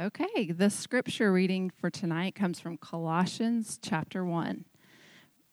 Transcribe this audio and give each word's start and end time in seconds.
Okay, 0.00 0.52
the 0.52 0.70
scripture 0.70 1.32
reading 1.32 1.72
for 1.76 1.90
tonight 1.90 2.36
comes 2.36 2.60
from 2.60 2.76
Colossians 2.76 3.80
chapter 3.82 4.24
1, 4.24 4.64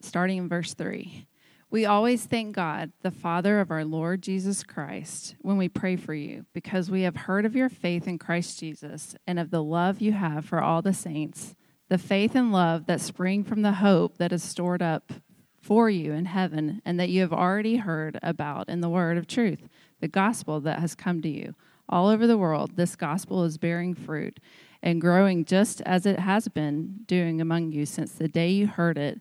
starting 0.00 0.38
in 0.38 0.48
verse 0.48 0.72
3. 0.72 1.26
We 1.68 1.84
always 1.84 2.26
thank 2.26 2.54
God, 2.54 2.92
the 3.02 3.10
Father 3.10 3.58
of 3.58 3.72
our 3.72 3.84
Lord 3.84 4.22
Jesus 4.22 4.62
Christ, 4.62 5.34
when 5.40 5.56
we 5.56 5.68
pray 5.68 5.96
for 5.96 6.14
you, 6.14 6.46
because 6.52 6.92
we 6.92 7.02
have 7.02 7.16
heard 7.16 7.44
of 7.44 7.56
your 7.56 7.68
faith 7.68 8.06
in 8.06 8.18
Christ 8.18 8.60
Jesus 8.60 9.16
and 9.26 9.40
of 9.40 9.50
the 9.50 9.64
love 9.64 10.00
you 10.00 10.12
have 10.12 10.44
for 10.44 10.62
all 10.62 10.80
the 10.80 10.94
saints, 10.94 11.56
the 11.88 11.98
faith 11.98 12.36
and 12.36 12.52
love 12.52 12.86
that 12.86 13.00
spring 13.00 13.42
from 13.42 13.62
the 13.62 13.72
hope 13.72 14.16
that 14.18 14.32
is 14.32 14.44
stored 14.44 14.80
up 14.80 15.12
for 15.60 15.90
you 15.90 16.12
in 16.12 16.26
heaven 16.26 16.80
and 16.84 17.00
that 17.00 17.08
you 17.08 17.20
have 17.22 17.32
already 17.32 17.78
heard 17.78 18.16
about 18.22 18.68
in 18.68 18.80
the 18.80 18.88
word 18.88 19.18
of 19.18 19.26
truth, 19.26 19.68
the 20.00 20.06
gospel 20.06 20.60
that 20.60 20.78
has 20.78 20.94
come 20.94 21.20
to 21.20 21.28
you 21.28 21.56
all 21.88 22.08
over 22.08 22.26
the 22.26 22.38
world, 22.38 22.76
this 22.76 22.96
gospel 22.96 23.44
is 23.44 23.58
bearing 23.58 23.94
fruit 23.94 24.40
and 24.82 25.00
growing 25.00 25.44
just 25.44 25.80
as 25.82 26.06
it 26.06 26.18
has 26.18 26.48
been 26.48 27.00
doing 27.06 27.40
among 27.40 27.72
you 27.72 27.86
since 27.86 28.12
the 28.12 28.28
day 28.28 28.50
you 28.50 28.66
heard 28.66 28.98
it 28.98 29.20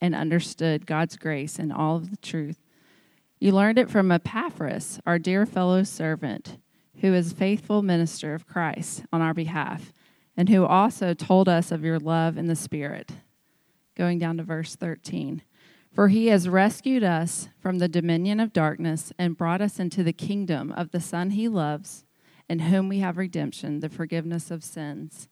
and 0.00 0.14
understood 0.14 0.86
God's 0.86 1.16
grace 1.16 1.58
and 1.58 1.72
all 1.72 1.96
of 1.96 2.10
the 2.10 2.16
truth. 2.16 2.58
You 3.38 3.52
learned 3.52 3.78
it 3.78 3.90
from 3.90 4.12
Epaphras, 4.12 5.00
our 5.06 5.18
dear 5.18 5.46
fellow 5.46 5.82
servant, 5.82 6.58
who 7.00 7.14
is 7.14 7.32
faithful 7.32 7.82
minister 7.82 8.34
of 8.34 8.46
Christ 8.46 9.04
on 9.12 9.22
our 9.22 9.34
behalf, 9.34 9.92
and 10.36 10.48
who 10.48 10.64
also 10.64 11.14
told 11.14 11.48
us 11.48 11.72
of 11.72 11.84
your 11.84 11.98
love 11.98 12.36
in 12.36 12.46
the 12.46 12.56
Spirit. 12.56 13.12
Going 13.96 14.18
down 14.18 14.36
to 14.36 14.42
verse 14.42 14.76
13. 14.76 15.42
For 15.92 16.08
he 16.08 16.28
has 16.28 16.48
rescued 16.48 17.02
us 17.02 17.48
from 17.58 17.78
the 17.78 17.88
dominion 17.88 18.40
of 18.40 18.52
darkness 18.52 19.12
and 19.18 19.36
brought 19.36 19.60
us 19.60 19.80
into 19.80 20.02
the 20.02 20.12
kingdom 20.12 20.72
of 20.72 20.92
the 20.92 21.00
Son 21.00 21.30
he 21.30 21.48
loves, 21.48 22.04
in 22.48 22.60
whom 22.60 22.88
we 22.88 23.00
have 23.00 23.18
redemption, 23.18 23.80
the 23.80 23.88
forgiveness 23.88 24.50
of 24.50 24.62
sins. 24.64 25.28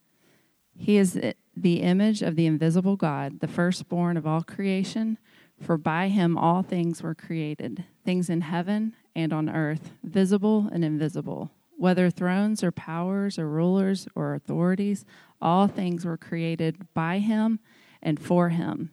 He 0.76 0.96
is 0.96 1.20
the 1.56 1.80
image 1.82 2.22
of 2.22 2.36
the 2.36 2.46
invisible 2.46 2.96
God, 2.96 3.40
the 3.40 3.48
firstborn 3.48 4.16
of 4.16 4.26
all 4.26 4.42
creation, 4.42 5.18
for 5.60 5.76
by 5.76 6.08
him 6.08 6.38
all 6.38 6.62
things 6.62 7.02
were 7.02 7.14
created, 7.14 7.84
things 8.04 8.30
in 8.30 8.42
heaven 8.42 8.94
and 9.16 9.32
on 9.32 9.48
earth, 9.48 9.90
visible 10.04 10.68
and 10.72 10.84
invisible. 10.84 11.50
Whether 11.76 12.10
thrones 12.10 12.62
or 12.62 12.70
powers 12.72 13.38
or 13.38 13.48
rulers 13.48 14.06
or 14.14 14.34
authorities, 14.34 15.04
all 15.40 15.66
things 15.66 16.04
were 16.04 16.16
created 16.16 16.92
by 16.94 17.18
him 17.18 17.60
and 18.02 18.20
for 18.20 18.50
him. 18.50 18.90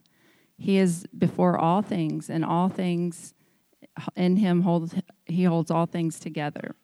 He 0.57 0.77
is 0.77 1.05
before 1.17 1.57
all 1.57 1.81
things, 1.81 2.29
and 2.29 2.45
all 2.45 2.69
things 2.69 3.33
in 4.15 4.37
him 4.37 4.61
holds 4.61 4.95
he 5.25 5.43
holds 5.43 5.71
all 5.71 5.85
things 5.85 6.19
together. 6.19 6.75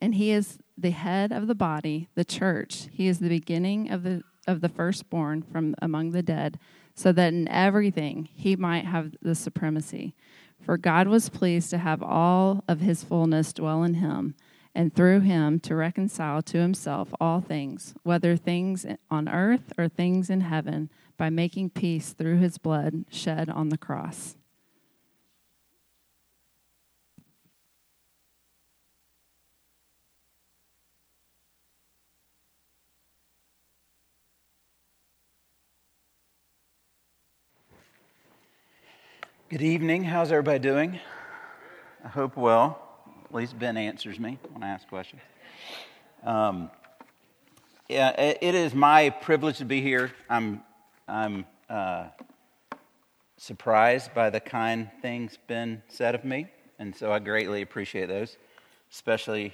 And 0.00 0.14
he 0.14 0.32
is 0.32 0.58
the 0.76 0.90
head 0.90 1.32
of 1.32 1.46
the 1.46 1.54
body, 1.54 2.08
the 2.14 2.24
church. 2.24 2.88
He 2.90 3.06
is 3.06 3.18
the 3.18 3.28
beginning 3.28 3.90
of 3.90 4.02
the 4.02 4.22
of 4.46 4.60
the 4.60 4.68
firstborn 4.68 5.42
from 5.42 5.74
among 5.80 6.10
the 6.10 6.22
dead, 6.22 6.58
so 6.94 7.12
that 7.12 7.32
in 7.32 7.46
everything 7.48 8.28
he 8.34 8.56
might 8.56 8.84
have 8.84 9.14
the 9.22 9.34
supremacy. 9.34 10.14
For 10.60 10.76
God 10.76 11.08
was 11.08 11.28
pleased 11.28 11.70
to 11.70 11.78
have 11.78 12.02
all 12.02 12.64
of 12.68 12.80
his 12.80 13.04
fullness 13.04 13.52
dwell 13.52 13.84
in 13.84 13.94
him, 13.94 14.34
and 14.74 14.94
through 14.94 15.20
him 15.20 15.60
to 15.60 15.76
reconcile 15.76 16.42
to 16.42 16.58
himself 16.58 17.12
all 17.20 17.40
things, 17.40 17.94
whether 18.02 18.36
things 18.36 18.84
on 19.10 19.28
earth 19.28 19.72
or 19.78 19.88
things 19.88 20.30
in 20.30 20.42
heaven 20.42 20.90
by 21.16 21.30
making 21.30 21.70
peace 21.70 22.12
through 22.12 22.38
his 22.38 22.58
blood 22.58 23.04
shed 23.10 23.48
on 23.48 23.68
the 23.68 23.78
cross. 23.78 24.36
Good 39.52 39.60
evening. 39.60 40.04
How's 40.04 40.32
everybody 40.32 40.58
doing? 40.60 40.98
I 42.02 42.08
hope 42.08 42.38
well. 42.38 42.80
At 43.26 43.34
least 43.34 43.58
Ben 43.58 43.76
answers 43.76 44.18
me 44.18 44.38
when 44.50 44.62
I 44.62 44.68
ask 44.70 44.88
questions. 44.88 45.20
Um, 46.24 46.70
yeah, 47.86 48.18
it 48.18 48.54
is 48.54 48.74
my 48.74 49.10
privilege 49.10 49.58
to 49.58 49.66
be 49.66 49.82
here. 49.82 50.12
I'm 50.30 50.62
I'm 51.12 51.44
uh, 51.68 52.04
surprised 53.36 54.14
by 54.14 54.30
the 54.30 54.40
kind 54.40 54.88
things 55.02 55.36
been 55.46 55.82
said 55.88 56.14
of 56.14 56.24
me, 56.24 56.46
and 56.78 56.96
so 56.96 57.12
I 57.12 57.18
greatly 57.18 57.60
appreciate 57.60 58.06
those, 58.06 58.38
especially 58.90 59.52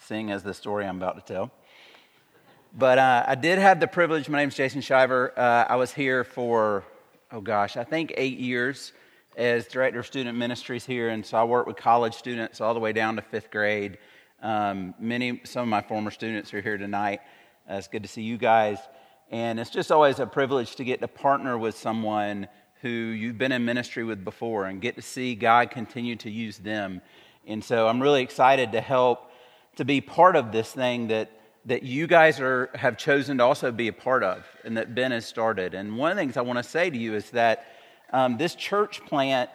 seeing 0.00 0.30
as 0.30 0.42
the 0.42 0.54
story 0.54 0.86
I'm 0.86 0.96
about 0.96 1.16
to 1.16 1.34
tell. 1.34 1.50
But 2.72 2.96
uh, 2.96 3.24
I 3.26 3.34
did 3.34 3.58
have 3.58 3.78
the 3.78 3.86
privilege. 3.86 4.30
My 4.30 4.38
name 4.38 4.48
is 4.48 4.54
Jason 4.54 4.80
Shiver. 4.80 5.38
Uh, 5.38 5.66
I 5.68 5.76
was 5.76 5.92
here 5.92 6.24
for, 6.24 6.82
oh 7.30 7.42
gosh, 7.42 7.76
I 7.76 7.84
think 7.84 8.14
eight 8.16 8.38
years 8.38 8.94
as 9.36 9.66
director 9.66 10.00
of 10.00 10.06
student 10.06 10.38
ministries 10.38 10.86
here, 10.86 11.10
and 11.10 11.26
so 11.26 11.36
I 11.36 11.44
work 11.44 11.66
with 11.66 11.76
college 11.76 12.14
students 12.14 12.62
all 12.62 12.72
the 12.72 12.80
way 12.80 12.94
down 12.94 13.16
to 13.16 13.22
fifth 13.22 13.50
grade. 13.50 13.98
Um, 14.42 14.94
many, 14.98 15.42
some 15.44 15.60
of 15.60 15.68
my 15.68 15.82
former 15.82 16.10
students 16.10 16.54
are 16.54 16.62
here 16.62 16.78
tonight. 16.78 17.20
Uh, 17.70 17.74
it's 17.74 17.86
good 17.86 18.02
to 18.02 18.08
see 18.08 18.22
you 18.22 18.38
guys. 18.38 18.78
And 19.30 19.58
it's 19.58 19.70
just 19.70 19.90
always 19.90 20.20
a 20.20 20.26
privilege 20.26 20.76
to 20.76 20.84
get 20.84 21.00
to 21.00 21.08
partner 21.08 21.58
with 21.58 21.76
someone 21.76 22.46
who 22.82 22.88
you've 22.88 23.38
been 23.38 23.50
in 23.50 23.64
ministry 23.64 24.04
with 24.04 24.24
before 24.24 24.66
and 24.66 24.80
get 24.80 24.94
to 24.96 25.02
see 25.02 25.34
God 25.34 25.70
continue 25.70 26.14
to 26.16 26.30
use 26.30 26.58
them. 26.58 27.00
And 27.46 27.64
so 27.64 27.88
I'm 27.88 28.00
really 28.00 28.22
excited 28.22 28.72
to 28.72 28.80
help 28.80 29.30
to 29.76 29.84
be 29.84 30.00
part 30.00 30.36
of 30.36 30.52
this 30.52 30.70
thing 30.70 31.08
that, 31.08 31.32
that 31.64 31.82
you 31.82 32.06
guys 32.06 32.38
are, 32.38 32.70
have 32.74 32.96
chosen 32.96 33.38
to 33.38 33.44
also 33.44 33.72
be 33.72 33.88
a 33.88 33.92
part 33.92 34.22
of 34.22 34.46
and 34.64 34.76
that 34.76 34.94
Ben 34.94 35.10
has 35.10 35.26
started. 35.26 35.74
And 35.74 35.98
one 35.98 36.12
of 36.12 36.16
the 36.16 36.22
things 36.22 36.36
I 36.36 36.42
want 36.42 36.58
to 36.58 36.62
say 36.62 36.88
to 36.88 36.96
you 36.96 37.14
is 37.14 37.30
that 37.30 37.66
um, 38.12 38.36
this 38.36 38.54
church 38.54 39.04
plant 39.06 39.50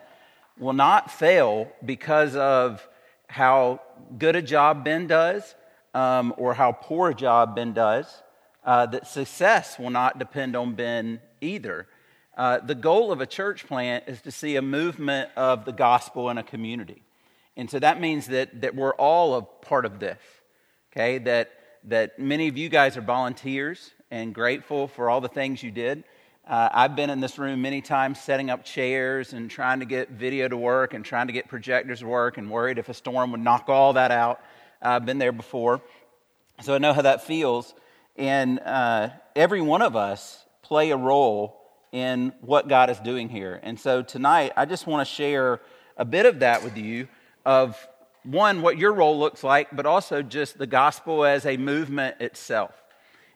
will 0.59 0.73
not 0.73 1.09
fail 1.09 1.71
because 1.85 2.35
of 2.35 2.85
how 3.27 3.79
good 4.17 4.35
a 4.35 4.41
job 4.41 4.83
Ben 4.83 5.07
does 5.07 5.55
um, 5.93 6.33
or 6.37 6.53
how 6.53 6.73
poor 6.73 7.11
a 7.11 7.15
job 7.15 7.55
Ben 7.55 7.71
does 7.71 8.21
uh, 8.63 8.85
that 8.87 9.07
success 9.07 9.79
will 9.79 9.89
not 9.89 10.19
depend 10.19 10.55
on 10.55 10.75
Ben 10.75 11.19
either. 11.39 11.87
Uh, 12.37 12.59
the 12.59 12.75
goal 12.75 13.11
of 13.11 13.21
a 13.21 13.25
church 13.25 13.67
plant 13.67 14.05
is 14.07 14.21
to 14.21 14.31
see 14.31 14.55
a 14.55 14.61
movement 14.61 15.29
of 15.35 15.65
the 15.65 15.71
gospel 15.71 16.29
in 16.29 16.37
a 16.37 16.43
community. 16.43 17.03
And 17.57 17.69
so 17.69 17.79
that 17.79 17.99
means 17.99 18.27
that, 18.27 18.61
that 18.61 18.75
we're 18.75 18.93
all 18.93 19.35
a 19.35 19.41
part 19.41 19.85
of 19.85 19.99
this, 19.99 20.19
okay? 20.91 21.17
That, 21.17 21.51
that 21.85 22.17
many 22.17 22.47
of 22.47 22.57
you 22.57 22.69
guys 22.69 22.95
are 22.95 23.01
volunteers 23.01 23.91
and 24.09 24.33
grateful 24.33 24.87
for 24.87 25.09
all 25.09 25.21
the 25.21 25.27
things 25.27 25.61
you 25.61 25.71
did. 25.71 26.03
Uh, 26.47 26.69
I've 26.71 26.95
been 26.95 27.09
in 27.09 27.19
this 27.19 27.37
room 27.37 27.61
many 27.61 27.81
times 27.81 28.19
setting 28.19 28.49
up 28.49 28.65
chairs 28.65 29.33
and 29.33 29.49
trying 29.49 29.79
to 29.79 29.85
get 29.85 30.09
video 30.09 30.47
to 30.47 30.57
work 30.57 30.93
and 30.93 31.05
trying 31.05 31.27
to 31.27 31.33
get 31.33 31.47
projectors 31.47 31.99
to 31.99 32.07
work 32.07 32.37
and 32.37 32.49
worried 32.49 32.77
if 32.77 32.89
a 32.89 32.93
storm 32.93 33.31
would 33.31 33.41
knock 33.41 33.69
all 33.69 33.93
that 33.93 34.11
out. 34.11 34.41
I've 34.81 35.05
been 35.05 35.19
there 35.19 35.31
before. 35.31 35.81
So 36.61 36.73
I 36.73 36.77
know 36.77 36.93
how 36.93 37.03
that 37.03 37.23
feels. 37.23 37.73
And 38.15 38.59
uh, 38.59 39.09
every 39.35 39.61
one 39.61 39.81
of 39.81 39.95
us 39.95 40.45
play 40.61 40.91
a 40.91 40.97
role 40.97 41.57
in 41.91 42.33
what 42.41 42.67
God 42.67 42.89
is 42.89 42.99
doing 42.99 43.29
here. 43.29 43.59
And 43.63 43.79
so 43.79 44.01
tonight, 44.01 44.53
I 44.55 44.65
just 44.65 44.87
want 44.87 45.07
to 45.07 45.13
share 45.13 45.59
a 45.97 46.05
bit 46.05 46.25
of 46.25 46.39
that 46.39 46.63
with 46.63 46.77
you 46.77 47.07
of 47.45 47.75
one, 48.23 48.61
what 48.61 48.77
your 48.77 48.93
role 48.93 49.19
looks 49.19 49.43
like, 49.43 49.75
but 49.75 49.85
also 49.85 50.21
just 50.21 50.57
the 50.57 50.67
gospel 50.67 51.25
as 51.25 51.45
a 51.45 51.57
movement 51.57 52.21
itself. 52.21 52.71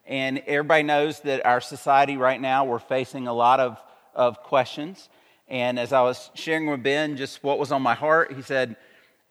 And 0.05 0.39
everybody 0.45 0.83
knows 0.83 1.19
that 1.21 1.45
our 1.45 1.59
society 1.59 2.17
right 2.17 2.39
now, 2.39 2.65
we're 2.65 2.79
facing 2.79 3.27
a 3.27 3.33
lot 3.33 3.59
of, 3.59 3.81
of 4.13 4.43
questions. 4.43 5.09
And 5.47 5.79
as 5.79 5.91
I 5.91 6.01
was 6.01 6.29
sharing 6.35 6.67
with 6.67 6.83
Ben 6.83 7.17
just 7.17 7.43
what 7.43 7.57
was 7.57 7.71
on 7.71 7.81
my 7.81 7.95
heart, 7.95 8.33
he 8.33 8.41
said, 8.41 8.75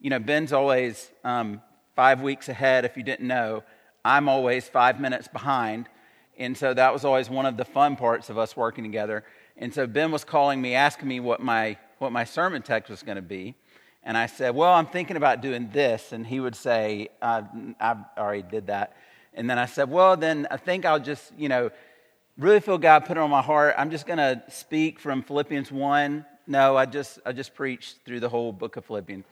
You 0.00 0.10
know, 0.10 0.18
Ben's 0.18 0.52
always 0.52 1.10
um, 1.22 1.62
five 1.94 2.20
weeks 2.20 2.48
ahead 2.48 2.84
if 2.84 2.96
you 2.96 3.02
didn't 3.02 3.26
know. 3.26 3.62
I'm 4.04 4.28
always 4.28 4.68
five 4.68 5.00
minutes 5.00 5.28
behind. 5.28 5.88
And 6.36 6.56
so 6.56 6.74
that 6.74 6.92
was 6.92 7.04
always 7.04 7.30
one 7.30 7.46
of 7.46 7.56
the 7.56 7.64
fun 7.64 7.96
parts 7.96 8.28
of 8.28 8.38
us 8.38 8.56
working 8.56 8.84
together. 8.84 9.24
And 9.56 9.72
so 9.72 9.86
Ben 9.86 10.10
was 10.10 10.24
calling 10.24 10.60
me, 10.60 10.74
asking 10.74 11.08
me 11.08 11.20
what 11.20 11.40
my, 11.40 11.76
what 11.98 12.12
my 12.12 12.24
sermon 12.24 12.62
text 12.62 12.90
was 12.90 13.02
going 13.02 13.16
to 13.16 13.22
be. 13.22 13.54
And 14.02 14.18
I 14.18 14.26
said, 14.26 14.54
Well, 14.54 14.72
I'm 14.72 14.86
thinking 14.86 15.16
about 15.16 15.40
doing 15.40 15.70
this. 15.72 16.12
And 16.12 16.26
he 16.26 16.40
would 16.40 16.54
say, 16.54 17.08
uh, 17.22 17.42
I, 17.80 17.92
I 17.92 18.20
already 18.20 18.42
did 18.42 18.66
that. 18.66 18.96
And 19.32 19.48
then 19.48 19.58
I 19.58 19.66
said, 19.66 19.90
Well, 19.90 20.16
then 20.16 20.46
I 20.50 20.56
think 20.56 20.84
I'll 20.84 21.00
just, 21.00 21.32
you 21.38 21.48
know, 21.48 21.70
really 22.36 22.60
feel 22.60 22.78
God 22.78 23.06
put 23.06 23.16
it 23.16 23.20
on 23.20 23.30
my 23.30 23.42
heart. 23.42 23.74
I'm 23.78 23.90
just 23.90 24.06
going 24.06 24.18
to 24.18 24.42
speak 24.48 25.00
from 25.00 25.22
Philippians 25.22 25.72
1. 25.72 26.26
No, 26.46 26.76
I 26.76 26.84
just, 26.84 27.20
I 27.24 27.32
just 27.32 27.54
preached 27.54 27.98
through 28.04 28.20
the 28.20 28.28
whole 28.28 28.52
book 28.52 28.76
of 28.76 28.84
Philippians. 28.84 29.24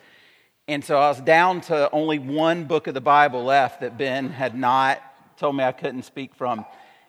And 0.69 0.85
so 0.85 0.97
I 0.97 1.09
was 1.09 1.21
down 1.21 1.61
to 1.63 1.91
only 1.91 2.21
one 2.21 2.65
book 2.65 2.87
of 2.87 2.95
the 2.95 3.01
Bible 3.01 3.43
left 3.43 3.81
that 3.81 3.99
Ben 3.99 4.31
had 4.31 4.57
not 4.57 5.03
told 5.37 5.57
me 5.57 5.65
I 5.65 5.73
couldn't 5.73 6.03
speak 6.05 6.37
from. 6.37 6.65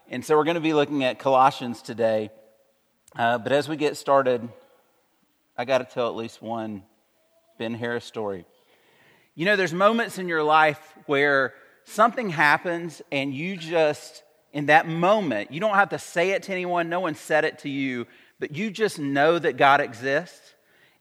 And 0.10 0.26
so 0.26 0.36
we're 0.36 0.44
going 0.44 0.56
to 0.56 0.62
be 0.62 0.74
looking 0.74 1.04
at 1.04 1.20
Colossians 1.20 1.84
today. 1.84 2.32
Uh, 3.16 3.38
but 3.38 3.52
as 3.52 3.70
we 3.70 3.76
get 3.76 3.96
started, 3.96 4.50
I 5.56 5.66
got 5.66 5.78
to 5.78 5.86
tell 5.86 6.08
at 6.08 6.16
least 6.16 6.42
one 6.42 6.82
Ben 7.60 7.76
Harris 7.76 8.06
story. 8.06 8.46
You 9.36 9.46
know, 9.46 9.56
there's 9.56 9.74
moments 9.74 10.18
in 10.18 10.28
your 10.28 10.44
life 10.44 10.82
where 11.06 11.54
something 11.84 12.32
happens 12.32 13.04
and 13.12 13.36
you 13.36 13.56
just, 13.56 14.24
in 14.52 14.66
that 14.66 14.88
moment, 14.88 15.52
you 15.52 15.60
don't 15.60 15.76
have 15.76 15.90
to 15.90 16.00
say 16.00 16.32
it 16.32 16.44
to 16.44 16.52
anyone, 16.52 16.90
no 16.90 17.02
one 17.02 17.14
said 17.14 17.46
it 17.46 17.60
to 17.60 17.70
you, 17.70 18.08
but 18.40 18.56
you 18.56 18.72
just 18.72 18.98
know 18.98 19.38
that 19.38 19.58
God 19.58 19.80
exists. 19.80 20.53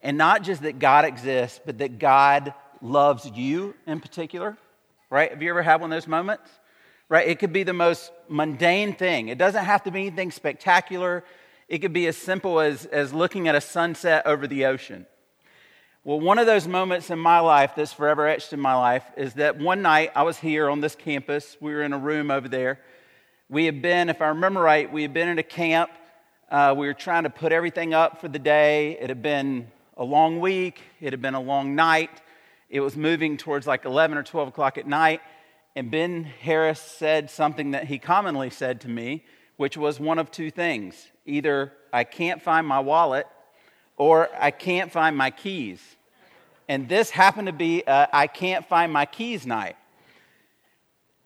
And 0.03 0.19
not 0.19 0.43
just 0.43 0.63
that 0.63 0.79
God 0.79 1.05
exists, 1.05 1.61
but 1.65 1.79
that 1.79 1.99
God 1.99 2.55
loves 2.81 3.31
you 3.35 3.75
in 3.87 4.01
particular, 4.01 4.57
right? 5.11 5.31
Have 5.31 5.43
you 5.43 5.51
ever 5.51 5.63
had 5.63 5.81
one 5.81 5.93
of 5.93 5.97
those 5.97 6.09
moments? 6.09 6.51
Right? 7.09 7.29
It 7.29 7.39
could 7.39 7.53
be 7.53 7.63
the 7.63 7.75
most 7.75 8.11
mundane 8.29 8.95
thing. 8.95 9.29
It 9.29 9.39
doesn't 9.39 9.65
have 9.65 9.85
to 9.85 9.91
be 9.91 10.07
anything 10.07 10.31
spectacular. 10.31 11.25
It 11.69 11.79
could 11.79 11.93
be 11.93 12.07
as 12.07 12.17
simple 12.17 12.59
as, 12.59 12.87
as 12.87 13.13
looking 13.13 13.49
at 13.49 13.55
a 13.55 13.61
sunset 13.61 14.27
over 14.27 14.47
the 14.47 14.65
ocean. 14.65 15.07
Well, 16.05 16.19
one 16.19 16.39
of 16.39 16.47
those 16.47 16.67
moments 16.67 17.11
in 17.11 17.19
my 17.19 17.39
life 17.39 17.75
that's 17.77 17.93
forever 17.93 18.27
etched 18.27 18.53
in 18.53 18.59
my 18.59 18.75
life 18.75 19.05
is 19.17 19.35
that 19.35 19.59
one 19.59 19.83
night 19.83 20.11
I 20.17 20.25
was 20.25 20.37
here 20.39 20.69
on 20.69 20.81
this 20.81 20.97
campus. 20.97 21.57
We 21.61 21.73
were 21.75 21.83
in 21.83 21.93
a 21.93 21.99
room 21.99 22.31
over 22.31 22.49
there. 22.49 22.81
We 23.49 23.67
had 23.67 23.83
been, 23.83 24.09
if 24.09 24.21
I 24.21 24.29
remember 24.29 24.61
right, 24.61 24.91
we 24.91 25.03
had 25.03 25.15
been 25.15 25.29
at 25.29 25.39
a 25.39 25.45
camp. 25.45 25.91
Uh, 26.51 26.75
we 26.77 26.87
were 26.87 26.95
trying 26.95 27.23
to 27.23 27.31
put 27.31 27.53
everything 27.53 27.95
up 27.95 28.21
for 28.21 28.27
the 28.27 28.39
day. 28.39 28.99
It 28.99 29.11
had 29.11 29.23
been 29.23 29.71
a 30.03 30.05
long 30.05 30.41
week, 30.41 30.81
it 31.01 31.13
had 31.13 31.23
been 31.23 31.35
a 31.35 31.41
long 31.41 31.77
night. 31.77 32.11
It 32.69 32.81
was 32.81 32.97
moving 32.97 33.37
towards 33.37 33.69
like 33.69 33.85
11 33.85 34.19
or 34.19 34.25
12 34.25 34.49
o'clock 34.49 34.77
at 34.77 34.85
night. 34.85 35.21
And 35.77 35.93
Ben 35.93 36.25
Harris 36.25 36.81
said 36.81 37.31
something 37.31 37.71
that 37.71 37.85
he 37.85 38.01
commonly 38.01 38.51
said 38.51 38.81
to 38.81 38.89
me, 38.89 39.25
which 39.59 39.77
was 39.77 40.01
one 40.01 40.19
of 40.19 40.33
two 40.33 40.51
things 40.51 41.07
either 41.25 41.73
I 41.93 42.03
can't 42.03 42.43
find 42.43 42.67
my 42.67 42.81
wallet 42.81 43.29
or 43.97 44.29
I 44.37 44.51
can't 44.51 44.91
find 44.91 45.17
my 45.17 45.31
keys. 45.31 45.81
And 46.69 46.89
this 46.89 47.11
happened 47.11 47.47
to 47.47 47.53
be 47.53 47.85
I 47.87 48.27
can't 48.27 48.67
find 48.67 48.93
my 48.93 49.07
keys 49.07 49.47
night. 49.47 49.77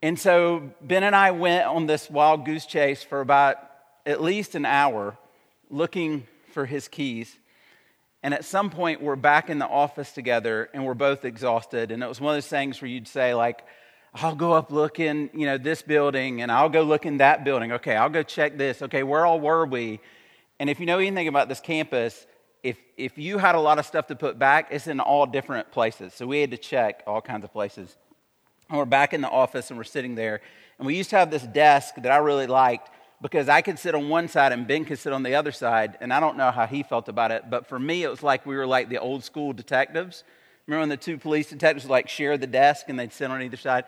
And 0.03 0.19
so 0.21 0.71
Ben 0.83 1.03
and 1.03 1.17
I 1.17 1.31
went 1.31 1.65
on 1.65 1.87
this 1.87 2.11
wild 2.11 2.45
goose 2.45 2.67
chase 2.67 3.03
for 3.03 3.23
about 3.23 3.57
at 4.05 4.21
least 4.21 4.55
an 4.55 4.67
hour 4.67 5.17
looking 5.71 6.27
for 6.53 6.67
his 6.67 6.89
keys. 6.89 7.39
And 8.27 8.35
at 8.35 8.45
some 8.45 8.71
point, 8.71 9.01
we're 9.01 9.15
back 9.15 9.51
in 9.51 9.61
the 9.61 9.69
office 9.69 10.11
together 10.11 10.69
and 10.75 10.85
we're 10.85 10.95
both 10.95 11.25
exhausted. 11.25 11.93
And 11.93 12.03
it 12.03 12.09
was 12.09 12.21
one 12.21 12.35
of 12.35 12.37
those 12.39 12.49
things 12.49 12.83
where 12.83 12.91
you'd 12.91 13.07
say, 13.07 13.35
like, 13.35 13.65
I'll 14.15 14.35
go 14.35 14.53
up 14.53 14.73
look 14.73 14.99
in, 14.99 15.31
you 15.33 15.47
know, 15.47 15.59
this 15.59 15.81
building 15.81 16.43
and 16.43 16.51
I'll 16.51 16.69
go 16.69 16.83
look 16.83 17.07
in 17.07 17.19
that 17.19 17.45
building. 17.45 17.71
Okay, 17.71 17.95
I'll 17.95 18.09
go 18.09 18.25
check 18.25 18.59
this. 18.59 18.83
Okay, 18.83 19.05
where 19.05 19.25
all 19.25 19.39
were 19.39 19.65
we? 19.65 20.01
And 20.59 20.69
if 20.69 20.81
you 20.81 20.87
know 20.87 20.99
anything 20.99 21.29
about 21.29 21.49
this 21.49 21.61
campus, 21.61 22.27
if, 22.65 22.77
if 22.97 23.17
you 23.17 23.39
had 23.39 23.55
a 23.55 23.61
lot 23.61 23.79
of 23.79 23.87
stuff 23.87 24.09
to 24.09 24.17
put 24.17 24.41
back, 24.41 24.71
it's 24.73 24.89
in 24.89 24.99
all 24.99 25.27
different 25.27 25.71
places. 25.71 26.13
So 26.13 26.27
we 26.27 26.41
had 26.41 26.51
to 26.51 26.59
check 26.59 27.05
all 27.07 27.21
kinds 27.21 27.45
of 27.45 27.53
places. 27.53 27.97
And 28.69 28.77
we're 28.77 28.87
back 28.87 29.15
in 29.15 29.21
the 29.21 29.31
office 29.31 29.71
and 29.71 29.79
we're 29.79 29.85
sitting 29.85 30.17
there. 30.17 30.41
And 30.81 30.87
we 30.89 30.97
used 30.97 31.11
to 31.11 31.17
have 31.17 31.31
this 31.31 31.45
desk 31.45 31.95
that 31.99 32.11
I 32.11 32.17
really 32.17 32.49
liked 32.49 32.91
because 33.23 33.49
I 33.49 33.63
could 33.63 33.79
sit 33.79 33.95
on 33.95 34.09
one 34.09 34.29
side 34.29 34.53
and 34.53 34.67
Ben 34.67 34.85
could 34.85 34.99
sit 34.99 35.13
on 35.13 35.23
the 35.23 35.35
other 35.35 35.53
side. 35.53 35.97
And 36.01 36.13
I 36.13 36.21
don't 36.21 36.37
know 36.37 36.51
how 36.51 36.67
he 36.67 36.83
felt 36.83 37.09
about 37.09 37.31
it, 37.31 37.49
but 37.49 37.67
for 37.67 37.79
me, 37.79 38.03
it 38.03 38.09
was 38.09 38.23
like 38.23 38.45
we 38.45 38.57
were 38.57 38.67
like 38.67 38.89
the 38.89 38.99
old 38.99 39.25
school 39.25 39.53
detectives. 39.53 40.25
Remember 40.67 40.83
when 40.83 40.89
the 40.89 40.97
two 40.97 41.17
police 41.17 41.49
detectives 41.49 41.85
would 41.85 41.91
like 41.91 42.09
share 42.09 42.37
the 42.37 42.47
desk 42.47 42.87
and 42.89 42.99
they'd 42.99 43.13
sit 43.13 43.31
on 43.31 43.41
either 43.43 43.57
side? 43.57 43.85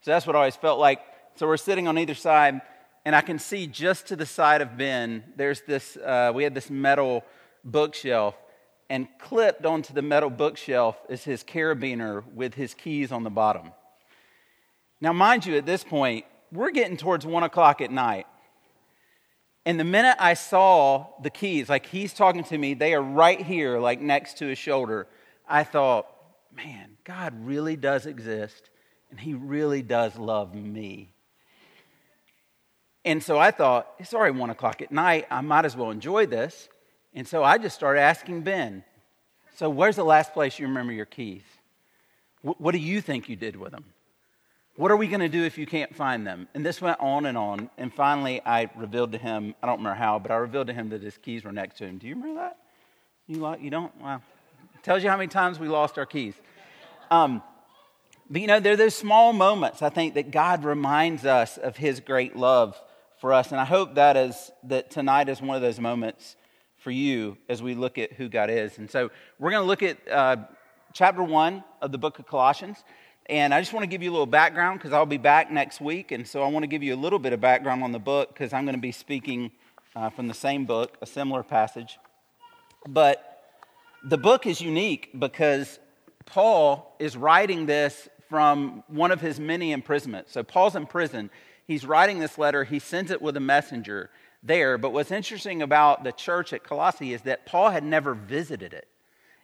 So 0.00 0.10
that's 0.10 0.26
what 0.26 0.34
I 0.34 0.40
always 0.40 0.56
felt 0.56 0.80
like. 0.80 1.00
So 1.36 1.46
we're 1.46 1.56
sitting 1.56 1.86
on 1.88 1.96
either 1.96 2.14
side, 2.14 2.60
and 3.04 3.14
I 3.14 3.20
can 3.20 3.38
see 3.38 3.66
just 3.66 4.08
to 4.08 4.16
the 4.16 4.26
side 4.26 4.60
of 4.60 4.76
Ben, 4.76 5.24
there's 5.36 5.62
this, 5.62 5.96
uh, 5.96 6.32
we 6.34 6.42
had 6.42 6.54
this 6.54 6.70
metal 6.70 7.24
bookshelf, 7.64 8.34
and 8.90 9.08
clipped 9.18 9.64
onto 9.64 9.94
the 9.94 10.02
metal 10.02 10.28
bookshelf 10.28 10.98
is 11.08 11.24
his 11.24 11.42
carabiner 11.42 12.22
with 12.34 12.54
his 12.54 12.74
keys 12.74 13.10
on 13.10 13.22
the 13.22 13.30
bottom. 13.30 13.72
Now, 15.00 15.12
mind 15.12 15.46
you, 15.46 15.56
at 15.56 15.64
this 15.64 15.82
point, 15.82 16.26
we're 16.52 16.70
getting 16.70 16.96
towards 16.96 17.24
one 17.24 17.42
o'clock 17.42 17.80
at 17.80 17.90
night. 17.90 18.26
And 19.64 19.78
the 19.78 19.84
minute 19.84 20.16
I 20.18 20.34
saw 20.34 21.06
the 21.22 21.30
keys, 21.30 21.68
like 21.68 21.86
he's 21.86 22.12
talking 22.12 22.42
to 22.44 22.58
me, 22.58 22.74
they 22.74 22.94
are 22.94 23.02
right 23.02 23.40
here, 23.40 23.78
like 23.78 24.00
next 24.00 24.38
to 24.38 24.46
his 24.46 24.58
shoulder, 24.58 25.06
I 25.48 25.62
thought, 25.62 26.08
man, 26.54 26.96
God 27.04 27.34
really 27.46 27.76
does 27.76 28.06
exist, 28.06 28.70
and 29.10 29.20
he 29.20 29.34
really 29.34 29.82
does 29.82 30.16
love 30.16 30.54
me. 30.54 31.12
And 33.04 33.22
so 33.22 33.38
I 33.38 33.50
thought, 33.50 33.88
it's 33.98 34.14
already 34.14 34.38
one 34.38 34.50
o'clock 34.50 34.82
at 34.82 34.92
night, 34.92 35.26
I 35.30 35.40
might 35.40 35.64
as 35.64 35.76
well 35.76 35.90
enjoy 35.90 36.26
this. 36.26 36.68
And 37.14 37.26
so 37.26 37.44
I 37.44 37.58
just 37.58 37.74
started 37.74 38.00
asking 38.00 38.42
Ben, 38.42 38.84
so 39.56 39.68
where's 39.68 39.96
the 39.96 40.04
last 40.04 40.32
place 40.32 40.58
you 40.58 40.66
remember 40.66 40.92
your 40.92 41.06
keys? 41.06 41.42
What 42.42 42.72
do 42.72 42.78
you 42.78 43.00
think 43.00 43.28
you 43.28 43.36
did 43.36 43.54
with 43.54 43.70
them? 43.70 43.84
What 44.76 44.90
are 44.90 44.96
we 44.96 45.06
going 45.06 45.20
to 45.20 45.28
do 45.28 45.44
if 45.44 45.58
you 45.58 45.66
can't 45.66 45.94
find 45.94 46.26
them? 46.26 46.48
And 46.54 46.64
this 46.64 46.80
went 46.80 46.98
on 46.98 47.26
and 47.26 47.36
on. 47.36 47.68
And 47.76 47.92
finally, 47.92 48.40
I 48.44 48.70
revealed 48.74 49.12
to 49.12 49.18
him, 49.18 49.54
I 49.62 49.66
don't 49.66 49.78
remember 49.78 49.98
how, 49.98 50.18
but 50.18 50.30
I 50.30 50.36
revealed 50.36 50.68
to 50.68 50.72
him 50.72 50.88
that 50.90 51.02
his 51.02 51.18
keys 51.18 51.44
were 51.44 51.52
next 51.52 51.76
to 51.78 51.84
him. 51.84 51.98
Do 51.98 52.06
you 52.06 52.14
remember 52.14 52.40
that? 52.40 52.56
You, 53.26 53.36
like, 53.36 53.60
you 53.60 53.68
don't? 53.68 53.94
Wow. 54.00 54.22
It 54.74 54.82
tells 54.82 55.04
you 55.04 55.10
how 55.10 55.16
many 55.18 55.28
times 55.28 55.58
we 55.58 55.68
lost 55.68 55.98
our 55.98 56.06
keys. 56.06 56.34
Um, 57.10 57.42
but 58.30 58.40
you 58.40 58.46
know, 58.46 58.60
there 58.60 58.72
are 58.72 58.76
those 58.76 58.94
small 58.94 59.34
moments, 59.34 59.82
I 59.82 59.90
think, 59.90 60.14
that 60.14 60.30
God 60.30 60.64
reminds 60.64 61.26
us 61.26 61.58
of 61.58 61.76
his 61.76 62.00
great 62.00 62.34
love 62.34 62.80
for 63.20 63.34
us. 63.34 63.52
And 63.52 63.60
I 63.60 63.66
hope 63.66 63.96
that 63.96 64.16
is 64.16 64.50
that 64.64 64.90
tonight 64.90 65.28
is 65.28 65.42
one 65.42 65.54
of 65.54 65.60
those 65.60 65.78
moments 65.78 66.34
for 66.78 66.90
you 66.90 67.36
as 67.48 67.62
we 67.62 67.74
look 67.74 67.98
at 67.98 68.14
who 68.14 68.30
God 68.30 68.48
is. 68.48 68.78
And 68.78 68.90
so 68.90 69.10
we're 69.38 69.50
going 69.50 69.62
to 69.62 69.66
look 69.66 69.82
at 69.82 69.98
uh, 70.10 70.36
chapter 70.94 71.22
one 71.22 71.62
of 71.82 71.92
the 71.92 71.98
book 71.98 72.18
of 72.18 72.26
Colossians. 72.26 72.82
And 73.26 73.54
I 73.54 73.60
just 73.60 73.72
want 73.72 73.84
to 73.84 73.88
give 73.88 74.02
you 74.02 74.10
a 74.10 74.12
little 74.12 74.26
background 74.26 74.78
because 74.78 74.92
I'll 74.92 75.06
be 75.06 75.16
back 75.16 75.50
next 75.50 75.80
week. 75.80 76.10
And 76.10 76.26
so 76.26 76.42
I 76.42 76.48
want 76.48 76.64
to 76.64 76.66
give 76.66 76.82
you 76.82 76.94
a 76.94 76.96
little 76.96 77.18
bit 77.18 77.32
of 77.32 77.40
background 77.40 77.82
on 77.84 77.92
the 77.92 77.98
book 77.98 78.30
because 78.30 78.52
I'm 78.52 78.64
going 78.64 78.74
to 78.74 78.80
be 78.80 78.92
speaking 78.92 79.52
uh, 79.94 80.10
from 80.10 80.28
the 80.28 80.34
same 80.34 80.64
book, 80.64 80.96
a 81.00 81.06
similar 81.06 81.42
passage. 81.42 81.98
But 82.88 83.42
the 84.04 84.18
book 84.18 84.46
is 84.46 84.60
unique 84.60 85.10
because 85.18 85.78
Paul 86.26 86.96
is 86.98 87.16
writing 87.16 87.66
this 87.66 88.08
from 88.28 88.82
one 88.88 89.12
of 89.12 89.20
his 89.20 89.38
many 89.38 89.72
imprisonments. 89.72 90.32
So 90.32 90.42
Paul's 90.42 90.74
in 90.74 90.86
prison. 90.86 91.30
He's 91.66 91.86
writing 91.86 92.18
this 92.18 92.38
letter, 92.38 92.64
he 92.64 92.78
sends 92.78 93.10
it 93.10 93.22
with 93.22 93.36
a 93.36 93.40
messenger 93.40 94.10
there. 94.42 94.78
But 94.78 94.92
what's 94.92 95.12
interesting 95.12 95.62
about 95.62 96.02
the 96.02 96.12
church 96.12 96.52
at 96.52 96.64
Colossae 96.64 97.12
is 97.12 97.22
that 97.22 97.46
Paul 97.46 97.70
had 97.70 97.84
never 97.84 98.14
visited 98.14 98.72
it. 98.72 98.88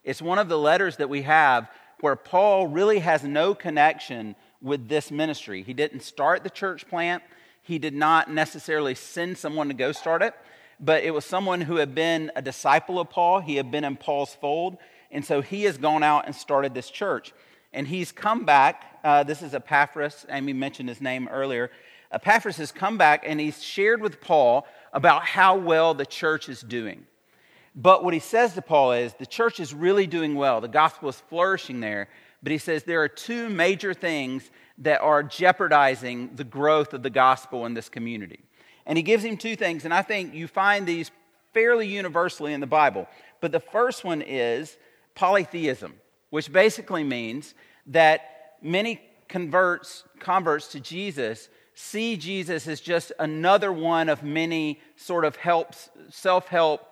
It's 0.02 0.22
one 0.22 0.38
of 0.38 0.48
the 0.48 0.58
letters 0.58 0.96
that 0.96 1.08
we 1.08 1.22
have 1.22 1.70
where 2.00 2.17
Paul 2.17 2.67
really 2.67 3.00
has 3.00 3.25
no 3.25 3.55
connection 3.55 4.37
with 4.61 4.89
this 4.89 5.11
ministry. 5.11 5.62
He 5.62 5.75
didn't 5.75 6.00
start 6.00 6.43
the 6.43 6.50
church 6.50 6.89
plant, 6.89 7.23
he 7.62 7.79
did 7.79 7.95
not 7.95 8.31
necessarily 8.31 8.95
send 8.95 9.37
someone 9.37 9.69
to 9.69 9.75
go 9.75 9.93
start 9.93 10.23
it, 10.23 10.35
but 10.81 11.02
it 11.02 11.11
was 11.11 11.25
someone 11.25 11.61
who 11.61 11.76
had 11.76 11.95
been 11.95 12.33
a 12.35 12.40
disciple 12.40 12.99
of 12.99 13.11
Paul. 13.11 13.40
He 13.40 13.57
had 13.57 13.71
been 13.71 13.85
in 13.85 13.97
Paul's 13.97 14.35
fold. 14.35 14.78
And 15.11 15.25
so 15.25 15.40
he 15.40 15.64
has 15.64 15.78
gone 15.78 16.02
out 16.02 16.26
and 16.26 16.35
started 16.35 16.75
this 16.75 16.90
church. 16.90 17.33
And 17.73 17.87
he's 17.87 18.12
come 18.12 18.45
back. 18.45 18.99
Uh, 19.05 19.23
this 19.23 19.43
is 19.43 19.55
Epaphras. 19.55 20.25
Amy 20.31 20.52
mentioned 20.52 20.88
his 20.88 21.00
name 21.00 21.28
earlier. 21.28 21.71
Epaphras 22.11 22.57
has 22.57 22.73
come 22.73 22.97
back 22.97 23.23
and 23.26 23.38
he's 23.38 23.62
shared 23.62 24.00
with 24.00 24.21
Paul 24.21 24.67
about 24.93 25.25
how 25.25 25.57
well 25.57 25.93
the 25.93 26.07
church 26.07 26.49
is 26.49 26.61
doing. 26.61 27.07
But 27.80 28.02
what 28.02 28.12
he 28.12 28.18
says 28.18 28.54
to 28.54 28.62
Paul 28.62 28.90
is 28.90 29.14
the 29.14 29.25
church 29.25 29.61
is 29.61 29.73
really 29.73 30.08
doing 30.08 30.35
well. 30.35 30.61
The 30.61 30.66
gospel 30.66 31.08
is 31.11 31.23
flourishing 31.28 31.78
there. 31.78 32.08
But 32.42 32.50
he 32.50 32.58
says 32.58 32.82
there 32.82 33.02
are 33.02 33.08
two 33.08 33.49
major 33.49 33.94
things 33.94 34.50
that 34.78 35.00
are 35.00 35.23
jeopardizing 35.23 36.35
the 36.35 36.44
growth 36.44 36.92
of 36.92 37.04
the 37.04 37.11
gospel 37.11 37.66
in 37.66 37.75
this 37.75 37.88
community. 37.88 38.40
And 38.85 38.99
he 38.99 39.02
gives 39.02 39.25
him 39.25 39.37
two 39.37 39.54
things, 39.54 39.85
and 39.85 39.94
I 39.94 40.02
think 40.02 40.35
you 40.35 40.49
find 40.49 40.87
these 40.87 41.11
fairly 41.54 41.87
universally 41.87 42.52
in 42.52 42.61
the 42.61 42.66
Bible. 42.66 43.06
But 43.40 43.52
the 43.52 43.61
first 43.61 44.02
one 44.02 44.23
is 44.23 44.76
polytheism, 45.14 45.94
which 46.30 46.52
basically 46.52 47.04
means 47.04 47.54
that 47.87 48.56
many 48.61 49.00
converts, 49.28 50.04
converts 50.18 50.68
to 50.68 50.80
Jesus 50.80 51.49
see 51.75 52.16
Jesus 52.16 52.66
as 52.66 52.80
just 52.80 53.12
another 53.20 53.73
one 53.73 54.08
of 54.08 54.25
many 54.25 54.80
sort 54.97 55.25
of 55.25 55.37
helps, 55.37 55.90
self 56.11 56.49
help 56.49 56.88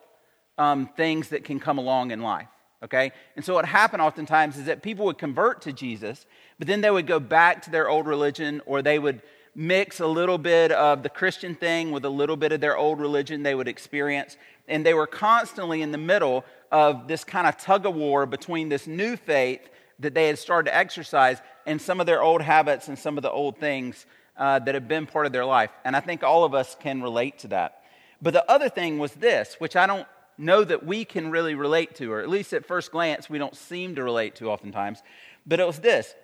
um, 0.59 0.89
things 0.97 1.29
that 1.29 1.45
can 1.45 1.61
come 1.61 1.79
along 1.79 2.11
in 2.11 2.21
life. 2.21 2.49
Okay? 2.83 3.13
And 3.37 3.45
so 3.45 3.55
what 3.55 3.65
happened 3.65 4.03
oftentimes 4.03 4.57
is 4.57 4.67
that 4.67 4.83
people 4.83 5.07
would 5.07 5.19
convert 5.19 5.63
to 5.63 5.73
Jesus, 5.73 6.27
but 6.59 6.69
then 6.69 6.81
they 6.81 6.91
would 6.91 7.07
go 7.07 7.19
back 7.19 7.63
to 7.63 7.71
their 7.71 7.89
old 7.89 8.07
religion 8.07 8.61
or 8.67 8.83
they 8.83 8.99
would 8.99 9.23
mix 9.55 10.01
a 10.01 10.07
little 10.07 10.37
bit 10.37 10.71
of 10.71 11.03
the 11.03 11.09
Christian 11.09 11.55
thing 11.55 11.91
with 11.91 12.05
a 12.05 12.11
little 12.11 12.37
bit 12.37 12.53
of 12.53 12.61
their 12.61 12.77
old 12.77 13.01
religion 13.01 13.43
they 13.43 13.55
would 13.55 13.69
experience. 13.69 14.37
And 14.69 14.85
they 14.85 14.93
were 14.93 15.07
constantly 15.07 15.81
in 15.81 15.93
the 15.93 15.99
middle 15.99 16.45
of 16.71 17.09
this 17.09 17.25
kind 17.25 17.47
of 17.47 17.57
tug 17.57 17.87
of 17.87 17.95
war 17.95 18.27
between 18.27 18.69
this 18.69 18.87
new 18.87 19.17
faith 19.17 19.69
that 19.99 20.15
they 20.15 20.27
had 20.27 20.39
started 20.39 20.71
to 20.71 20.77
exercise 20.77 21.39
and 21.65 21.81
some 21.81 22.01
of 22.01 22.07
their 22.07 22.23
old 22.23 22.43
habits 22.43 22.89
and 22.89 22.99
some 22.99 23.17
of 23.17 23.23
the 23.23 23.31
old 23.31 23.57
things 23.59 24.05
uh, 24.37 24.59
that 24.59 24.75
have 24.75 24.87
been 24.87 25.07
part 25.07 25.25
of 25.25 25.33
their 25.33 25.47
life. 25.47 25.71
And 25.85 25.97
I 25.97 26.01
think 26.01 26.23
all 26.23 26.45
of 26.45 26.55
us 26.55 26.77
can 26.79 27.01
relate 27.01 27.39
to 27.41 27.49
that. 27.49 27.83
But 28.21 28.35
the 28.35 28.51
other 28.51 28.69
thing 28.69 28.99
was 28.99 29.13
this, 29.13 29.57
which 29.59 29.77
I 29.77 29.87
don't 29.87 30.07
know 30.39 30.65
that 30.65 30.85
we 30.85 31.05
can 31.05 31.31
really 31.31 31.55
relate 31.55 31.95
to, 31.97 32.13
or 32.13 32.21
at 32.21 32.29
least 32.29 32.53
at 32.53 32.67
first 32.67 32.93
glance, 32.93 33.31
we 33.31 33.39
don't 33.39 33.57
seem 33.57 33.95
to 33.95 34.03
relate 34.03 34.37
to 34.37 34.51
oftentimes. 34.51 35.03
But 35.47 35.61
it 35.61 35.67
was 35.67 35.79
this 35.79 36.15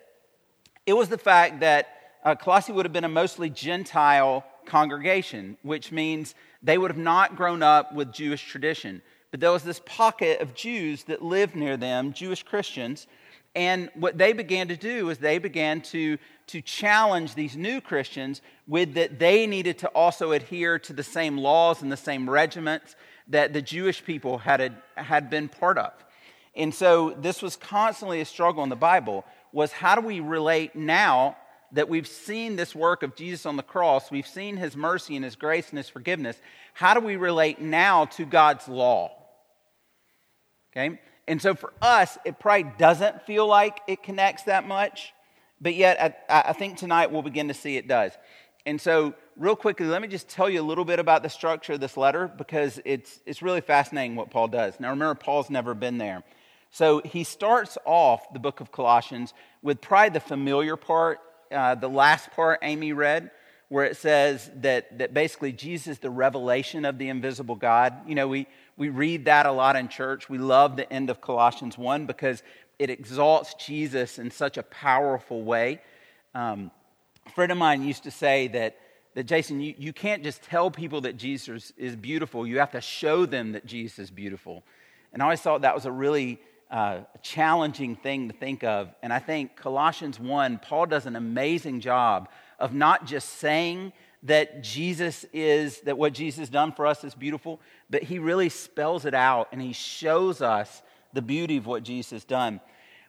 it 0.85 0.93
was 0.93 1.09
the 1.09 1.17
fact 1.17 1.61
that 1.61 1.87
uh, 2.23 2.35
Colossae 2.35 2.73
would 2.73 2.85
have 2.85 2.93
been 2.93 3.03
a 3.03 3.09
mostly 3.09 3.49
Gentile 3.49 4.45
congregation, 4.65 5.57
which 5.61 5.91
means 5.91 6.35
they 6.61 6.77
would 6.77 6.91
have 6.91 6.97
not 6.97 7.35
grown 7.35 7.63
up 7.63 7.93
with 7.93 8.13
Jewish 8.13 8.45
tradition. 8.45 9.01
But 9.31 9.39
there 9.39 9.51
was 9.51 9.63
this 9.63 9.81
pocket 9.85 10.41
of 10.41 10.53
Jews 10.53 11.03
that 11.05 11.21
lived 11.21 11.55
near 11.55 11.75
them, 11.75 12.13
Jewish 12.13 12.43
Christians. 12.43 13.07
And 13.55 13.89
what 13.95 14.17
they 14.17 14.33
began 14.33 14.67
to 14.69 14.77
do 14.77 15.09
is 15.09 15.17
they 15.17 15.37
began 15.37 15.81
to, 15.81 16.17
to 16.47 16.61
challenge 16.61 17.35
these 17.35 17.55
new 17.55 17.81
Christians 17.81 18.41
with 18.67 18.93
that 18.93 19.19
they 19.19 19.47
needed 19.47 19.79
to 19.79 19.87
also 19.89 20.31
adhere 20.31 20.79
to 20.79 20.93
the 20.93 21.03
same 21.03 21.37
laws 21.37 21.81
and 21.81 21.91
the 21.91 21.97
same 21.97 22.29
regiments 22.29 22.95
that 23.27 23.53
the 23.53 23.61
Jewish 23.61 24.03
people 24.03 24.37
had, 24.39 24.75
had 24.95 25.29
been 25.29 25.49
part 25.49 25.77
of. 25.77 25.93
And 26.55 26.73
so 26.73 27.15
this 27.19 27.41
was 27.41 27.55
constantly 27.55 28.21
a 28.21 28.25
struggle 28.25 28.63
in 28.63 28.69
the 28.69 28.75
Bible 28.75 29.25
was 29.51 29.71
how 29.71 29.95
do 29.95 30.01
we 30.05 30.19
relate 30.19 30.75
now 30.75 31.37
that 31.71 31.89
we've 31.89 32.07
seen 32.07 32.55
this 32.55 32.75
work 32.75 33.01
of 33.01 33.15
Jesus 33.15 33.45
on 33.45 33.57
the 33.57 33.63
cross, 33.63 34.11
we've 34.11 34.27
seen 34.27 34.57
his 34.57 34.75
mercy 34.75 35.15
and 35.15 35.25
his 35.25 35.35
grace 35.35 35.69
and 35.69 35.77
his 35.77 35.89
forgiveness, 35.89 36.39
how 36.73 36.93
do 36.93 36.99
we 36.99 37.15
relate 37.15 37.59
now 37.59 38.05
to 38.05 38.25
God's 38.25 38.67
law? 38.67 39.11
Okay? 40.71 40.99
And 41.27 41.41
so 41.41 41.55
for 41.55 41.73
us, 41.81 42.17
it 42.25 42.39
probably 42.39 42.71
doesn't 42.77 43.23
feel 43.23 43.47
like 43.47 43.79
it 43.87 44.03
connects 44.03 44.43
that 44.43 44.67
much, 44.67 45.13
but 45.59 45.73
yet 45.73 46.15
I, 46.29 46.49
I 46.49 46.53
think 46.53 46.77
tonight 46.77 47.11
we'll 47.11 47.21
begin 47.21 47.47
to 47.47 47.53
see 47.53 47.77
it 47.77 47.87
does. 47.87 48.11
And 48.65 48.79
so, 48.79 49.13
real 49.37 49.55
quickly, 49.55 49.85
let 49.85 50.01
me 50.01 50.07
just 50.07 50.27
tell 50.29 50.49
you 50.49 50.61
a 50.61 50.63
little 50.63 50.85
bit 50.85 50.99
about 50.99 51.23
the 51.23 51.29
structure 51.29 51.73
of 51.73 51.79
this 51.79 51.97
letter 51.97 52.27
because 52.27 52.79
it's, 52.85 53.19
it's 53.25 53.41
really 53.41 53.61
fascinating 53.61 54.15
what 54.15 54.29
Paul 54.29 54.47
does. 54.47 54.79
Now, 54.79 54.89
remember, 54.89 55.15
Paul's 55.15 55.49
never 55.49 55.73
been 55.73 55.97
there. 55.97 56.23
So, 56.71 57.01
he 57.05 57.23
starts 57.23 57.77
off 57.85 58.33
the 58.33 58.39
book 58.39 58.59
of 58.59 58.71
Colossians 58.71 59.33
with 59.61 59.81
probably 59.81 60.09
the 60.09 60.19
familiar 60.19 60.75
part, 60.75 61.19
uh, 61.51 61.75
the 61.75 61.89
last 61.89 62.31
part 62.31 62.59
Amy 62.63 62.93
read, 62.93 63.31
where 63.69 63.85
it 63.85 63.97
says 63.97 64.51
that, 64.57 64.97
that 64.99 65.13
basically 65.13 65.51
Jesus 65.51 65.87
is 65.87 65.99
the 65.99 66.09
revelation 66.09 66.85
of 66.85 66.97
the 66.97 67.09
invisible 67.09 67.55
God. 67.55 67.93
You 68.07 68.15
know, 68.15 68.27
we, 68.27 68.47
we 68.77 68.89
read 68.89 69.25
that 69.25 69.45
a 69.45 69.51
lot 69.51 69.75
in 69.75 69.87
church. 69.87 70.29
We 70.29 70.37
love 70.37 70.75
the 70.75 70.91
end 70.91 71.09
of 71.09 71.21
Colossians 71.21 71.77
1 71.77 72.05
because 72.05 72.43
it 72.79 72.89
exalts 72.89 73.53
Jesus 73.55 74.19
in 74.19 74.31
such 74.31 74.57
a 74.57 74.63
powerful 74.63 75.43
way. 75.43 75.81
Um, 76.35 76.71
a 77.25 77.29
friend 77.29 77.51
of 77.51 77.57
mine 77.57 77.83
used 77.83 78.03
to 78.03 78.11
say 78.11 78.47
that, 78.49 78.77
that 79.15 79.23
Jason, 79.25 79.61
you, 79.61 79.75
you 79.77 79.93
can't 79.93 80.23
just 80.23 80.41
tell 80.43 80.71
people 80.71 81.01
that 81.01 81.17
Jesus 81.17 81.71
is 81.77 81.95
beautiful, 81.95 82.47
you 82.47 82.59
have 82.59 82.71
to 82.71 82.81
show 82.81 83.25
them 83.25 83.51
that 83.51 83.65
Jesus 83.65 83.99
is 83.99 84.11
beautiful. 84.11 84.63
And 85.11 85.21
I 85.21 85.25
always 85.25 85.41
thought 85.41 85.61
that 85.61 85.75
was 85.75 85.85
a 85.85 85.91
really 85.91 86.39
uh, 86.71 87.01
challenging 87.21 87.95
thing 87.95 88.29
to 88.29 88.33
think 88.33 88.63
of. 88.63 88.89
And 89.03 89.13
I 89.13 89.19
think 89.19 89.55
Colossians 89.55 90.19
1, 90.19 90.59
Paul 90.59 90.87
does 90.87 91.05
an 91.05 91.15
amazing 91.15 91.81
job 91.81 92.29
of 92.59 92.73
not 92.73 93.05
just 93.05 93.29
saying 93.37 93.93
that 94.23 94.63
Jesus 94.63 95.25
is, 95.33 95.81
that 95.81 95.97
what 95.97 96.13
Jesus 96.13 96.39
has 96.39 96.49
done 96.49 96.71
for 96.71 96.87
us 96.87 97.03
is 97.03 97.13
beautiful, 97.13 97.59
but 97.89 98.03
he 98.03 98.17
really 98.17 98.49
spells 98.49 99.05
it 99.05 99.13
out 99.13 99.49
and 99.51 99.61
he 99.61 99.73
shows 99.73 100.41
us 100.41 100.81
the 101.11 101.21
beauty 101.21 101.57
of 101.57 101.67
what 101.67 101.83
Jesus 101.83 102.11
has 102.11 102.23
done. 102.23 102.59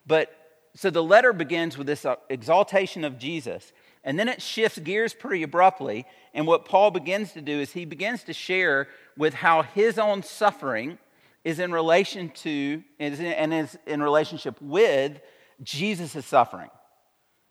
But 0.07 0.37
so 0.75 0.91
the 0.91 1.03
letter 1.03 1.33
begins 1.33 1.79
with 1.79 1.87
this 1.87 2.05
uh, 2.05 2.17
exaltation 2.29 3.05
of 3.05 3.19
Jesus, 3.19 3.73
and 4.05 4.19
then 4.19 4.29
it 4.29 4.43
shifts 4.43 4.79
gears 4.79 5.15
pretty 5.15 5.43
abruptly. 5.43 6.07
And 6.35 6.47
what 6.47 6.67
Paul 6.67 6.91
begins 6.91 7.33
to 7.33 7.41
do 7.41 7.61
is 7.61 7.73
he 7.73 7.87
begins 7.87 8.23
to 8.25 8.33
share 8.33 8.89
with 9.17 9.35
how 9.35 9.63
his 9.63 9.99
own 9.99 10.23
suffering 10.23 10.99
is 11.43 11.59
in 11.59 11.73
relation 11.73 12.31
to 12.31 12.83
is 12.99 13.19
and 13.21 13.53
is 13.55 13.79
in 13.87 14.03
relationship 14.03 14.61
with 14.61 15.21
Jesus' 15.63 16.27
suffering, 16.27 16.71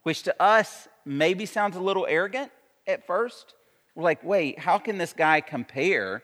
which 0.03 0.23
to 0.23 0.41
us 0.41 0.87
maybe 1.05 1.45
sounds 1.45 1.75
a 1.75 1.81
little 1.81 2.05
arrogant 2.07 2.51
at 2.87 3.07
first. 3.07 3.55
We're 3.95 4.03
like, 4.03 4.23
wait, 4.23 4.59
how 4.59 4.77
can 4.77 4.97
this 4.97 5.13
guy 5.13 5.41
compare, 5.41 6.23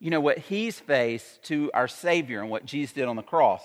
you 0.00 0.10
know, 0.10 0.20
what 0.20 0.38
he's 0.38 0.78
faced 0.78 1.42
to 1.44 1.70
our 1.72 1.88
Savior 1.88 2.40
and 2.40 2.50
what 2.50 2.64
Jesus 2.64 2.92
did 2.92 3.06
on 3.06 3.16
the 3.16 3.22
cross? 3.22 3.62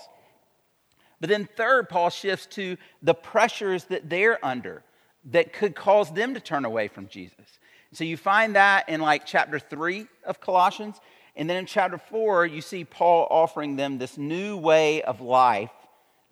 But 1.20 1.28
then, 1.28 1.48
third, 1.56 1.88
Paul 1.88 2.10
shifts 2.10 2.46
to 2.54 2.76
the 3.02 3.14
pressures 3.14 3.84
that 3.84 4.08
they're 4.08 4.44
under 4.44 4.82
that 5.24 5.52
could 5.52 5.74
cause 5.74 6.12
them 6.12 6.34
to 6.34 6.40
turn 6.40 6.64
away 6.64 6.88
from 6.88 7.08
Jesus. 7.08 7.58
So 7.92 8.04
you 8.04 8.16
find 8.16 8.54
that 8.56 8.88
in 8.88 9.00
like 9.00 9.26
chapter 9.26 9.58
3 9.58 10.06
of 10.24 10.40
Colossians. 10.40 11.00
And 11.36 11.48
then 11.48 11.56
in 11.56 11.66
chapter 11.66 11.98
4, 11.98 12.46
you 12.46 12.60
see 12.60 12.84
Paul 12.84 13.26
offering 13.30 13.76
them 13.76 13.98
this 13.98 14.16
new 14.16 14.56
way 14.56 15.02
of 15.02 15.20
life 15.20 15.70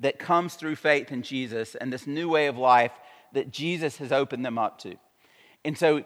that 0.01 0.19
comes 0.19 0.55
through 0.55 0.77
faith 0.77 1.11
in 1.11 1.23
Jesus 1.23 1.75
and 1.75 1.93
this 1.93 2.07
new 2.07 2.29
way 2.29 2.47
of 2.47 2.57
life 2.57 2.93
that 3.33 3.51
Jesus 3.51 3.97
has 3.99 4.13
opened 4.13 4.45
them 4.45 4.59
up 4.59 4.79
to. 4.81 4.97
And 5.65 5.77
so 5.77 6.05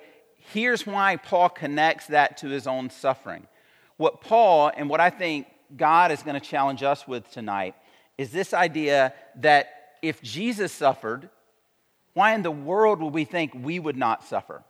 here's 0.53 0.87
why 0.87 1.17
Paul 1.17 1.49
connects 1.51 2.07
that 2.07 2.39
to 2.39 2.49
his 2.49 2.67
own 2.67 2.91
suffering. 2.91 3.47
What 3.97 4.21
Paul, 4.21 4.73
and 4.75 4.89
what 4.89 5.01
I 5.01 5.11
think 5.11 5.47
God 5.77 6.11
is 6.11 6.23
going 6.23 6.41
to 6.41 6.47
challenge 6.47 6.83
us 6.83 7.07
with 7.07 7.31
tonight, 7.31 7.75
is 8.19 8.33
this 8.33 8.55
idea 8.55 9.15
that 9.37 9.69
if 10.03 10.23
Jesus 10.23 10.73
suffered, 10.73 11.29
why 12.15 12.35
in 12.35 12.43
the 12.43 12.51
world 12.51 13.01
would 13.01 13.15
we 13.15 13.25
think 13.25 13.53
we 13.55 13.79
would 13.79 13.97
not 13.97 14.25
suffer? 14.25 14.63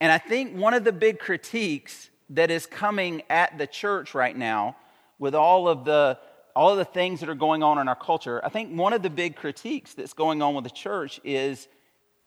And 0.00 0.12
I 0.12 0.18
think 0.18 0.56
one 0.56 0.74
of 0.74 0.84
the 0.84 0.92
big 0.92 1.18
critiques 1.18 2.10
that 2.30 2.50
is 2.50 2.66
coming 2.66 3.22
at 3.30 3.56
the 3.56 3.66
church 3.66 4.14
right 4.14 4.36
now 4.36 4.76
with 5.18 5.34
all 5.34 5.68
of 5.68 5.84
the 5.84 6.18
all 6.54 6.70
of 6.70 6.78
the 6.78 6.86
things 6.86 7.20
that 7.20 7.28
are 7.28 7.34
going 7.34 7.62
on 7.62 7.78
in 7.78 7.86
our 7.86 7.94
culture, 7.94 8.42
I 8.42 8.48
think 8.48 8.74
one 8.74 8.94
of 8.94 9.02
the 9.02 9.10
big 9.10 9.36
critiques 9.36 9.92
that's 9.92 10.14
going 10.14 10.40
on 10.40 10.54
with 10.54 10.64
the 10.64 10.70
church 10.70 11.20
is 11.22 11.68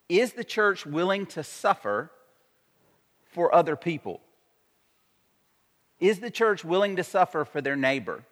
is 0.07 0.33
the 0.33 0.43
church 0.43 0.85
willing 0.85 1.25
to 1.27 1.43
suffer 1.43 2.11
for 3.31 3.53
other 3.53 3.75
people? 3.75 4.21
Is 5.99 6.19
the 6.19 6.31
church 6.31 6.63
willing 6.63 6.95
to 6.95 7.03
suffer 7.03 7.45
for 7.45 7.61
their 7.61 7.75
neighbor? 7.75 8.23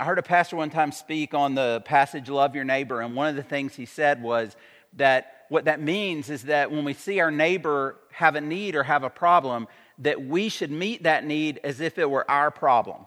I 0.00 0.04
heard 0.04 0.18
a 0.18 0.22
pastor 0.22 0.56
one 0.56 0.70
time 0.70 0.92
speak 0.92 1.34
on 1.34 1.54
the 1.54 1.82
passage, 1.84 2.30
Love 2.30 2.54
Your 2.54 2.64
Neighbor, 2.64 3.02
and 3.02 3.14
one 3.14 3.28
of 3.28 3.36
the 3.36 3.42
things 3.42 3.74
he 3.74 3.84
said 3.84 4.22
was 4.22 4.56
that 4.94 5.44
what 5.50 5.66
that 5.66 5.78
means 5.78 6.30
is 6.30 6.44
that 6.44 6.72
when 6.72 6.86
we 6.86 6.94
see 6.94 7.20
our 7.20 7.30
neighbor 7.30 7.96
have 8.12 8.34
a 8.34 8.40
need 8.40 8.76
or 8.76 8.82
have 8.82 9.02
a 9.02 9.10
problem, 9.10 9.68
that 9.98 10.24
we 10.24 10.48
should 10.48 10.70
meet 10.70 11.02
that 11.02 11.26
need 11.26 11.60
as 11.62 11.82
if 11.82 11.98
it 11.98 12.08
were 12.08 12.28
our 12.30 12.50
problem. 12.50 13.04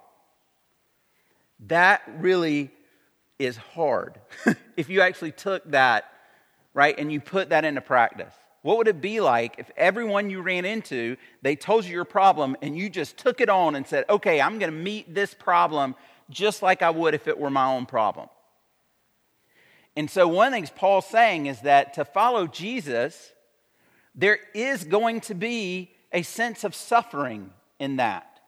That 1.61 2.03
really 2.19 2.69
is 3.39 3.57
hard. 3.57 4.19
if 4.77 4.87
you 4.87 5.01
actually 5.01 5.31
took 5.31 5.71
that 5.71 6.05
right? 6.73 6.97
And 6.97 7.11
you 7.11 7.19
put 7.19 7.49
that 7.49 7.65
into 7.65 7.81
practice. 7.81 8.33
What 8.61 8.77
would 8.77 8.87
it 8.87 9.01
be 9.01 9.19
like 9.19 9.55
if 9.57 9.69
everyone 9.75 10.29
you 10.29 10.41
ran 10.41 10.65
into, 10.65 11.17
they 11.41 11.55
told 11.55 11.85
you 11.85 11.91
your 11.91 12.05
problem 12.05 12.55
and 12.61 12.77
you 12.77 12.89
just 12.89 13.17
took 13.17 13.41
it 13.41 13.49
on 13.49 13.75
and 13.75 13.85
said, 13.85 14.05
okay, 14.09 14.39
I'm 14.41 14.57
going 14.57 14.71
to 14.71 14.77
meet 14.77 15.13
this 15.13 15.33
problem 15.33 15.95
just 16.29 16.61
like 16.61 16.81
I 16.81 16.89
would 16.89 17.13
if 17.13 17.27
it 17.27 17.37
were 17.37 17.49
my 17.49 17.67
own 17.67 17.85
problem? 17.85 18.29
And 19.95 20.09
so, 20.09 20.27
one 20.27 20.47
of 20.47 20.51
the 20.51 20.57
things 20.57 20.71
Paul's 20.71 21.05
saying 21.05 21.45
is 21.45 21.61
that 21.61 21.93
to 21.95 22.05
follow 22.05 22.47
Jesus, 22.47 23.31
there 24.15 24.39
is 24.53 24.83
going 24.83 25.21
to 25.21 25.35
be 25.35 25.91
a 26.11 26.23
sense 26.23 26.63
of 26.63 26.73
suffering 26.73 27.51
in 27.79 27.97
that. 27.97 28.39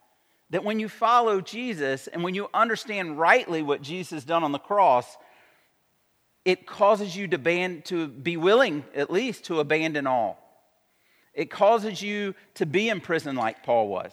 That 0.50 0.64
when 0.64 0.78
you 0.78 0.88
follow 0.88 1.40
Jesus 1.40 2.06
and 2.06 2.22
when 2.22 2.34
you 2.34 2.48
understand 2.54 3.18
rightly 3.18 3.62
what 3.62 3.82
Jesus 3.82 4.10
has 4.10 4.24
done 4.24 4.44
on 4.44 4.52
the 4.52 4.58
cross, 4.58 5.16
it 6.44 6.66
causes 6.66 7.16
you 7.16 7.26
to, 7.28 7.38
ban, 7.38 7.82
to 7.86 8.06
be 8.06 8.36
willing, 8.36 8.84
at 8.94 9.10
least, 9.10 9.44
to 9.44 9.58
abandon 9.58 10.06
all. 10.06 10.40
It 11.34 11.50
causes 11.50 12.00
you 12.00 12.34
to 12.54 12.64
be 12.64 12.88
in 12.88 13.00
prison 13.00 13.34
like 13.34 13.64
Paul 13.64 13.88
was. 13.88 14.12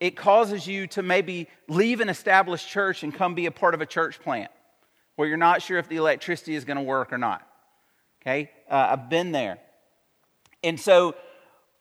It 0.00 0.16
causes 0.16 0.66
you 0.66 0.86
to 0.88 1.02
maybe 1.02 1.46
leave 1.68 2.00
an 2.00 2.08
established 2.08 2.68
church 2.68 3.02
and 3.02 3.14
come 3.14 3.34
be 3.34 3.46
a 3.46 3.50
part 3.50 3.74
of 3.74 3.82
a 3.82 3.86
church 3.86 4.18
plant 4.20 4.50
where 5.16 5.28
you're 5.28 5.36
not 5.36 5.60
sure 5.60 5.78
if 5.78 5.88
the 5.88 5.96
electricity 5.96 6.54
is 6.54 6.64
going 6.64 6.78
to 6.78 6.82
work 6.82 7.12
or 7.12 7.18
not. 7.18 7.46
Okay? 8.22 8.50
Uh, 8.68 8.88
I've 8.92 9.10
been 9.10 9.32
there. 9.32 9.58
And 10.64 10.80
so 10.80 11.14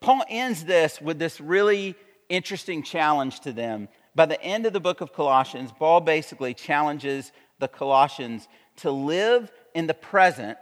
Paul 0.02 0.24
ends 0.28 0.66
this 0.66 1.02
with 1.02 1.18
this 1.18 1.40
really 1.40 1.96
interesting 2.28 2.84
challenge 2.84 3.40
to 3.42 3.54
them. 3.54 3.88
By 4.16 4.26
the 4.26 4.42
end 4.42 4.66
of 4.66 4.74
the 4.74 4.82
book 4.82 5.00
of 5.00 5.14
Colossians, 5.14 5.72
Paul 5.72 6.02
basically 6.02 6.54
challenges 6.54 7.32
the 7.60 7.70
Colossians 7.70 8.48
to 8.78 8.92
live 8.92 9.52
in 9.74 9.88
the 9.88 9.94
present 9.94 10.58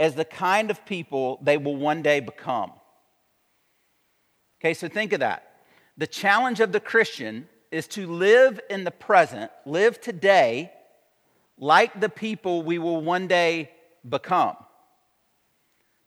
as 0.00 0.14
the 0.14 0.24
kind 0.24 0.70
of 0.70 0.84
people 0.86 1.38
they 1.42 1.58
will 1.58 1.76
one 1.76 2.02
day 2.02 2.20
become. 2.20 2.72
Okay, 4.60 4.72
so 4.74 4.88
think 4.88 5.12
of 5.12 5.20
that. 5.20 5.53
The 5.96 6.06
challenge 6.06 6.60
of 6.60 6.72
the 6.72 6.80
Christian 6.80 7.48
is 7.70 7.86
to 7.88 8.06
live 8.06 8.60
in 8.70 8.84
the 8.84 8.90
present, 8.90 9.50
live 9.64 10.00
today 10.00 10.72
like 11.58 12.00
the 12.00 12.08
people 12.08 12.62
we 12.62 12.78
will 12.78 13.00
one 13.00 13.28
day 13.28 13.70
become. 14.08 14.56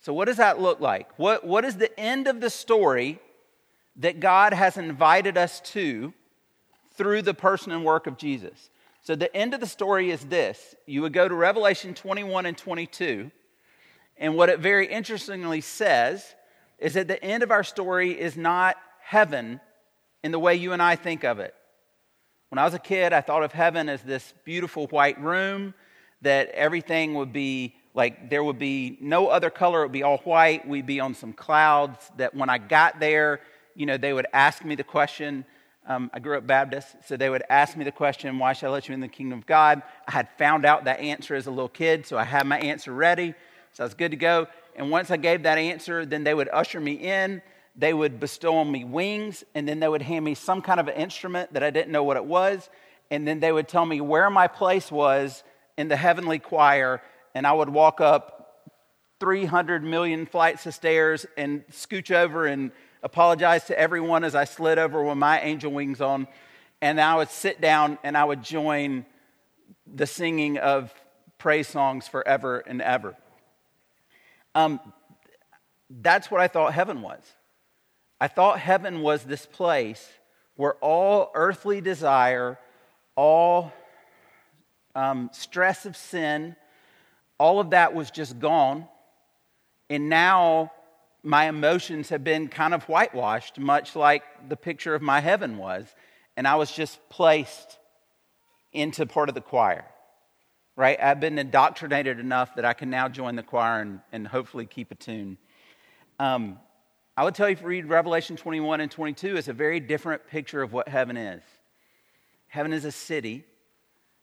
So, 0.01 0.13
what 0.13 0.25
does 0.25 0.38
that 0.38 0.62
look 0.62 0.79
like? 0.79 1.10
What, 1.17 1.46
what 1.46 1.65
is 1.65 1.77
the 1.77 1.98
end 2.00 2.27
of 2.27 2.41
the 2.41 2.50
story 2.50 3.20
that 3.98 4.20
God 4.20 4.53
has 4.53 4.77
invited 4.77 5.38
us 5.38 5.60
to 5.72 6.13
through 6.94 7.24
the 7.24 7.34
person 7.34 7.72
and 7.72 7.84
work 7.84 8.08
of 8.08 8.17
Jesus? 8.17 8.70
So 9.08 9.15
the 9.15 9.34
end 9.34 9.53
of 9.53 9.62
the 9.62 9.67
story 9.67 10.12
is 10.12 10.25
this 10.25 10.75
you 10.86 11.01
would 11.01 11.13
go 11.13 11.29
to 11.29 11.34
Revelation 11.34 11.94
21 11.94 12.46
and 12.46 12.58
22, 12.58 13.32
And 14.17 14.36
what 14.36 14.50
it 14.50 14.60
very 14.60 14.86
interestingly 14.86 15.62
says 15.62 16.36
is 16.77 16.96
that 16.96 17.08
the 17.08 17.24
end 17.24 17.41
of 17.41 17.50
our 17.50 17.63
story 17.63 18.20
is 18.20 18.36
not 18.36 18.75
heaven 19.00 19.62
in 20.27 20.34
the 20.34 20.39
way 20.39 20.55
you 20.55 20.74
and 20.74 20.81
I 20.81 20.98
think 20.98 21.24
of 21.24 21.39
it. 21.39 21.55
When 22.50 22.60
I 22.60 22.65
was 22.65 22.74
a 22.74 22.79
kid, 22.79 23.13
I 23.13 23.22
thought 23.22 23.43
of 23.43 23.53
heaven 23.53 23.88
as 23.88 24.01
this 24.01 24.34
beautiful 24.43 24.88
white 24.88 25.17
room 25.22 25.74
that 26.22 26.50
everything 26.50 27.13
would 27.13 27.31
be 27.31 27.75
like 27.93 28.29
there 28.29 28.43
would 28.43 28.60
be 28.60 28.98
no 29.00 29.29
other 29.29 29.50
color, 29.50 29.84
it 29.84 29.86
would 29.86 29.93
be 29.93 30.03
all 30.03 30.17
white. 30.17 30.67
We'd 30.67 30.86
be 30.86 31.00
on 31.00 31.13
some 31.13 31.31
clouds. 31.31 32.12
That 32.17 32.36
when 32.36 32.50
I 32.50 32.57
got 32.57 33.00
there, 33.00 33.39
you 33.74 33.86
know, 33.86 33.96
they 33.96 34.12
would 34.12 34.27
ask 34.34 34.65
me 34.65 34.75
the 34.75 34.84
question. 34.84 35.46
Um, 35.88 36.12
I 36.13 36.19
grew 36.19 36.38
up 36.38 36.46
Baptist, 36.46 36.98
so 37.05 37.15
they 37.15 37.29
would 37.29 37.43
ask 37.50 37.77
me 37.77 37.86
the 37.86 37.93
question, 37.93 38.38
Why 38.38 38.51
shall 38.51 38.72
I 38.72 38.74
let 38.74 38.89
you 38.89 38.93
in 38.96 39.00
the 39.00 39.07
kingdom 39.07 39.39
of 39.39 39.46
God? 39.46 39.81
I 40.10 40.12
had 40.12 40.27
found 40.38 40.65
out 40.65 40.84
that 40.84 41.00
answer 41.00 41.36
as 41.36 41.48
a 41.48 41.51
little 41.51 41.69
kid, 41.69 42.05
so 42.05 42.17
I 42.17 42.25
had 42.25 42.46
my 42.46 42.60
answer 42.60 42.91
ready. 42.91 43.34
So 43.72 43.84
I 43.84 43.86
was 43.86 43.93
good 43.93 44.12
to 44.12 44.17
go. 44.17 44.48
And 44.75 44.91
once 44.91 45.10
I 45.10 45.15
gave 45.15 45.43
that 45.43 45.57
answer, 45.57 46.05
then 46.05 46.25
they 46.25 46.34
would 46.34 46.50
usher 46.51 46.81
me 46.81 46.96
in. 46.96 47.41
They 47.77 47.93
would 47.93 48.19
bestow 48.19 48.57
on 48.57 48.72
me 48.72 48.84
wings, 48.84 49.43
and 49.53 49.67
then 49.67 49.79
they 49.79 49.88
would 49.88 50.01
hand 50.01 50.25
me 50.25 50.34
some 50.34 50.62
kind 50.62 50.79
of 50.79 50.88
an 50.88 50.96
instrument 50.96 51.53
that 51.53 51.63
I 51.63 51.69
didn't 51.69 51.91
know 51.91 52.03
what 52.03 52.17
it 52.17 52.25
was. 52.25 52.69
And 53.12 53.27
then 53.27 53.39
they 53.39 53.51
would 53.51 53.67
tell 53.67 53.86
me 53.86 54.01
where 54.01 54.29
my 54.29 54.48
place 54.48 54.91
was 54.91 55.43
in 55.77 55.88
the 55.88 55.96
heavenly 55.96 56.39
choir, 56.39 57.01
and 57.36 57.46
I 57.46 57.53
would 57.53 57.69
walk 57.69 58.01
up 58.01 58.38
300 59.19 59.84
million 59.84 60.25
flights 60.25 60.65
of 60.65 60.74
stairs 60.74 61.25
and 61.38 61.63
scooch 61.72 62.12
over 62.12 62.46
and 62.46 62.72
apologize 63.03 63.65
to 63.65 63.79
everyone 63.79 64.24
as 64.24 64.36
I 64.36 64.43
slid 64.43 64.79
over 64.79 65.03
with 65.03 65.17
my 65.17 65.39
angel 65.41 65.72
wings 65.72 66.01
on. 66.01 66.27
And 66.81 67.00
I 67.00 67.15
would 67.15 67.29
sit 67.29 67.62
down 67.62 67.98
and 68.03 68.17
I 68.17 68.25
would 68.25 68.43
join 68.43 69.05
the 69.91 70.05
singing 70.05 70.57
of 70.57 70.93
praise 71.38 71.67
songs 71.67 72.07
forever 72.07 72.60
and 72.60 72.81
ever. 72.81 73.15
Um, 74.53 74.79
that's 75.89 76.29
what 76.29 76.41
I 76.41 76.48
thought 76.48 76.74
heaven 76.74 77.01
was. 77.01 77.22
I 78.19 78.27
thought 78.27 78.59
heaven 78.59 79.01
was 79.01 79.24
this 79.24 79.45
place 79.45 80.12
where 80.55 80.74
all 80.75 81.31
earthly 81.36 81.81
desire, 81.81 82.57
all 83.15 83.71
um, 84.95 85.29
stress 85.33 85.86
of 85.86 85.95
sin, 85.95 86.55
all 87.39 87.59
of 87.59 87.69
that 87.71 87.93
was 87.93 88.09
just 88.09 88.39
gone. 88.39 88.88
And 89.89 90.09
now 90.09 90.71
my 91.21 91.47
emotions 91.47 92.09
have 92.09 92.24
been 92.24 92.47
kind 92.47 92.74
of 92.74 92.83
whitewashed, 92.86 93.59
much 93.59 93.95
like 93.95 94.24
the 94.50 94.57
picture 94.57 94.95
of 94.95 95.01
my 95.01 95.19
heaven 95.19 95.57
was. 95.57 95.86
And 96.36 96.47
I 96.47 96.55
was 96.55 96.71
just 96.71 97.00
placed 97.09 97.77
into 98.74 99.05
part 99.05 99.29
of 99.29 99.36
the 99.36 99.41
choir 99.41 99.86
right? 100.77 101.01
I've 101.01 101.19
been 101.19 101.38
indoctrinated 101.39 102.19
enough 102.19 102.55
that 102.55 102.63
I 102.63 102.71
can 102.74 102.89
now 102.89 103.09
join 103.09 103.36
the 103.36 103.43
choir 103.43 103.81
and, 103.81 104.00
and 104.13 104.25
hopefully 104.25 104.65
keep 104.65 104.91
a 104.91 104.95
tune. 104.95 105.38
Um, 106.19 106.59
I 107.17 107.24
would 107.24 107.33
tell 107.33 107.50
you 107.50 107.53
if 107.53 107.62
you 107.62 107.67
read 107.67 107.89
Revelation 107.89 108.36
21 108.36 108.79
and 108.79 108.91
22, 108.91 109.38
it's 109.38 109.47
a 109.47 109.53
very 109.53 109.79
different 109.79 110.27
picture 110.27 110.62
of 110.62 110.71
what 110.71 110.88
heaven 110.88 111.17
is. 111.17 111.41
Heaven 112.47 112.71
is 112.71 112.86
a 112.86 112.91
city. 112.91 113.43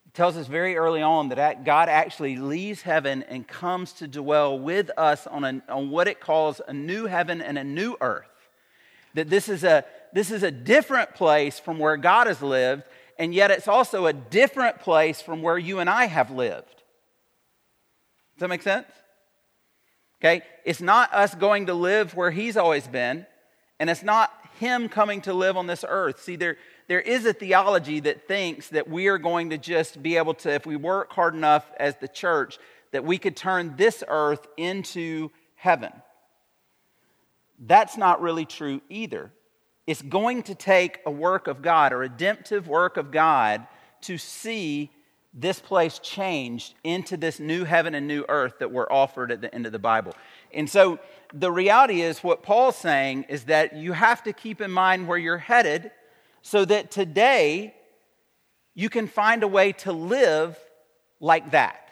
It 0.07 0.15
tells 0.15 0.37
us 0.37 0.47
very 0.47 0.77
early 0.77 1.03
on 1.03 1.31
that 1.31 1.65
God 1.65 1.89
actually 1.89 2.37
leaves 2.37 2.83
heaven 2.83 3.25
and 3.25 3.49
comes 3.49 3.95
to 3.95 4.07
dwell 4.07 4.57
with 4.57 4.93
us 4.97 5.27
on, 5.27 5.43
a, 5.43 5.63
on 5.69 5.91
what 5.91 6.07
it 6.07 6.21
calls 6.21 6.61
a 6.69 6.73
new 6.73 7.07
heaven 7.07 7.43
and 7.43 7.59
a 7.59 7.65
new 7.65 7.97
earth. 8.01 8.29
That 9.15 9.29
this 9.29 9.49
is, 9.49 9.65
a, 9.65 9.85
this 10.13 10.31
is 10.31 10.45
a 10.45 10.53
different 10.53 11.17
place 11.17 11.59
from 11.59 11.81
where 11.81 11.97
God 11.97 12.29
has 12.29 12.41
lived, 12.41 12.85
and 13.19 13.35
yet 13.35 13.51
it's 13.51 13.67
also 13.67 14.07
a 14.07 14.13
different 14.13 14.79
place 14.79 15.21
from 15.21 15.43
where 15.43 15.59
you 15.59 15.81
and 15.81 15.91
I 15.91 16.07
have 16.07 16.31
lived. 16.31 16.77
Does 18.37 18.41
that 18.41 18.49
make 18.49 18.63
sense? 18.63 18.87
Okay? 20.25 20.43
It's 20.65 20.81
not 20.81 21.13
us 21.13 21.35
going 21.35 21.67
to 21.67 21.75
live 21.75 22.15
where 22.15 22.31
He's 22.31 22.57
always 22.57 22.89
been, 22.89 23.27
and 23.79 23.91
it's 23.91 24.03
not 24.03 24.33
Him 24.59 24.89
coming 24.89 25.21
to 25.23 25.35
live 25.35 25.57
on 25.57 25.67
this 25.67 25.85
earth. 25.87 26.23
See, 26.23 26.37
there, 26.37 26.57
there 26.89 27.01
is 27.01 27.27
a 27.27 27.35
theology 27.35 28.01
that 28.01 28.27
thinks 28.27 28.69
that 28.69 28.89
we 28.89 29.09
are 29.09 29.19
going 29.19 29.51
to 29.51 29.59
just 29.59 30.03
be 30.03 30.17
able 30.17 30.35
to, 30.35 30.51
if 30.51 30.65
we 30.65 30.77
work 30.77 31.13
hard 31.13 31.35
enough 31.35 31.71
as 31.79 31.97
the 31.97 32.09
church, 32.09 32.59
that 32.93 33.05
we 33.05 33.19
could 33.19 33.37
turn 33.37 33.75
this 33.77 34.03
earth 34.09 34.47
into 34.57 35.31
heaven. 35.57 35.93
That's 37.59 37.97
not 37.97 38.23
really 38.23 38.47
true 38.47 38.81
either. 38.89 39.31
It's 39.87 40.01
going 40.01 40.45
to 40.45 40.55
take 40.55 41.01
a 41.05 41.11
work 41.11 41.49
of 41.49 41.61
God, 41.61 41.93
a 41.93 41.97
redemptive 41.97 42.67
work 42.67 42.97
of 42.97 43.11
God, 43.11 43.67
to 44.03 44.17
see 44.17 44.91
this 45.35 45.59
place 45.59 45.99
changed 45.99 46.75
into 46.85 47.17
this 47.17 47.41
new 47.41 47.65
heaven 47.65 47.95
and 47.95 48.07
new 48.07 48.25
earth 48.29 48.61
that 48.61 48.71
we're 48.71 48.91
offered 48.91 49.33
at 49.33 49.41
the 49.41 49.53
end 49.53 49.67
of 49.67 49.73
the 49.73 49.79
Bible. 49.81 50.15
And 50.53 50.71
so 50.71 51.01
the 51.33 51.51
reality 51.51 52.03
is, 52.03 52.23
what 52.23 52.45
Paul's 52.45 52.77
saying 52.77 53.27
is 53.29 53.45
that 53.45 53.75
you 53.75 53.93
have 53.93 54.23
to 54.23 54.33
keep 54.33 54.61
in 54.61 54.71
mind 54.71 55.09
where 55.09 55.19
you're 55.19 55.39
headed 55.39 55.91
so 56.43 56.65
that 56.65 56.93
today 56.93 57.75
you 58.75 58.89
can 58.89 59.09
find 59.09 59.43
a 59.43 59.49
way 59.49 59.73
to 59.73 59.93
live 59.93 60.57
like 61.19 61.51
that. 61.51 61.89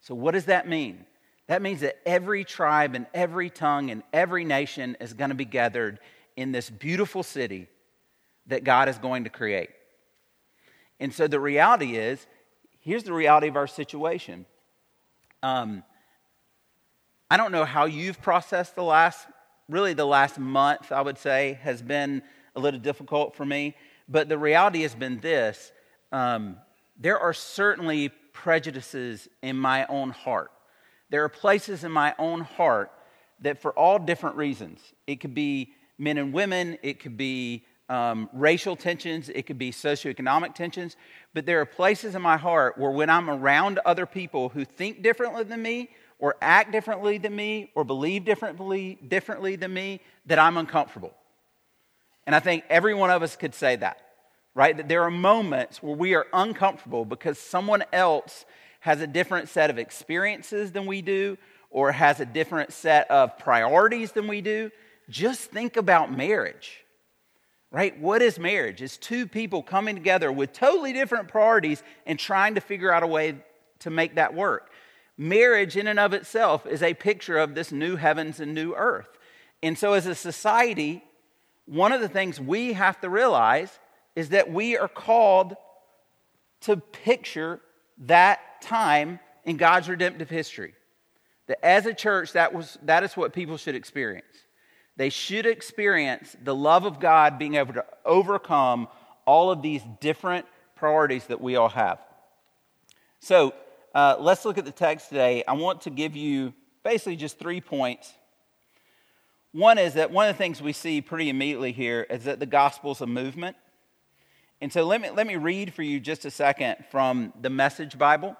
So, 0.00 0.14
what 0.14 0.32
does 0.32 0.46
that 0.46 0.66
mean? 0.66 1.04
That 1.48 1.60
means 1.60 1.80
that 1.80 1.98
every 2.06 2.44
tribe 2.44 2.94
and 2.94 3.06
every 3.12 3.50
tongue 3.50 3.90
and 3.90 4.02
every 4.12 4.44
nation 4.44 4.96
is 5.00 5.12
going 5.12 5.30
to 5.30 5.36
be 5.36 5.44
gathered 5.44 5.98
in 6.36 6.52
this 6.52 6.70
beautiful 6.70 7.22
city 7.22 7.68
that 8.46 8.64
God 8.64 8.88
is 8.88 8.98
going 8.98 9.24
to 9.24 9.30
create. 9.30 9.70
And 11.00 11.12
so 11.12 11.26
the 11.28 11.40
reality 11.40 11.96
is 11.96 12.26
here's 12.80 13.04
the 13.04 13.12
reality 13.12 13.48
of 13.48 13.56
our 13.56 13.66
situation. 13.66 14.46
Um, 15.42 15.82
I 17.30 17.36
don't 17.36 17.52
know 17.52 17.64
how 17.64 17.86
you've 17.86 18.22
processed 18.22 18.76
the 18.76 18.84
last, 18.84 19.26
really, 19.68 19.92
the 19.92 20.06
last 20.06 20.38
month, 20.38 20.92
I 20.92 21.02
would 21.02 21.18
say, 21.18 21.58
has 21.62 21.82
been 21.82 22.22
a 22.54 22.60
little 22.60 22.80
difficult 22.80 23.34
for 23.34 23.44
me. 23.44 23.74
But 24.08 24.28
the 24.28 24.38
reality 24.38 24.82
has 24.82 24.94
been 24.94 25.18
this 25.18 25.72
um, 26.12 26.56
there 26.98 27.18
are 27.18 27.34
certainly 27.34 28.10
prejudices 28.32 29.28
in 29.42 29.56
my 29.56 29.86
own 29.86 30.10
heart. 30.10 30.50
There 31.10 31.24
are 31.24 31.28
places 31.28 31.84
in 31.84 31.92
my 31.92 32.14
own 32.18 32.40
heart 32.40 32.90
that, 33.40 33.60
for 33.60 33.72
all 33.72 33.98
different 33.98 34.36
reasons, 34.36 34.80
it 35.06 35.20
could 35.20 35.34
be 35.34 35.72
men 35.98 36.18
and 36.18 36.32
women, 36.32 36.78
it 36.82 37.00
could 37.00 37.16
be 37.16 37.64
um, 37.88 38.28
racial 38.32 38.76
tensions, 38.76 39.28
it 39.28 39.42
could 39.42 39.58
be 39.58 39.70
socioeconomic 39.70 40.54
tensions. 40.54 40.96
But 41.34 41.46
there 41.46 41.60
are 41.60 41.66
places 41.66 42.14
in 42.14 42.22
my 42.22 42.36
heart 42.36 42.78
where 42.78 42.90
when 42.90 43.10
I'm 43.10 43.30
around 43.30 43.78
other 43.84 44.06
people 44.06 44.48
who 44.48 44.64
think 44.64 45.02
differently 45.02 45.44
than 45.44 45.62
me, 45.62 45.90
or 46.18 46.34
act 46.40 46.72
differently 46.72 47.18
than 47.18 47.36
me, 47.36 47.70
or 47.74 47.84
believe 47.84 48.24
differently, 48.24 48.98
differently 49.06 49.54
than 49.54 49.74
me, 49.74 50.00
that 50.24 50.38
I'm 50.38 50.56
uncomfortable. 50.56 51.12
And 52.26 52.34
I 52.34 52.40
think 52.40 52.64
every 52.70 52.94
one 52.94 53.10
of 53.10 53.22
us 53.22 53.36
could 53.36 53.54
say 53.54 53.76
that, 53.76 54.00
right? 54.54 54.76
That 54.76 54.88
there 54.88 55.02
are 55.02 55.10
moments 55.10 55.82
where 55.82 55.94
we 55.94 56.14
are 56.14 56.26
uncomfortable 56.32 57.04
because 57.04 57.38
someone 57.38 57.84
else 57.92 58.46
has 58.80 59.00
a 59.00 59.06
different 59.06 59.48
set 59.50 59.68
of 59.68 59.78
experiences 59.78 60.72
than 60.72 60.86
we 60.86 61.02
do, 61.02 61.36
or 61.70 61.92
has 61.92 62.20
a 62.20 62.24
different 62.24 62.72
set 62.72 63.10
of 63.10 63.36
priorities 63.38 64.12
than 64.12 64.26
we 64.26 64.40
do. 64.40 64.70
Just 65.10 65.50
think 65.50 65.76
about 65.76 66.16
marriage, 66.16 66.84
right? 67.70 67.98
What 67.98 68.22
is 68.22 68.38
marriage? 68.38 68.80
It's 68.82 68.96
two 68.96 69.26
people 69.26 69.62
coming 69.62 69.94
together 69.94 70.30
with 70.30 70.52
totally 70.52 70.92
different 70.92 71.28
priorities 71.28 71.82
and 72.06 72.18
trying 72.18 72.54
to 72.54 72.60
figure 72.60 72.92
out 72.92 73.02
a 73.02 73.06
way 73.06 73.36
to 73.80 73.90
make 73.90 74.14
that 74.14 74.34
work. 74.34 74.70
Marriage, 75.18 75.76
in 75.76 75.86
and 75.86 75.98
of 75.98 76.12
itself, 76.12 76.66
is 76.66 76.82
a 76.82 76.94
picture 76.94 77.38
of 77.38 77.54
this 77.54 77.72
new 77.72 77.96
heavens 77.96 78.40
and 78.40 78.54
new 78.54 78.74
earth. 78.74 79.18
And 79.62 79.78
so, 79.78 79.94
as 79.94 80.06
a 80.06 80.14
society, 80.14 81.02
one 81.64 81.92
of 81.92 82.00
the 82.00 82.08
things 82.08 82.40
we 82.40 82.74
have 82.74 83.00
to 83.00 83.08
realize 83.08 83.78
is 84.14 84.30
that 84.30 84.52
we 84.52 84.76
are 84.76 84.88
called 84.88 85.56
to 86.62 86.76
picture 86.76 87.60
that 87.98 88.60
time 88.60 89.20
in 89.44 89.56
God's 89.56 89.88
redemptive 89.88 90.28
history. 90.28 90.74
That 91.46 91.64
as 91.64 91.86
a 91.86 91.94
church, 91.94 92.32
that, 92.32 92.52
was, 92.52 92.78
that 92.82 93.04
is 93.04 93.16
what 93.16 93.32
people 93.32 93.56
should 93.56 93.74
experience. 93.74 94.45
They 94.96 95.10
should 95.10 95.46
experience 95.46 96.36
the 96.42 96.54
love 96.54 96.84
of 96.84 97.00
God 97.00 97.38
being 97.38 97.54
able 97.54 97.74
to 97.74 97.84
overcome 98.04 98.88
all 99.26 99.50
of 99.50 99.60
these 99.60 99.82
different 100.00 100.46
priorities 100.74 101.24
that 101.26 101.40
we 101.40 101.56
all 101.56 101.68
have. 101.68 101.98
So 103.20 103.54
uh, 103.94 104.16
let's 104.18 104.44
look 104.44 104.58
at 104.58 104.64
the 104.64 104.70
text 104.70 105.08
today. 105.08 105.42
I 105.46 105.52
want 105.54 105.82
to 105.82 105.90
give 105.90 106.16
you 106.16 106.54
basically 106.82 107.16
just 107.16 107.38
three 107.38 107.60
points. 107.60 108.12
One 109.52 109.78
is 109.78 109.94
that 109.94 110.10
one 110.10 110.28
of 110.28 110.34
the 110.34 110.38
things 110.38 110.60
we 110.60 110.72
see 110.72 111.00
pretty 111.00 111.30
immediately 111.30 111.72
here 111.72 112.06
is 112.08 112.24
that 112.24 112.40
the 112.40 112.46
gospel's 112.46 113.00
a 113.00 113.06
movement. 113.06 113.56
And 114.60 114.72
so 114.72 114.84
let 114.84 115.00
me, 115.00 115.10
let 115.10 115.26
me 115.26 115.36
read 115.36 115.74
for 115.74 115.82
you 115.82 115.98
just 115.98 116.24
a 116.24 116.30
second 116.30 116.76
from 116.90 117.32
the 117.40 117.50
Message 117.50 117.98
Bible. 117.98 118.36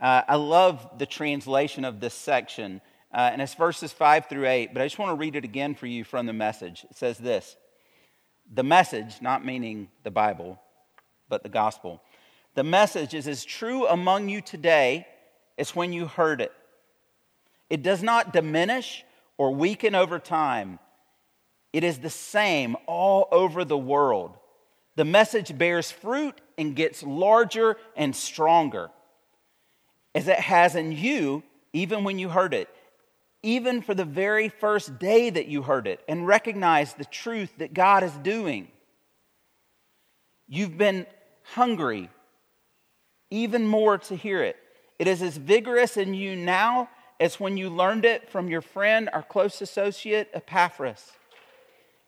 Uh, 0.00 0.22
I 0.28 0.36
love 0.36 0.98
the 0.98 1.06
translation 1.06 1.84
of 1.84 2.00
this 2.00 2.14
section. 2.14 2.80
Uh, 3.16 3.30
and 3.32 3.40
it's 3.40 3.54
verses 3.54 3.94
5 3.94 4.26
through 4.26 4.46
8, 4.46 4.74
but 4.74 4.82
I 4.82 4.84
just 4.84 4.98
want 4.98 5.10
to 5.10 5.14
read 5.14 5.36
it 5.36 5.44
again 5.44 5.74
for 5.74 5.86
you 5.86 6.04
from 6.04 6.26
the 6.26 6.34
message. 6.34 6.84
It 6.90 6.98
says 6.98 7.16
this 7.16 7.56
The 8.52 8.62
message, 8.62 9.22
not 9.22 9.42
meaning 9.42 9.88
the 10.02 10.10
Bible, 10.10 10.60
but 11.26 11.42
the 11.42 11.48
gospel, 11.48 12.02
the 12.54 12.62
message 12.62 13.14
is 13.14 13.26
as 13.26 13.42
true 13.42 13.86
among 13.86 14.28
you 14.28 14.42
today 14.42 15.06
as 15.56 15.74
when 15.74 15.94
you 15.94 16.06
heard 16.06 16.42
it. 16.42 16.52
It 17.70 17.82
does 17.82 18.02
not 18.02 18.34
diminish 18.34 19.02
or 19.38 19.54
weaken 19.54 19.94
over 19.94 20.18
time. 20.18 20.78
It 21.72 21.84
is 21.84 22.00
the 22.00 22.10
same 22.10 22.76
all 22.86 23.28
over 23.32 23.64
the 23.64 23.78
world. 23.78 24.36
The 24.96 25.06
message 25.06 25.56
bears 25.56 25.90
fruit 25.90 26.38
and 26.58 26.76
gets 26.76 27.02
larger 27.02 27.78
and 27.96 28.14
stronger 28.14 28.90
as 30.14 30.28
it 30.28 30.38
has 30.38 30.74
in 30.74 30.92
you, 30.92 31.42
even 31.72 32.04
when 32.04 32.18
you 32.18 32.28
heard 32.28 32.52
it, 32.52 32.68
even 33.46 33.80
for 33.80 33.94
the 33.94 34.04
very 34.04 34.48
first 34.48 34.98
day 34.98 35.30
that 35.30 35.46
you 35.46 35.62
heard 35.62 35.86
it, 35.86 36.00
and 36.08 36.26
recognize 36.26 36.94
the 36.94 37.04
truth 37.04 37.52
that 37.58 37.72
God 37.72 38.02
is 38.02 38.12
doing. 38.24 38.66
You've 40.48 40.76
been 40.76 41.06
hungry 41.54 42.10
even 43.30 43.64
more 43.64 43.98
to 43.98 44.16
hear 44.16 44.42
it. 44.42 44.56
It 44.98 45.06
is 45.06 45.22
as 45.22 45.36
vigorous 45.36 45.96
in 45.96 46.12
you 46.12 46.34
now 46.34 46.88
as 47.20 47.38
when 47.38 47.56
you 47.56 47.70
learned 47.70 48.04
it 48.04 48.28
from 48.28 48.48
your 48.48 48.62
friend, 48.62 49.08
our 49.12 49.22
close 49.22 49.62
associate, 49.62 50.28
Epaphras. 50.34 51.12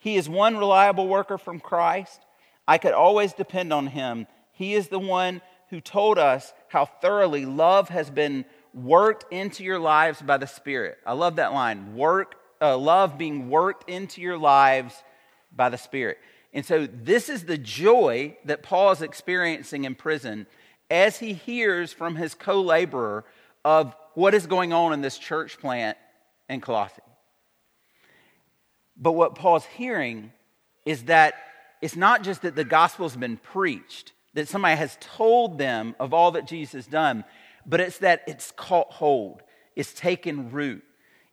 He 0.00 0.16
is 0.16 0.28
one 0.28 0.56
reliable 0.56 1.06
worker 1.06 1.38
from 1.38 1.60
Christ. 1.60 2.20
I 2.66 2.78
could 2.78 2.94
always 2.94 3.32
depend 3.32 3.72
on 3.72 3.86
him. 3.86 4.26
He 4.52 4.74
is 4.74 4.88
the 4.88 4.98
one 4.98 5.40
who 5.70 5.80
told 5.80 6.18
us 6.18 6.52
how 6.66 6.84
thoroughly 6.84 7.46
love 7.46 7.90
has 7.90 8.10
been 8.10 8.44
worked 8.74 9.32
into 9.32 9.64
your 9.64 9.78
lives 9.78 10.20
by 10.20 10.36
the 10.36 10.46
Spirit. 10.46 10.98
I 11.06 11.12
love 11.12 11.36
that 11.36 11.52
line. 11.52 11.94
Work, 11.94 12.36
uh, 12.60 12.76
love 12.76 13.18
being 13.18 13.50
worked 13.50 13.88
into 13.88 14.20
your 14.20 14.38
lives 14.38 14.94
by 15.54 15.68
the 15.68 15.78
Spirit. 15.78 16.18
And 16.52 16.64
so, 16.64 16.86
this 16.86 17.28
is 17.28 17.44
the 17.44 17.58
joy 17.58 18.36
that 18.44 18.62
Paul 18.62 18.92
is 18.92 19.02
experiencing 19.02 19.84
in 19.84 19.94
prison 19.94 20.46
as 20.90 21.18
he 21.18 21.34
hears 21.34 21.92
from 21.92 22.16
his 22.16 22.34
co 22.34 22.60
laborer 22.60 23.24
of 23.64 23.94
what 24.14 24.34
is 24.34 24.46
going 24.46 24.72
on 24.72 24.92
in 24.92 25.00
this 25.00 25.18
church 25.18 25.58
plant 25.58 25.98
in 26.48 26.60
Colossae. 26.60 27.02
But 28.96 29.12
what 29.12 29.34
Paul's 29.34 29.66
hearing 29.66 30.32
is 30.84 31.04
that 31.04 31.34
it's 31.80 31.96
not 31.96 32.22
just 32.22 32.42
that 32.42 32.56
the 32.56 32.64
gospel's 32.64 33.16
been 33.16 33.36
preached, 33.36 34.12
that 34.34 34.48
somebody 34.48 34.76
has 34.76 34.96
told 35.00 35.58
them 35.58 35.94
of 36.00 36.12
all 36.12 36.32
that 36.32 36.46
Jesus 36.46 36.72
has 36.72 36.86
done, 36.86 37.24
but 37.68 37.80
it's 37.80 37.98
that 37.98 38.22
it's 38.26 38.50
caught 38.52 38.90
hold, 38.90 39.42
it's 39.76 39.92
taken 39.92 40.50
root. 40.50 40.82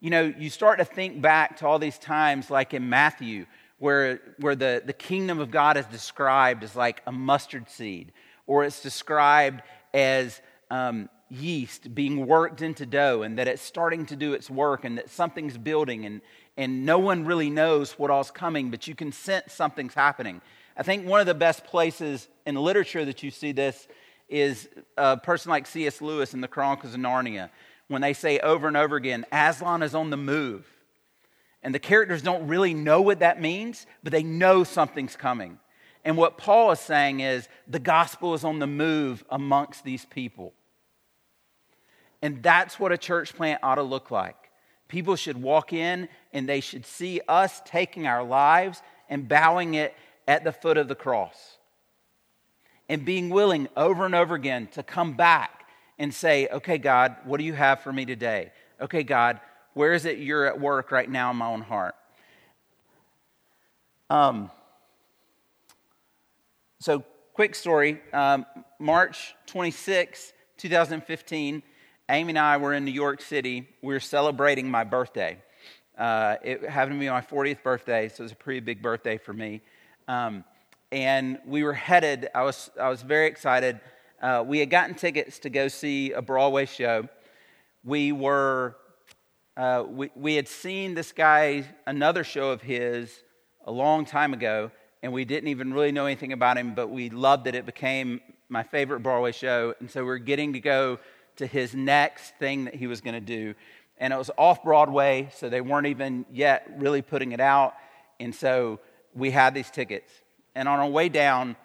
You 0.02 0.10
know, 0.12 0.34
you 0.38 0.50
start 0.50 0.78
to 0.80 0.86
think 0.86 1.22
back 1.22 1.58
to 1.58 1.68
all 1.68 1.80
these 1.80 1.98
times, 1.98 2.52
like 2.52 2.74
in 2.74 2.90
Matthew, 2.90 3.46
where, 3.80 4.20
where 4.40 4.56
the, 4.56 4.84
the 4.86 4.94
kingdom 4.94 5.40
of 5.40 5.50
God 5.50 5.78
is 5.78 5.86
described 5.88 6.64
as 6.64 6.76
like 6.76 7.02
a 7.08 7.12
mustard 7.12 7.70
seed, 7.70 8.12
or 8.46 8.66
it's 8.66 8.82
described 8.82 9.64
as 9.94 10.42
um, 10.70 11.10
yeast 11.30 11.96
being 11.96 12.28
worked 12.28 12.62
into 12.62 12.86
dough, 12.86 13.24
and 13.24 13.40
that 13.40 13.48
it's 13.48 13.62
starting 13.62 14.06
to 14.08 14.16
do 14.16 14.34
its 14.34 14.50
work, 14.50 14.84
and 14.84 14.98
that 14.98 15.10
something's 15.10 15.58
building, 15.58 16.06
and, 16.06 16.22
and 16.58 16.86
no 16.86 17.00
one 17.00 17.26
really 17.26 17.50
knows 17.50 17.94
what 17.94 18.12
all's 18.12 18.32
coming, 18.32 18.70
but 18.70 18.88
you 18.88 18.94
can 18.94 19.12
sense 19.12 19.54
something's 19.54 19.94
happening. 19.94 20.42
I 20.78 20.84
think 20.84 21.08
one 21.08 21.22
of 21.22 21.26
the 21.26 21.34
best 21.34 21.64
places 21.64 22.28
in 22.46 22.56
literature 22.56 23.06
that 23.06 23.24
you 23.24 23.32
see 23.32 23.54
this 23.54 23.88
is 24.28 24.68
a 24.98 25.18
person 25.18 25.50
like 25.50 25.68
C.S. 25.68 26.02
Lewis 26.02 26.34
in 26.34 26.42
the 26.42 26.48
Chronicles 26.48 26.94
of 26.94 27.00
Narnia, 27.00 27.50
when 27.88 28.02
they 28.02 28.14
say 28.14 28.40
over 28.40 28.68
and 28.68 28.76
over 28.76 28.96
again, 28.96 29.26
Aslan 29.32 29.84
is 29.84 29.94
on 29.94 30.10
the 30.10 30.18
move. 30.18 30.66
And 31.62 31.74
the 31.74 31.80
characters 31.80 32.22
don't 32.22 32.48
really 32.48 32.74
know 32.74 33.02
what 33.02 33.20
that 33.20 33.42
means, 33.42 33.86
but 34.04 34.12
they 34.12 34.24
know 34.24 34.64
something's 34.64 35.16
coming. 35.16 35.60
And 36.04 36.18
what 36.18 36.38
Paul 36.38 36.72
is 36.72 36.80
saying 36.80 37.22
is 37.22 37.48
the 37.68 37.80
gospel 37.80 38.36
is 38.36 38.44
on 38.44 38.60
the 38.60 38.68
move 38.68 39.24
amongst 39.30 39.84
these 39.84 40.06
people. 40.06 40.54
And 42.22 42.42
that's 42.44 42.80
what 42.80 42.92
a 42.92 42.98
church 42.98 43.36
plant 43.36 43.62
ought 43.64 43.76
to 43.76 43.84
look 43.84 44.12
like. 44.12 44.36
People 44.88 45.16
should 45.16 45.42
walk 45.42 45.74
in 45.74 46.08
and 46.32 46.48
they 46.48 46.60
should 46.60 46.86
see 46.86 47.22
us 47.28 47.62
taking 47.66 48.06
our 48.06 48.24
lives 48.24 48.82
and 49.10 49.28
bowing 49.28 49.74
it 49.74 49.96
at 50.28 50.44
the 50.44 50.52
foot 50.52 50.78
of 50.78 50.88
the 50.88 50.96
cross. 50.96 51.55
And 52.88 53.04
being 53.04 53.30
willing 53.30 53.68
over 53.76 54.06
and 54.06 54.14
over 54.14 54.36
again 54.36 54.68
to 54.74 54.84
come 54.84 55.14
back 55.14 55.68
and 55.98 56.14
say, 56.14 56.48
okay, 56.48 56.78
God, 56.78 57.16
what 57.24 57.38
do 57.38 57.44
you 57.44 57.54
have 57.54 57.82
for 57.82 57.92
me 57.92 58.06
today? 58.06 58.52
Okay, 58.80 59.04
God, 59.04 59.40
where 59.74 59.94
is 59.94 60.06
it 60.06 60.18
you're 60.20 60.46
at 60.46 60.60
work 60.60 60.92
right 60.92 61.10
now 61.10 61.32
in 61.32 61.38
my 61.38 61.48
own 61.48 61.62
heart? 61.62 61.96
Um, 64.10 64.52
so, 66.80 67.04
quick 67.34 67.56
story 67.56 68.02
um, 68.14 68.46
March 68.80 69.34
26, 69.48 70.34
2015, 70.58 71.64
Amy 72.10 72.30
and 72.30 72.38
I 72.38 72.58
were 72.58 72.74
in 72.74 72.86
New 72.86 72.92
York 72.92 73.22
City. 73.22 73.68
We 73.82 73.94
were 73.94 74.00
celebrating 74.00 74.70
my 74.70 74.84
birthday. 74.84 75.40
Uh, 75.98 76.36
it 76.44 76.70
happened 76.70 76.98
to 76.98 77.00
be 77.00 77.10
my 77.10 77.22
40th 77.22 77.64
birthday, 77.64 78.10
so 78.10 78.22
it 78.22 78.26
was 78.26 78.32
a 78.32 78.36
pretty 78.36 78.60
big 78.60 78.82
birthday 78.82 79.18
for 79.18 79.34
me. 79.34 79.62
Um, 80.08 80.44
and 80.92 81.40
we 81.46 81.64
were 81.64 81.74
headed, 81.74 82.30
I 82.34 82.44
was, 82.44 82.70
I 82.80 82.90
was 82.90 83.02
very 83.02 83.28
excited. 83.28 83.80
Uh, 84.22 84.44
we 84.46 84.60
had 84.60 84.70
gotten 84.70 84.96
tickets 84.96 85.40
to 85.40 85.50
go 85.50 85.68
see 85.68 86.12
a 86.12 86.22
Broadway 86.22 86.66
show. 86.66 87.08
We 87.84 88.12
were, 88.12 88.78
uh, 89.58 89.84
we, 89.88 90.10
we 90.16 90.36
had 90.36 90.48
seen 90.48 90.94
this 90.94 91.12
guy, 91.12 91.66
another 91.86 92.24
show 92.24 92.52
of 92.52 92.62
his, 92.62 93.24
a 93.66 93.72
long 93.72 94.06
time 94.06 94.34
ago, 94.34 94.72
and 95.04 95.12
we 95.12 95.26
didn't 95.26 95.50
even 95.50 95.74
really 95.74 95.92
know 95.92 96.06
anything 96.06 96.34
about 96.34 96.58
him, 96.58 96.74
but 96.74 96.90
we 96.90 97.10
loved 97.10 97.48
it. 97.48 97.56
It 97.56 97.66
became 97.66 98.22
my 98.50 98.64
favorite 98.64 99.02
Broadway 99.02 99.32
show. 99.32 99.74
And 99.80 99.90
so 99.90 100.02
we 100.02 100.08
we're 100.08 100.18
getting 100.18 100.54
to 100.54 100.60
go 100.60 101.00
to 101.38 101.46
his 101.46 101.76
next 101.76 102.36
thing 102.38 102.66
that 102.66 102.76
he 102.76 102.88
was 102.88 103.02
going 103.02 103.14
to 103.14 103.20
do. 103.20 103.54
And 103.98 104.14
it 104.14 104.18
was 104.18 104.32
off 104.38 104.64
Broadway, 104.64 105.30
so 105.34 105.50
they 105.50 105.62
weren't 105.62 105.88
even 105.88 106.26
yet 106.32 106.70
really 106.78 107.02
putting 107.02 107.32
it 107.32 107.40
out. 107.40 107.76
And 108.20 108.34
so 108.34 108.80
we 109.14 109.32
had 109.32 109.54
these 109.54 109.70
tickets. 109.70 110.12
And 110.56 110.68
on 110.70 110.80
our 110.80 110.88
way 110.88 111.10
down, 111.10 111.56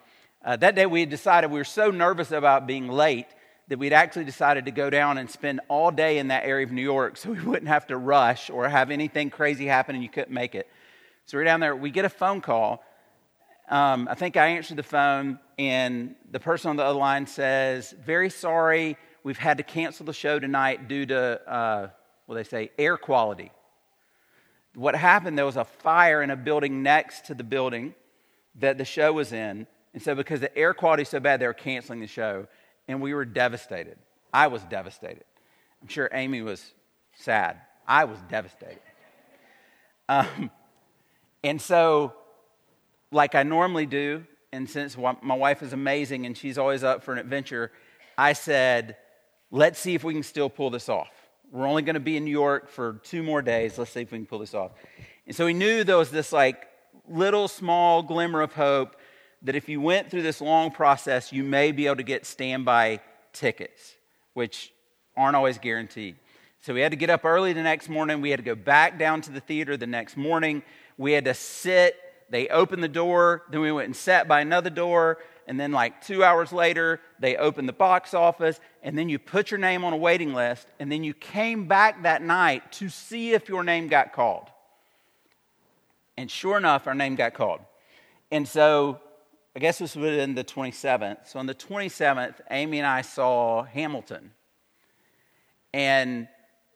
uh, 0.45 0.57
that 0.57 0.75
day 0.75 0.87
we 0.87 1.01
had 1.01 1.11
decided 1.11 1.51
we 1.51 1.59
were 1.59 1.65
so 1.65 1.91
nervous 1.91 2.33
about 2.33 2.67
being 2.67 2.89
late 2.89 3.27
that 3.69 3.79
we'd 3.79 3.93
actually 3.93 4.25
decided 4.25 4.65
to 4.65 4.73
go 4.73 4.91
down 4.91 5.17
and 5.17 5.31
spend 5.31 5.61
all 5.69 5.93
day 5.93 6.19
in 6.19 6.29
that 6.29 6.45
area 6.45 6.67
of 6.67 6.73
New 6.73 6.83
York 6.83 7.17
so 7.17 7.31
we 7.33 7.41
wouldn't 7.41 7.69
have 7.69 7.87
to 7.87 7.97
rush 7.97 8.51
or 8.51 8.69
have 8.69 8.91
anything 8.91 9.31
crazy 9.31 9.67
happen 9.67 9.95
and 9.95 10.03
you 10.03 10.11
couldn't 10.11 10.33
make 10.33 10.55
it. 10.55 10.69
So 11.27 11.39
we're 11.39 11.45
down 11.45 11.61
there, 11.61 11.77
we 11.77 11.91
get 11.91 12.05
a 12.05 12.11
phone 12.11 12.41
call. 12.41 12.83
Um, 13.69 14.09
I 14.11 14.15
think 14.15 14.37
I 14.37 14.49
answered 14.49 14.79
the 14.79 14.83
phone, 14.83 15.39
and 15.57 16.17
the 16.33 16.41
person 16.41 16.71
on 16.71 16.77
the 16.77 16.83
other 16.83 16.99
line 16.99 17.25
says, 17.29 17.95
Very 18.05 18.29
sorry, 18.29 18.97
we've 19.23 19.39
had 19.39 19.59
to 19.59 19.63
cancel 19.63 20.05
the 20.05 20.13
show 20.13 20.41
tonight 20.41 20.89
due 20.89 21.07
to, 21.07 21.41
uh, 21.49 21.89
well, 22.27 22.35
they 22.35 22.43
say, 22.43 22.73
air 22.77 22.97
quality 22.97 23.53
what 24.75 24.95
happened, 24.95 25.37
there 25.37 25.47
was 25.47 25.57
a 25.57 25.65
fire 25.65 26.23
in 26.23 26.31
a 26.31 26.37
building 26.37 26.83
next 26.83 27.27
to 27.27 27.35
the 27.35 27.45
building 27.45 27.95
that 28.57 28.79
the 28.79 28.85
show 28.85 29.13
was 29.13 29.33
in. 29.33 29.67
And 29.93 30.03
so, 30.03 30.15
because 30.15 30.41
the 30.41 30.57
air 30.57 30.75
quality 30.75 31.03
is 31.03 31.09
so 31.09 31.21
bad, 31.21 31.41
they 31.41 31.47
were 31.47 31.55
canceling 31.55 32.01
the 32.01 32.07
show. 32.07 32.47
And 32.89 33.01
we 33.01 33.15
were 33.15 33.25
devastated. 33.25 33.99
I 34.33 34.47
was 34.49 34.63
devastated. 34.65 35.25
I'm 35.83 35.89
sure 35.89 36.09
Amy 36.13 36.43
was 36.43 36.73
sad. 37.15 37.57
I 37.87 38.05
was 38.05 38.19
devastated. 38.29 38.81
Um, 40.09 40.51
and 41.43 41.61
so, 41.61 42.15
like 43.13 43.35
I 43.35 43.43
normally 43.43 43.87
do, 43.87 44.25
and 44.53 44.69
since 44.69 44.97
my 44.97 45.35
wife 45.35 45.63
is 45.63 45.73
amazing 45.73 46.27
and 46.27 46.37
she's 46.37 46.59
always 46.59 46.83
up 46.83 47.05
for 47.05 47.13
an 47.13 47.19
adventure, 47.19 47.71
I 48.19 48.33
said, 48.33 48.97
let's 49.51 49.79
see 49.79 49.95
if 49.95 50.05
we 50.05 50.13
can 50.13 50.23
still 50.23 50.51
pull 50.51 50.71
this 50.71 50.89
off. 50.89 51.11
We're 51.53 51.67
only 51.67 51.83
going 51.83 51.95
to 51.95 52.01
be 52.01 52.17
in 52.17 52.25
New 52.25 52.31
York 52.31 52.69
for 52.69 53.01
two 53.05 53.23
more 53.23 53.43
days. 53.43 53.79
Let's 53.79 53.93
see 53.93 54.03
if 54.03 54.13
we 54.13 54.19
can 54.19 54.27
pull 54.27 54.41
this 54.41 54.55
off. 54.55 54.73
And 55.27 55.35
so 55.35 55.47
we 55.47 55.55
knew 55.55 55.85
there 55.85 55.97
was 55.97 56.11
this 56.11 56.33
like 56.33 56.67
little 57.11 57.49
small 57.49 58.03
glimmer 58.03 58.41
of 58.41 58.55
hope 58.55 58.97
that 59.43 59.57
if 59.57 59.69
you 59.69 59.81
went 59.81 60.11
through 60.11 60.23
this 60.23 60.41
long 60.41 60.71
process, 60.71 61.33
you 61.33 61.43
may 61.43 61.73
be 61.73 61.87
able 61.87 61.97
to 61.97 62.03
get 62.03 62.27
standby 62.27 63.01
tickets, 63.33 63.95
which 64.35 64.73
aren't 65.17 65.37
always 65.37 65.59
guaranteed. 65.59 66.17
So 66.61 66.75
we 66.75 66.81
had 66.81 66.93
to 66.93 66.97
get 66.97 67.11
up 67.11 67.25
early 67.25 67.53
the 67.53 67.63
next 67.63 67.89
morning. 67.89 68.21
We 68.21 68.31
had 68.31 68.39
to 68.39 68.45
go 68.45 68.55
back 68.55 68.99
down 68.99 69.23
to 69.23 69.33
the 69.33 69.41
theater 69.41 69.77
the 69.77 69.87
next 69.87 70.17
morning. 70.17 70.63
We 70.99 71.13
had 71.13 71.25
to 71.25 71.35
sit. 71.35 71.97
They 72.29 72.49
opened 72.49 72.83
the 72.83 72.89
door. 72.89 73.45
Then 73.51 73.61
we 73.61 73.73
went 73.73 73.87
and 73.87 73.97
sat 73.97 74.29
by 74.29 74.41
another 74.41 74.71
door 74.71 75.19
and 75.51 75.59
then 75.59 75.73
like 75.73 76.07
two 76.07 76.23
hours 76.23 76.53
later, 76.53 77.01
they 77.19 77.37
opened 77.37 77.69
the 77.69 77.73
box 77.73 78.15
office, 78.15 78.61
and 78.85 78.97
then 78.97 79.09
you 79.09 79.19
put 79.19 79.51
your 79.51 79.59
name 79.59 79.85
on 79.85 79.93
a 79.93 79.97
waiting 79.97 80.33
list, 80.33 80.69
and 80.79 80.93
then 80.93 81.03
you 81.03 81.13
came 81.13 81.67
back 81.67 82.05
that 82.05 82.23
night 82.23 82.71
to 82.75 82.89
see 82.89 83.33
if 83.33 83.49
your 83.49 83.65
name 83.65 83.89
got 83.89 84.13
called. 84.13 84.47
And 86.21 86.31
sure 86.31 86.59
enough, 86.59 86.87
our 86.87 86.95
name 86.95 87.15
got 87.15 87.33
called. 87.33 87.61
And 88.31 88.47
so 88.47 89.01
I 89.57 89.59
guess 89.59 89.79
this 89.79 89.97
was 89.97 90.19
in 90.19 90.35
the 90.35 90.45
27th. 90.45 91.27
So 91.27 91.39
on 91.39 91.47
the 91.47 91.55
27th, 91.55 92.35
Amy 92.51 92.77
and 92.77 92.87
I 92.87 93.01
saw 93.01 93.63
Hamilton. 93.63 94.31
And 95.73 96.29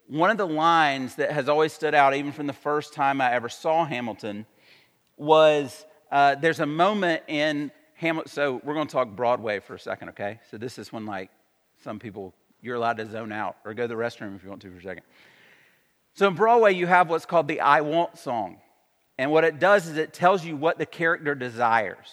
one 0.08 0.30
of 0.30 0.38
the 0.38 0.46
lines 0.46 1.16
that 1.16 1.30
has 1.30 1.50
always 1.50 1.74
stood 1.74 1.94
out, 1.94 2.14
even 2.14 2.32
from 2.32 2.46
the 2.46 2.54
first 2.54 2.94
time 2.94 3.20
I 3.20 3.34
ever 3.34 3.50
saw 3.50 3.84
Hamilton, 3.84 4.46
was 5.18 5.84
uh, 6.10 6.36
there's 6.36 6.60
a 6.60 6.66
moment 6.66 7.22
in 7.28 7.70
Hamlet, 7.96 8.30
so 8.30 8.62
we're 8.64 8.72
going 8.72 8.86
to 8.86 8.92
talk 8.92 9.10
Broadway 9.14 9.60
for 9.60 9.74
a 9.74 9.78
second, 9.78 10.08
okay? 10.08 10.40
So 10.50 10.56
this 10.56 10.78
is 10.78 10.90
when, 10.90 11.04
like, 11.04 11.30
some 11.82 11.98
people, 11.98 12.32
you're 12.62 12.76
allowed 12.76 12.96
to 12.96 13.10
zone 13.10 13.30
out 13.30 13.56
or 13.66 13.74
go 13.74 13.82
to 13.82 13.88
the 13.88 13.94
restroom 13.94 14.36
if 14.36 14.42
you 14.42 14.48
want 14.48 14.62
to 14.62 14.70
for 14.70 14.78
a 14.78 14.82
second. 14.82 15.02
So 16.14 16.28
in 16.28 16.34
Broadway, 16.34 16.72
you 16.72 16.86
have 16.86 17.10
what's 17.10 17.26
called 17.26 17.46
the 17.46 17.60
I 17.60 17.82
Want 17.82 18.16
song. 18.16 18.60
And 19.18 19.30
what 19.30 19.44
it 19.44 19.58
does 19.58 19.86
is 19.86 19.96
it 19.96 20.12
tells 20.12 20.44
you 20.44 20.56
what 20.56 20.78
the 20.78 20.86
character 20.86 21.34
desires. 21.34 22.10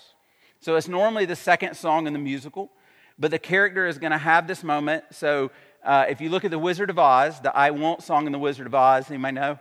So 0.59 0.75
it's 0.75 0.87
normally 0.87 1.25
the 1.25 1.35
second 1.35 1.75
song 1.75 2.05
in 2.05 2.13
the 2.13 2.19
musical, 2.19 2.69
but 3.17 3.31
the 3.31 3.39
character 3.39 3.87
is 3.87 3.97
going 3.97 4.11
to 4.11 4.17
have 4.17 4.47
this 4.47 4.63
moment. 4.63 5.05
So 5.11 5.51
uh, 5.83 6.05
if 6.07 6.21
you 6.21 6.29
look 6.29 6.45
at 6.45 6.51
The 6.51 6.59
Wizard 6.59 6.89
of 6.91 6.99
Oz, 6.99 7.39
the 7.41 7.55
I 7.55 7.71
Want 7.71 8.03
song 8.03 8.27
in 8.27 8.31
The 8.31 8.39
Wizard 8.39 8.67
of 8.67 8.75
Oz, 8.75 9.09
you 9.09 9.15
anybody 9.15 9.35
know? 9.35 9.59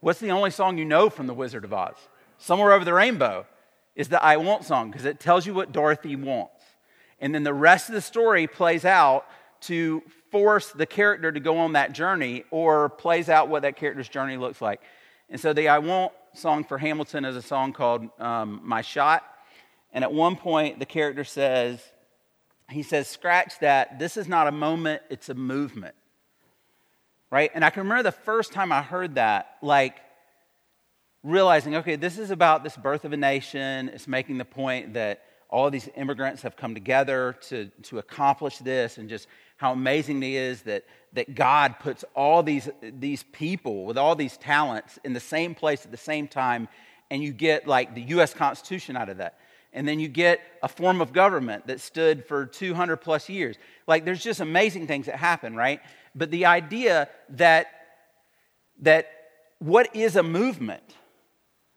What's 0.00 0.20
the 0.20 0.30
only 0.30 0.50
song 0.50 0.78
you 0.78 0.84
know 0.84 1.10
from 1.10 1.26
The 1.26 1.34
Wizard 1.34 1.64
of 1.64 1.72
Oz? 1.72 1.96
Somewhere 2.38 2.72
Over 2.72 2.84
the 2.84 2.94
Rainbow 2.94 3.46
is 3.94 4.08
the 4.08 4.22
I 4.22 4.38
Want 4.38 4.64
song 4.64 4.90
because 4.90 5.04
it 5.04 5.20
tells 5.20 5.46
you 5.46 5.52
what 5.52 5.72
Dorothy 5.72 6.16
wants. 6.16 6.62
And 7.20 7.34
then 7.34 7.44
the 7.44 7.54
rest 7.54 7.88
of 7.88 7.94
the 7.94 8.00
story 8.00 8.46
plays 8.46 8.84
out 8.84 9.26
to 9.62 10.02
force 10.30 10.70
the 10.70 10.86
character 10.86 11.32
to 11.32 11.40
go 11.40 11.58
on 11.58 11.72
that 11.72 11.92
journey 11.92 12.44
or 12.50 12.90
plays 12.90 13.28
out 13.28 13.48
what 13.48 13.62
that 13.62 13.76
character's 13.76 14.08
journey 14.08 14.36
looks 14.36 14.60
like. 14.60 14.80
And 15.28 15.40
so 15.40 15.52
the 15.52 15.68
I 15.68 15.78
Want 15.78 16.12
song 16.34 16.64
for 16.64 16.78
Hamilton 16.78 17.24
is 17.24 17.36
a 17.36 17.42
song 17.42 17.72
called 17.72 18.08
um, 18.20 18.60
My 18.62 18.82
Shot. 18.82 19.24
And 19.92 20.04
at 20.04 20.12
one 20.12 20.36
point, 20.36 20.78
the 20.78 20.86
character 20.86 21.24
says, 21.24 21.80
he 22.70 22.82
says, 22.82 23.08
scratch 23.08 23.58
that. 23.60 23.98
This 23.98 24.16
is 24.16 24.28
not 24.28 24.46
a 24.46 24.52
moment, 24.52 25.02
it's 25.10 25.28
a 25.28 25.34
movement. 25.34 25.94
Right? 27.30 27.50
And 27.54 27.64
I 27.64 27.70
can 27.70 27.82
remember 27.82 28.04
the 28.04 28.12
first 28.12 28.52
time 28.52 28.70
I 28.70 28.82
heard 28.82 29.16
that, 29.16 29.56
like 29.62 29.96
realizing, 31.24 31.76
okay, 31.76 31.96
this 31.96 32.18
is 32.18 32.30
about 32.30 32.62
this 32.62 32.76
birth 32.76 33.04
of 33.04 33.12
a 33.12 33.16
nation. 33.16 33.88
It's 33.88 34.06
making 34.06 34.38
the 34.38 34.44
point 34.44 34.94
that 34.94 35.22
all 35.48 35.70
these 35.70 35.88
immigrants 35.96 36.42
have 36.42 36.56
come 36.56 36.74
together 36.74 37.36
to, 37.48 37.66
to 37.82 37.98
accomplish 37.98 38.58
this 38.58 38.98
and 38.98 39.08
just 39.08 39.26
how 39.56 39.72
amazing 39.72 40.22
it 40.22 40.32
is 40.32 40.62
that, 40.62 40.84
that 41.16 41.34
God 41.34 41.78
puts 41.80 42.04
all 42.14 42.42
these, 42.42 42.68
these 42.82 43.22
people 43.24 43.86
with 43.86 43.96
all 43.96 44.14
these 44.14 44.36
talents 44.36 44.98
in 45.02 45.14
the 45.14 45.20
same 45.20 45.54
place 45.54 45.84
at 45.84 45.90
the 45.90 45.96
same 45.96 46.28
time, 46.28 46.68
and 47.10 47.22
you 47.22 47.32
get 47.32 47.66
like 47.66 47.94
the 47.94 48.02
US 48.02 48.34
Constitution 48.34 48.96
out 48.96 49.08
of 49.08 49.16
that. 49.18 49.38
And 49.72 49.88
then 49.88 49.98
you 49.98 50.08
get 50.08 50.40
a 50.62 50.68
form 50.68 51.00
of 51.00 51.12
government 51.12 51.66
that 51.66 51.80
stood 51.80 52.24
for 52.26 52.46
200 52.46 52.98
plus 52.98 53.28
years. 53.28 53.56
Like 53.86 54.04
there's 54.04 54.22
just 54.22 54.40
amazing 54.40 54.86
things 54.86 55.06
that 55.06 55.16
happen, 55.16 55.56
right? 55.56 55.80
But 56.14 56.30
the 56.30 56.46
idea 56.46 57.08
that, 57.30 57.68
that 58.80 59.08
what 59.58 59.94
is 59.96 60.16
a 60.16 60.22
movement? 60.22 60.94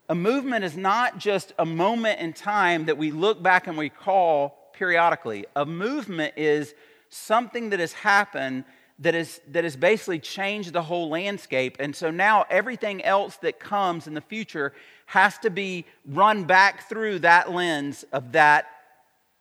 A 0.09 0.15
movement 0.15 0.65
is 0.65 0.75
not 0.75 1.17
just 1.17 1.53
a 1.57 1.65
moment 1.65 2.19
in 2.19 2.33
time 2.33 2.85
that 2.85 2.97
we 2.97 3.11
look 3.11 3.41
back 3.41 3.67
and 3.67 3.77
we 3.77 3.89
call 3.89 4.71
periodically. 4.73 5.45
A 5.55 5.65
movement 5.65 6.33
is 6.35 6.73
something 7.09 7.69
that 7.69 7.79
has 7.79 7.93
happened 7.93 8.65
that, 8.99 9.15
is, 9.15 9.39
that 9.47 9.63
has 9.63 9.75
basically 9.75 10.19
changed 10.19 10.73
the 10.73 10.81
whole 10.81 11.09
landscape. 11.09 11.77
And 11.79 11.95
so 11.95 12.11
now 12.11 12.45
everything 12.49 13.03
else 13.03 13.37
that 13.37 13.59
comes 13.59 14.07
in 14.07 14.13
the 14.13 14.21
future 14.21 14.73
has 15.07 15.37
to 15.39 15.49
be 15.49 15.85
run 16.05 16.43
back 16.43 16.87
through 16.89 17.19
that 17.19 17.51
lens 17.51 18.05
of 18.11 18.33
that 18.33 18.67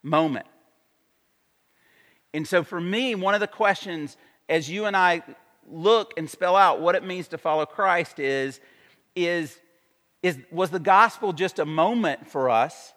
moment. 0.03 0.47
And 2.33 2.47
so 2.47 2.63
for 2.63 2.81
me, 2.81 3.15
one 3.15 3.35
of 3.35 3.41
the 3.41 3.47
questions 3.47 4.17
as 4.49 4.71
you 4.71 4.87
and 4.87 4.97
I 4.97 5.23
look 5.71 6.15
and 6.17 6.31
spell 6.31 6.57
out 6.57 6.81
what 6.81 6.95
it 6.95 7.05
means 7.05 7.29
to 7.29 7.39
follow 7.39 7.67
Christ 7.67 8.19
is, 8.19 8.61
is, 9.17 9.59
is 10.23 10.39
was 10.51 10.71
the 10.71 10.79
gospel 10.79 11.33
just 11.33 11.59
a 11.59 11.67
moment 11.67 12.29
for 12.29 12.49
us? 12.49 12.93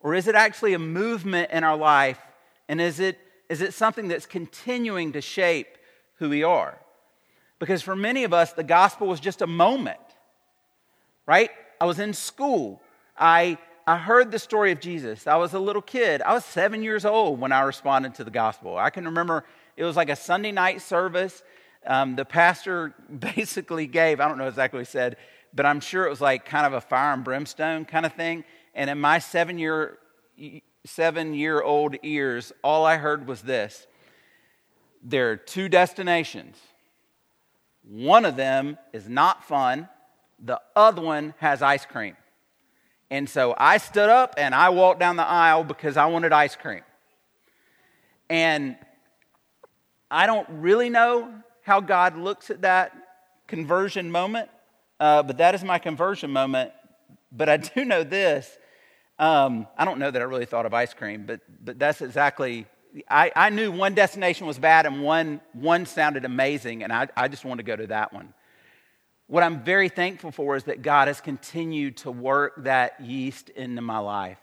Or 0.00 0.14
is 0.14 0.26
it 0.26 0.34
actually 0.34 0.74
a 0.74 0.78
movement 0.78 1.50
in 1.52 1.64
our 1.64 1.76
life? 1.76 2.20
And 2.68 2.80
is 2.80 3.00
it 3.00 3.18
is 3.48 3.60
it 3.60 3.74
something 3.74 4.08
that's 4.08 4.24
continuing 4.24 5.12
to 5.12 5.20
shape 5.20 5.76
who 6.18 6.28
we 6.28 6.42
are? 6.42 6.78
Because 7.58 7.82
for 7.82 7.94
many 7.94 8.24
of 8.24 8.32
us, 8.32 8.52
the 8.52 8.64
gospel 8.64 9.06
was 9.06 9.20
just 9.20 9.42
a 9.42 9.46
moment, 9.46 9.98
right? 11.26 11.50
I 11.80 11.84
was 11.84 11.98
in 11.98 12.12
school. 12.12 12.82
I, 13.16 13.58
I 13.86 13.96
heard 13.96 14.30
the 14.30 14.38
story 14.38 14.72
of 14.72 14.80
Jesus. 14.80 15.26
I 15.26 15.36
was 15.36 15.54
a 15.54 15.58
little 15.58 15.82
kid. 15.82 16.22
I 16.22 16.32
was 16.32 16.44
seven 16.44 16.82
years 16.82 17.04
old 17.04 17.40
when 17.40 17.52
I 17.52 17.60
responded 17.60 18.14
to 18.16 18.24
the 18.24 18.30
gospel. 18.30 18.76
I 18.76 18.90
can 18.90 19.04
remember 19.04 19.44
it 19.76 19.84
was 19.84 19.96
like 19.96 20.08
a 20.08 20.16
Sunday 20.16 20.52
night 20.52 20.80
service. 20.80 21.42
Um, 21.86 22.16
the 22.16 22.24
pastor 22.24 22.94
basically 23.18 23.86
gave, 23.86 24.20
I 24.20 24.28
don't 24.28 24.38
know 24.38 24.48
exactly 24.48 24.78
what 24.78 24.86
he 24.86 24.90
said, 24.90 25.16
but 25.54 25.66
I'm 25.66 25.80
sure 25.80 26.06
it 26.06 26.10
was 26.10 26.20
like 26.20 26.44
kind 26.44 26.66
of 26.66 26.72
a 26.72 26.80
fire 26.80 27.12
and 27.12 27.24
brimstone 27.24 27.84
kind 27.84 28.06
of 28.06 28.12
thing. 28.14 28.44
And 28.74 28.88
in 28.88 29.00
my 29.00 29.18
seven 29.18 29.58
year 29.58 29.98
seven 30.84 31.34
year 31.34 31.62
old 31.62 31.96
ears, 32.02 32.52
all 32.62 32.84
I 32.84 32.96
heard 32.96 33.26
was 33.26 33.42
this 33.42 33.86
there 35.02 35.30
are 35.30 35.36
two 35.36 35.68
destinations. 35.68 36.56
One 37.82 38.24
of 38.24 38.36
them 38.36 38.78
is 38.92 39.08
not 39.08 39.44
fun, 39.44 39.88
the 40.38 40.60
other 40.76 41.02
one 41.02 41.34
has 41.38 41.62
ice 41.62 41.84
cream. 41.84 42.16
And 43.10 43.28
so 43.28 43.54
I 43.58 43.78
stood 43.78 44.08
up 44.08 44.34
and 44.38 44.54
I 44.54 44.70
walked 44.70 45.00
down 45.00 45.16
the 45.16 45.26
aisle 45.26 45.64
because 45.64 45.96
I 45.96 46.06
wanted 46.06 46.32
ice 46.32 46.56
cream. 46.56 46.82
And 48.30 48.76
I 50.10 50.26
don't 50.26 50.48
really 50.48 50.88
know 50.88 51.32
how 51.62 51.80
God 51.80 52.16
looks 52.16 52.50
at 52.50 52.62
that 52.62 52.92
conversion 53.46 54.10
moment, 54.10 54.48
uh, 54.98 55.22
but 55.22 55.38
that 55.38 55.54
is 55.54 55.62
my 55.62 55.78
conversion 55.78 56.30
moment. 56.30 56.72
But 57.30 57.48
I 57.48 57.56
do 57.58 57.84
know 57.84 58.02
this 58.02 58.58
um, 59.22 59.68
I 59.78 59.84
don't 59.84 60.00
know 60.00 60.10
that 60.10 60.20
I 60.20 60.24
really 60.24 60.46
thought 60.46 60.66
of 60.66 60.74
ice 60.74 60.94
cream, 60.94 61.24
but, 61.26 61.40
but 61.64 61.78
that's 61.78 62.00
exactly, 62.02 62.66
I, 63.08 63.32
I 63.34 63.50
knew 63.50 63.72
one 63.72 63.94
destination 63.94 64.46
was 64.46 64.58
bad 64.58 64.86
and 64.86 65.02
one, 65.02 65.40
one 65.52 65.86
sounded 65.86 66.24
amazing, 66.24 66.82
and 66.82 66.92
I, 66.92 67.08
I 67.16 67.28
just 67.28 67.44
wanted 67.44 67.64
to 67.64 67.70
go 67.70 67.76
to 67.76 67.86
that 67.88 68.12
one. 68.12 68.34
What 69.28 69.42
I'm 69.42 69.64
very 69.64 69.88
thankful 69.88 70.30
for 70.30 70.56
is 70.56 70.64
that 70.64 70.82
God 70.82 71.08
has 71.08 71.20
continued 71.20 71.96
to 71.98 72.10
work 72.10 72.64
that 72.64 73.00
yeast 73.00 73.48
into 73.48 73.80
my 73.80 73.98
life, 73.98 74.40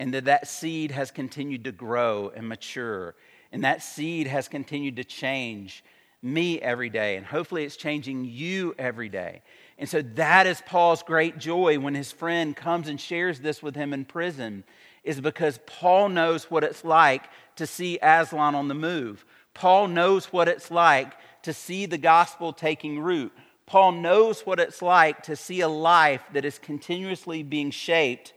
and 0.00 0.12
that 0.14 0.24
that 0.24 0.48
seed 0.48 0.90
has 0.90 1.10
continued 1.10 1.64
to 1.64 1.72
grow 1.72 2.32
and 2.34 2.48
mature, 2.48 3.14
and 3.52 3.62
that 3.64 3.82
seed 3.82 4.26
has 4.26 4.48
continued 4.48 4.96
to 4.96 5.04
change 5.04 5.84
me 6.22 6.60
every 6.60 6.88
day, 6.88 7.16
and 7.16 7.24
hopefully 7.24 7.64
it's 7.64 7.76
changing 7.76 8.24
you 8.24 8.74
every 8.78 9.08
day. 9.08 9.42
And 9.78 9.88
so 9.88 10.02
that 10.02 10.46
is 10.46 10.62
Paul's 10.66 11.02
great 11.02 11.38
joy 11.38 11.78
when 11.78 11.94
his 11.94 12.10
friend 12.10 12.56
comes 12.56 12.88
and 12.88 13.00
shares 13.00 13.38
this 13.38 13.62
with 13.62 13.76
him 13.76 13.92
in 13.92 14.06
prison, 14.06 14.64
is 15.06 15.20
because 15.20 15.58
Paul 15.66 16.08
knows 16.08 16.50
what 16.50 16.64
it's 16.64 16.84
like 16.84 17.24
to 17.56 17.66
see 17.66 17.98
Aslan 18.02 18.54
on 18.54 18.68
the 18.68 18.74
move. 18.74 19.24
Paul 19.54 19.88
knows 19.88 20.26
what 20.26 20.48
it's 20.48 20.70
like 20.70 21.14
to 21.42 21.52
see 21.52 21.86
the 21.86 21.98
gospel 21.98 22.52
taking 22.52 23.00
root. 23.00 23.32
Paul 23.64 23.92
knows 23.92 24.42
what 24.42 24.60
it's 24.60 24.82
like 24.82 25.22
to 25.24 25.36
see 25.36 25.60
a 25.60 25.68
life 25.68 26.22
that 26.32 26.44
is 26.44 26.58
continuously 26.58 27.42
being 27.42 27.70
shaped 27.70 28.34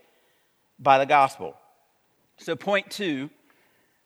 by 0.78 0.98
the 0.98 1.06
gospel. 1.06 1.56
So, 2.38 2.56
point 2.56 2.90
two 2.90 3.30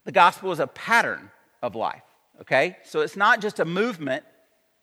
the 0.04 0.12
gospel 0.12 0.52
is 0.52 0.60
a 0.60 0.66
pattern 0.66 1.30
of 1.62 1.74
life, 1.74 2.02
okay? 2.42 2.76
So, 2.84 3.00
it's 3.00 3.16
not 3.16 3.40
just 3.40 3.60
a 3.60 3.64
movement 3.64 4.24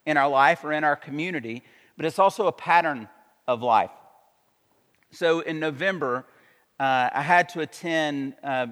in 0.06 0.17
our 0.17 0.30
life 0.30 0.63
or 0.63 0.72
in 0.72 0.84
our 0.84 0.96
community, 0.96 1.63
but 1.98 2.06
it's 2.06 2.20
also 2.20 2.48
a 2.48 2.52
pattern 2.52 3.08
of 3.48 3.62
life. 3.62 3.91
So 5.12 5.41
in 5.41 5.60
November, 5.60 6.26
uh, 6.82 7.12
I 7.13 7.22
had 7.22 7.48
to 7.50 7.60
attend. 7.60 8.34
Uh, 8.44 8.65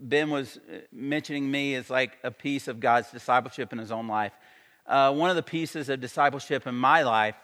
ben 0.00 0.28
was 0.28 0.58
mentioning 0.90 1.48
me 1.48 1.76
as 1.76 1.88
like 1.88 2.18
a 2.24 2.32
piece 2.32 2.66
of 2.66 2.80
God's 2.80 3.12
discipleship 3.12 3.72
in 3.72 3.78
his 3.78 3.92
own 3.92 4.08
life. 4.08 4.32
Uh, 4.88 5.12
one 5.12 5.30
of 5.30 5.36
the 5.36 5.42
pieces 5.42 5.88
of 5.88 6.00
discipleship 6.00 6.66
in 6.66 6.74
my 6.74 7.02
life 7.02 7.36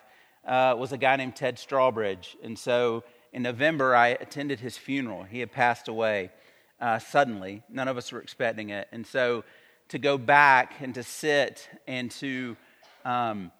uh, 0.44 0.74
was 0.76 0.90
a 0.90 0.98
guy 0.98 1.14
named 1.14 1.37
Ted 1.37 1.59
Strawbridge. 1.59 2.35
And 2.42 2.59
so 2.59 3.04
in 3.32 3.42
November, 3.42 3.94
I 3.94 4.09
attended 4.09 4.59
his 4.59 4.76
funeral. 4.76 5.22
He 5.22 5.38
had 5.38 5.52
passed 5.52 5.87
away 5.87 6.32
uh, 6.80 6.98
suddenly. 6.98 7.62
None 7.68 7.87
of 7.87 7.96
us 7.96 8.11
were 8.11 8.20
expecting 8.20 8.70
it. 8.70 8.88
And 8.90 9.06
so 9.06 9.44
to 9.90 9.98
go 10.00 10.18
back 10.18 10.74
and 10.80 10.92
to 10.96 11.04
sit 11.04 11.68
and 11.87 12.11
to 12.22 12.56
um, 13.04 13.52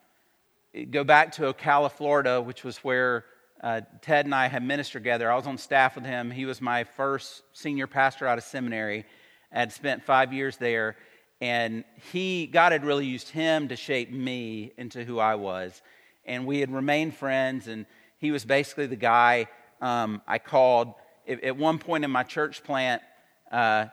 go 0.91 1.05
back 1.05 1.31
to 1.35 1.53
Ocala, 1.53 1.93
Florida, 1.93 2.43
which 2.43 2.65
was 2.65 2.79
where 2.79 3.25
uh, 3.63 3.81
Ted 4.03 4.27
and 4.27 4.35
I 4.35 4.49
had 4.49 4.63
ministered 4.63 5.03
together. 5.03 5.31
I 5.31 5.37
was 5.37 5.47
on 5.47 5.59
staff 5.59 5.95
with 5.95 6.05
him. 6.05 6.31
He 6.31 6.45
was 6.45 6.61
my 6.61 6.85
first 6.85 7.43
senior 7.53 7.87
pastor 7.87 8.27
out 8.27 8.39
of 8.39 8.45
seminary. 8.45 9.05
I 9.53 9.61
had 9.61 9.73
spent 9.73 10.03
five 10.03 10.33
years 10.33 10.57
there, 10.57 10.97
and 11.41 11.85
he 12.13 12.47
God 12.47 12.73
had 12.73 12.85
really 12.85 13.07
used 13.07 13.31
him 13.31 13.69
to 13.69 13.77
shape 13.77 14.11
me 14.11 14.73
into 14.77 15.05
who 15.05 15.19
I 15.19 15.37
was. 15.37 15.81
And 16.25 16.47
we 16.47 16.61
had 16.61 16.71
remained 16.71 17.15
friends, 17.15 17.69
and 17.69 17.87
he 18.19 18.31
was 18.31 18.45
basically 18.45 18.87
the 18.87 18.97
guy 18.97 19.49
um, 19.81 20.23
I 20.27 20.39
called. 20.39 20.95
At 21.27 21.57
one 21.57 21.79
point 21.79 22.05
in 22.05 22.11
my 22.11 22.23
church 22.23 22.63
plant, 22.63 23.03
uh, 23.51 23.87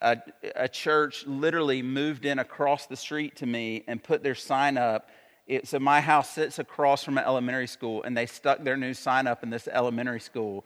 a, 0.00 0.18
a 0.56 0.68
church 0.68 1.26
literally 1.26 1.82
moved 1.82 2.24
in 2.24 2.38
across 2.38 2.86
the 2.86 2.96
street 2.96 3.36
to 3.36 3.46
me 3.46 3.84
and 3.86 4.02
put 4.02 4.22
their 4.22 4.34
sign 4.34 4.78
up 4.78 5.10
it, 5.46 5.68
so 5.68 5.78
my 5.78 6.00
house 6.00 6.30
sits 6.30 6.58
across 6.58 7.04
from 7.04 7.18
an 7.18 7.24
elementary 7.24 7.66
school, 7.66 8.02
and 8.02 8.16
they 8.16 8.26
stuck 8.26 8.64
their 8.64 8.76
new 8.76 8.94
sign 8.94 9.26
up 9.26 9.42
in 9.42 9.50
this 9.50 9.68
elementary 9.68 10.20
school. 10.20 10.64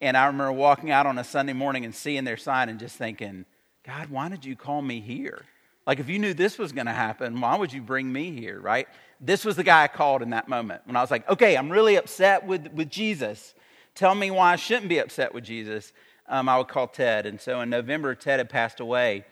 And 0.00 0.16
I 0.16 0.26
remember 0.26 0.52
walking 0.52 0.90
out 0.90 1.06
on 1.06 1.18
a 1.18 1.24
Sunday 1.24 1.52
morning 1.52 1.84
and 1.84 1.94
seeing 1.94 2.24
their 2.24 2.36
sign 2.36 2.68
and 2.68 2.78
just 2.78 2.96
thinking, 2.96 3.44
God, 3.86 4.10
why 4.10 4.28
did 4.28 4.44
you 4.44 4.56
call 4.56 4.82
me 4.82 5.00
here? 5.00 5.44
Like, 5.86 5.98
if 6.00 6.08
you 6.08 6.18
knew 6.18 6.34
this 6.34 6.58
was 6.58 6.72
going 6.72 6.86
to 6.86 6.92
happen, 6.92 7.40
why 7.40 7.56
would 7.56 7.72
you 7.72 7.80
bring 7.80 8.12
me 8.12 8.30
here, 8.32 8.60
right? 8.60 8.86
This 9.20 9.44
was 9.44 9.56
the 9.56 9.64
guy 9.64 9.84
I 9.84 9.88
called 9.88 10.22
in 10.22 10.30
that 10.30 10.48
moment 10.48 10.82
when 10.84 10.96
I 10.96 11.00
was 11.00 11.10
like, 11.10 11.28
okay, 11.28 11.56
I'm 11.56 11.70
really 11.70 11.96
upset 11.96 12.46
with, 12.46 12.70
with 12.72 12.90
Jesus. 12.90 13.54
Tell 13.94 14.14
me 14.14 14.30
why 14.30 14.52
I 14.52 14.56
shouldn't 14.56 14.88
be 14.88 14.98
upset 14.98 15.34
with 15.34 15.44
Jesus. 15.44 15.92
Um, 16.28 16.48
I 16.48 16.58
would 16.58 16.68
call 16.68 16.86
Ted. 16.86 17.26
And 17.26 17.40
so 17.40 17.60
in 17.60 17.70
November, 17.70 18.14
Ted 18.14 18.38
had 18.38 18.48
passed 18.48 18.80
away. 18.80 19.24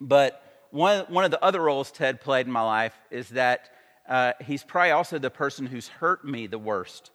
But 0.00 0.42
one, 0.70 1.06
one 1.08 1.24
of 1.24 1.30
the 1.30 1.42
other 1.42 1.60
roles 1.60 1.90
Ted 1.90 2.20
played 2.20 2.46
in 2.46 2.52
my 2.52 2.62
life 2.62 2.94
is 3.10 3.30
that 3.30 3.70
uh, 4.08 4.32
he's 4.40 4.62
probably 4.62 4.90
also 4.90 5.18
the 5.18 5.30
person 5.30 5.66
who's 5.66 5.88
hurt 5.88 6.24
me 6.24 6.46
the 6.46 6.58
worst 6.58 7.10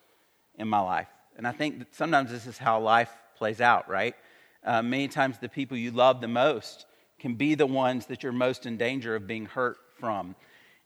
in 0.57 0.67
my 0.67 0.79
life. 0.79 1.07
And 1.37 1.47
I 1.47 1.51
think 1.51 1.79
that 1.79 1.95
sometimes 1.95 2.31
this 2.31 2.47
is 2.47 2.57
how 2.57 2.79
life 2.79 3.11
plays 3.37 3.61
out, 3.61 3.89
right? 3.89 4.15
Uh, 4.63 4.81
many 4.81 5.07
times 5.07 5.37
the 5.37 5.49
people 5.49 5.77
you 5.77 5.91
love 5.91 6.19
the 6.19 6.27
most 6.27 6.85
can 7.19 7.35
be 7.35 7.55
the 7.55 7.65
ones 7.65 8.07
that 8.07 8.23
you're 8.23 8.31
most 8.31 8.65
in 8.65 8.77
danger 8.77 9.15
of 9.15 9.27
being 9.27 9.45
hurt 9.45 9.77
from. 9.99 10.35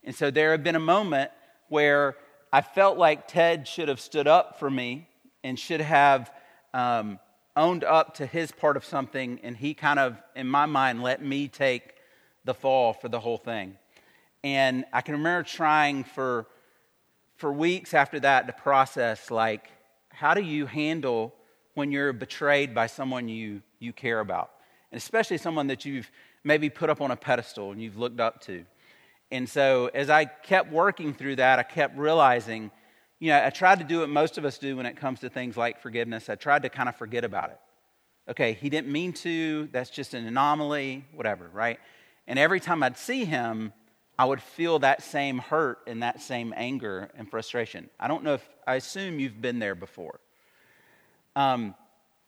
And 0.04 0.14
so 0.14 0.30
there 0.30 0.50
had 0.50 0.62
been 0.62 0.76
a 0.76 0.80
moment 0.80 1.30
where 1.68 2.16
I 2.52 2.60
felt 2.60 2.98
like 2.98 3.26
Ted 3.26 3.66
should 3.66 3.88
have 3.88 4.00
stood 4.00 4.28
up 4.28 4.58
for 4.58 4.70
me 4.70 5.08
and 5.42 5.58
should 5.58 5.80
have 5.80 6.30
um, 6.72 7.18
owned 7.56 7.84
up 7.84 8.14
to 8.16 8.26
his 8.26 8.52
part 8.52 8.76
of 8.76 8.84
something, 8.84 9.40
and 9.42 9.56
he 9.56 9.74
kind 9.74 9.98
of, 9.98 10.20
in 10.36 10.46
my 10.46 10.66
mind, 10.66 11.02
let 11.02 11.22
me 11.22 11.48
take 11.48 11.94
the 12.44 12.54
fall 12.54 12.92
for 12.92 13.08
the 13.08 13.20
whole 13.20 13.38
thing. 13.38 13.76
And 14.44 14.84
I 14.92 15.00
can 15.00 15.14
remember 15.14 15.42
trying 15.42 16.04
for, 16.04 16.46
for 17.36 17.50
weeks 17.50 17.94
after 17.94 18.20
that 18.20 18.46
to 18.46 18.52
process, 18.52 19.30
like, 19.30 19.70
how 20.10 20.34
do 20.34 20.42
you 20.42 20.66
handle 20.66 21.34
when 21.72 21.90
you're 21.90 22.12
betrayed 22.12 22.74
by 22.74 22.86
someone 22.86 23.26
you, 23.26 23.62
you 23.78 23.94
care 23.94 24.20
about? 24.20 24.50
And 24.92 25.00
especially 25.00 25.38
someone 25.38 25.68
that 25.68 25.86
you've 25.86 26.10
maybe 26.44 26.68
put 26.68 26.90
up 26.90 27.00
on 27.00 27.10
a 27.10 27.16
pedestal 27.16 27.72
and 27.72 27.80
you've 27.80 27.96
looked 27.96 28.20
up 28.20 28.42
to. 28.42 28.66
And 29.30 29.48
so 29.48 29.90
as 29.94 30.10
I 30.10 30.26
kept 30.26 30.70
working 30.70 31.14
through 31.14 31.36
that, 31.36 31.58
I 31.58 31.62
kept 31.62 31.96
realizing, 31.96 32.70
you 33.20 33.28
know, 33.28 33.42
I 33.42 33.48
tried 33.48 33.78
to 33.78 33.84
do 33.84 34.00
what 34.00 34.10
most 34.10 34.36
of 34.36 34.44
us 34.44 34.58
do 34.58 34.76
when 34.76 34.84
it 34.84 34.98
comes 34.98 35.20
to 35.20 35.30
things 35.30 35.56
like 35.56 35.80
forgiveness. 35.80 36.28
I 36.28 36.34
tried 36.34 36.64
to 36.64 36.68
kind 36.68 36.90
of 36.90 36.96
forget 36.96 37.24
about 37.24 37.48
it. 37.48 37.58
Okay, 38.28 38.52
he 38.52 38.68
didn't 38.68 38.92
mean 38.92 39.14
to, 39.14 39.70
that's 39.72 39.88
just 39.88 40.12
an 40.12 40.26
anomaly, 40.26 41.06
whatever, 41.14 41.48
right? 41.50 41.80
And 42.26 42.38
every 42.38 42.60
time 42.60 42.82
I'd 42.82 42.98
see 42.98 43.24
him, 43.24 43.72
I 44.18 44.24
would 44.24 44.40
feel 44.40 44.78
that 44.80 45.02
same 45.02 45.38
hurt 45.38 45.78
and 45.86 46.02
that 46.02 46.22
same 46.22 46.54
anger 46.56 47.10
and 47.16 47.28
frustration. 47.28 47.90
I 47.98 48.08
don't 48.08 48.22
know 48.22 48.34
if, 48.34 48.48
I 48.66 48.76
assume 48.76 49.18
you've 49.18 49.40
been 49.40 49.58
there 49.58 49.74
before. 49.74 50.20
Um, 51.34 51.74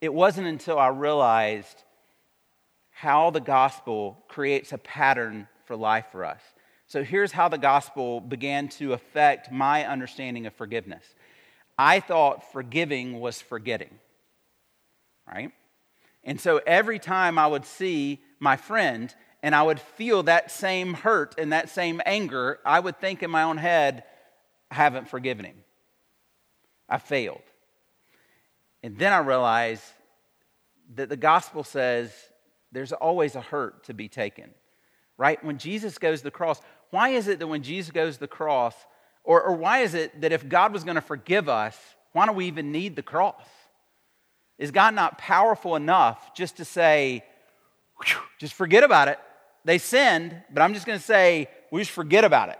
it 0.01 0.13
wasn't 0.13 0.49
until 0.49 0.79
I 0.79 0.89
realized 0.89 1.85
how 2.91 3.31
the 3.31 3.41
gospel 3.41 4.25
creates 4.29 4.73
a 4.73 4.79
pattern 4.79 5.49
for 5.65 5.77
life 5.77 6.07
for 6.11 6.25
us. 6.25 6.41
So 6.89 7.05
here's 7.05 7.33
how 7.33 7.49
the 7.49 7.59
gospel 7.59 8.21
began 8.21 8.69
to 8.69 8.93
affect 8.93 9.53
my 9.53 9.85
understanding 9.85 10.47
of 10.47 10.55
forgiveness. 10.55 11.05
I 11.79 12.01
thought 12.01 12.53
forgiving 12.53 13.21
was 13.21 13.41
forgetting, 13.41 13.99
right? 15.27 15.53
And 16.25 16.41
so 16.41 16.61
every 16.67 16.99
time 16.99 17.39
I 17.39 17.47
would 17.47 17.65
see 17.65 18.21
my 18.41 18.57
friend 18.57 19.15
and 19.47 19.55
I 19.55 19.63
would 19.63 19.79
feel 19.79 20.25
that 20.25 20.51
same 20.51 20.93
hurt 20.93 21.37
and 21.39 21.53
that 21.53 21.69
same 21.69 22.03
anger, 22.05 22.59
I 22.67 22.81
would 22.81 22.99
think 22.99 23.23
in 23.23 23.31
my 23.31 23.45
own 23.45 23.59
head, 23.59 24.03
I 24.73 24.75
haven't 24.75 25.09
forgiven 25.09 25.45
him. 25.45 25.55
I 26.89 26.99
failed. 26.99 27.45
And 28.83 28.99
then 28.99 29.13
I 29.13 29.19
realized 29.19 29.85
that 30.97 31.09
the 31.09 31.17
gospel 31.17 31.63
says 31.63 32.11
there's 32.73 32.91
always 32.91 33.37
a 33.37 33.41
hurt 33.41 33.85
to 33.85 33.95
be 33.95 34.09
taken, 34.09 34.51
right? 35.17 35.43
When 35.45 35.59
Jesus 35.59 35.97
goes 35.97 36.19
to 36.19 36.25
the 36.25 36.33
cross, 36.33 36.61
why 36.91 37.11
is 37.11 37.29
it 37.29 37.39
that 37.39 37.47
when 37.47 37.63
Jesus 37.63 37.93
goes 37.93 38.15
to 38.15 38.21
the 38.21 38.27
cross, 38.27 38.75
or, 39.23 39.41
or 39.41 39.55
why 39.55 39.83
is 39.83 39.95
it 39.95 40.23
that 40.23 40.33
if 40.33 40.49
God 40.49 40.73
was 40.73 40.83
going 40.83 40.97
to 40.97 41.01
forgive 41.01 41.49
us, 41.49 41.79
why 42.11 42.27
do 42.27 42.33
we 42.33 42.47
even 42.47 42.73
need 42.73 42.97
the 42.97 43.03
cross? 43.03 43.47
Is 44.59 44.73
God 44.73 44.93
not 44.97 45.19
powerful 45.19 45.77
enough 45.77 46.35
just 46.35 46.57
to 46.57 46.65
say, 46.65 47.23
just 48.41 48.53
forget 48.53 48.83
about 48.83 49.07
it? 49.07 49.21
They 49.67 49.79
sinned, 49.79 50.41
but 50.55 50.63
I'm 50.63 50.75
just 50.75 50.87
going 50.87 50.99
to 50.99 51.05
say, 51.05 51.49
we 51.73 51.81
just 51.81 51.91
forget 51.91 52.23
about 52.23 52.51
it, 52.51 52.59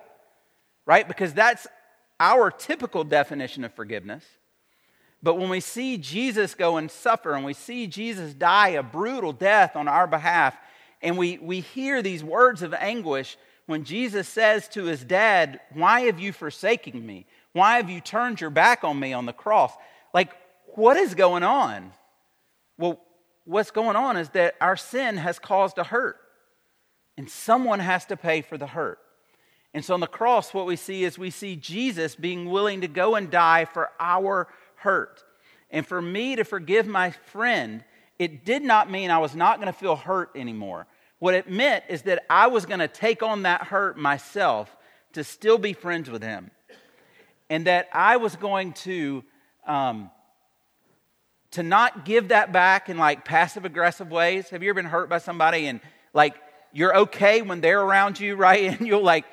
right? 0.87 1.07
Because 1.07 1.33
that's 1.33 1.69
our 2.19 2.51
typical 2.51 3.05
definition 3.05 3.63
of 3.63 3.73
forgiveness. 3.75 4.25
But 5.23 5.39
when 5.39 5.49
we 5.49 5.61
see 5.61 5.99
Jesus 5.99 6.57
go 6.57 6.79
and 6.79 6.91
suffer 6.91 7.35
and 7.35 7.45
we 7.45 7.53
see 7.53 7.87
Jesus 7.87 8.35
die 8.35 8.71
a 8.71 8.83
brutal 8.83 9.33
death 9.33 9.77
on 9.77 9.87
our 9.87 10.09
behalf, 10.09 10.57
and 11.01 11.17
we, 11.17 11.39
we 11.39 11.61
hear 11.61 12.03
these 12.03 12.25
words 12.25 12.63
of 12.63 12.75
anguish 12.75 13.39
when 13.67 13.85
Jesus 13.85 14.29
says 14.29 14.67
to 14.71 14.87
his 14.87 15.05
dad, 15.05 15.61
Why 15.75 16.01
have 16.03 16.19
you 16.19 16.33
forsaken 16.33 17.07
me? 17.07 17.27
Why 17.53 17.77
have 17.77 17.89
you 17.89 18.01
turned 18.01 18.41
your 18.41 18.51
back 18.51 18.83
on 18.83 18.99
me 18.99 19.13
on 19.13 19.27
the 19.27 19.33
cross? 19.33 19.73
Like, 20.13 20.33
what 20.75 20.97
is 20.97 21.15
going 21.15 21.45
on? 21.45 21.93
Well, 22.77 23.01
what's 23.45 23.71
going 23.71 23.95
on 23.95 24.17
is 24.17 24.29
that 24.31 24.57
our 24.61 24.77
sin 24.77 25.19
has 25.19 25.39
caused 25.39 25.79
a 25.79 25.85
hurt, 25.85 26.17
and 27.17 27.31
someone 27.31 27.81
has 27.81 28.05
to 28.07 28.17
pay 28.17 28.43
for 28.43 28.59
the 28.59 28.67
hurt. 28.67 28.99
And 29.75 29.85
so 29.85 29.95
on 29.95 30.01
the 30.01 30.07
cross, 30.07 30.55
what 30.55 30.67
we 30.67 30.77
see 30.77 31.05
is 31.05 31.19
we 31.19 31.31
see 31.31 31.57
Jesus 31.57 32.15
being 32.15 32.51
willing 32.51 32.81
to 32.81 32.89
go 32.89 33.15
and 33.15 33.31
die 33.31 33.67
for 33.67 33.91
our 34.01 34.49
hurt. 34.77 35.23
And 35.71 35.87
for 35.87 36.01
me 36.01 36.37
to 36.37 36.45
forgive 36.45 36.87
my 36.87 37.11
friend, 37.11 37.85
it 38.19 38.45
did 38.45 38.63
not 38.63 38.91
mean 38.91 39.11
I 39.11 39.19
was 39.19 39.35
not 39.35 39.59
going 39.59 39.73
to 39.73 39.79
feel 39.79 39.97
hurt 39.97 40.31
anymore. 40.35 40.87
What 41.19 41.35
it 41.35 41.51
meant 41.51 41.85
is 41.89 42.03
that 42.03 42.25
I 42.31 42.47
was 42.47 42.67
going 42.67 42.81
to 42.81 42.89
take 42.89 43.23
on 43.23 43.43
that 43.43 43.65
hurt 43.65 43.99
myself 43.99 44.75
to 45.13 45.25
still 45.25 45.59
be 45.59 45.73
friends 45.73 46.11
with 46.11 46.23
him. 46.23 46.51
And 47.49 47.67
that 47.67 47.89
I 47.93 48.17
was 48.17 48.37
going 48.37 48.73
to, 48.73 49.25
um, 49.67 50.11
to 51.53 51.63
not 51.63 52.05
give 52.05 52.29
that 52.29 52.53
back 52.53 52.89
in 52.89 52.97
like 52.99 53.25
passive 53.25 53.65
aggressive 53.65 54.11
ways. 54.11 54.51
Have 54.51 54.63
you 54.63 54.71
ever 54.71 54.83
been 54.83 54.91
hurt 54.91 55.09
by 55.09 55.19
somebody 55.19 55.67
and 55.67 55.81
like 56.13 56.35
you're 56.73 56.97
okay 56.97 57.43
when 57.43 57.61
they're 57.61 57.81
around 57.81 58.21
you, 58.21 58.37
right? 58.47 58.79
And 58.79 58.87
you'll 58.87 59.03
like 59.03 59.25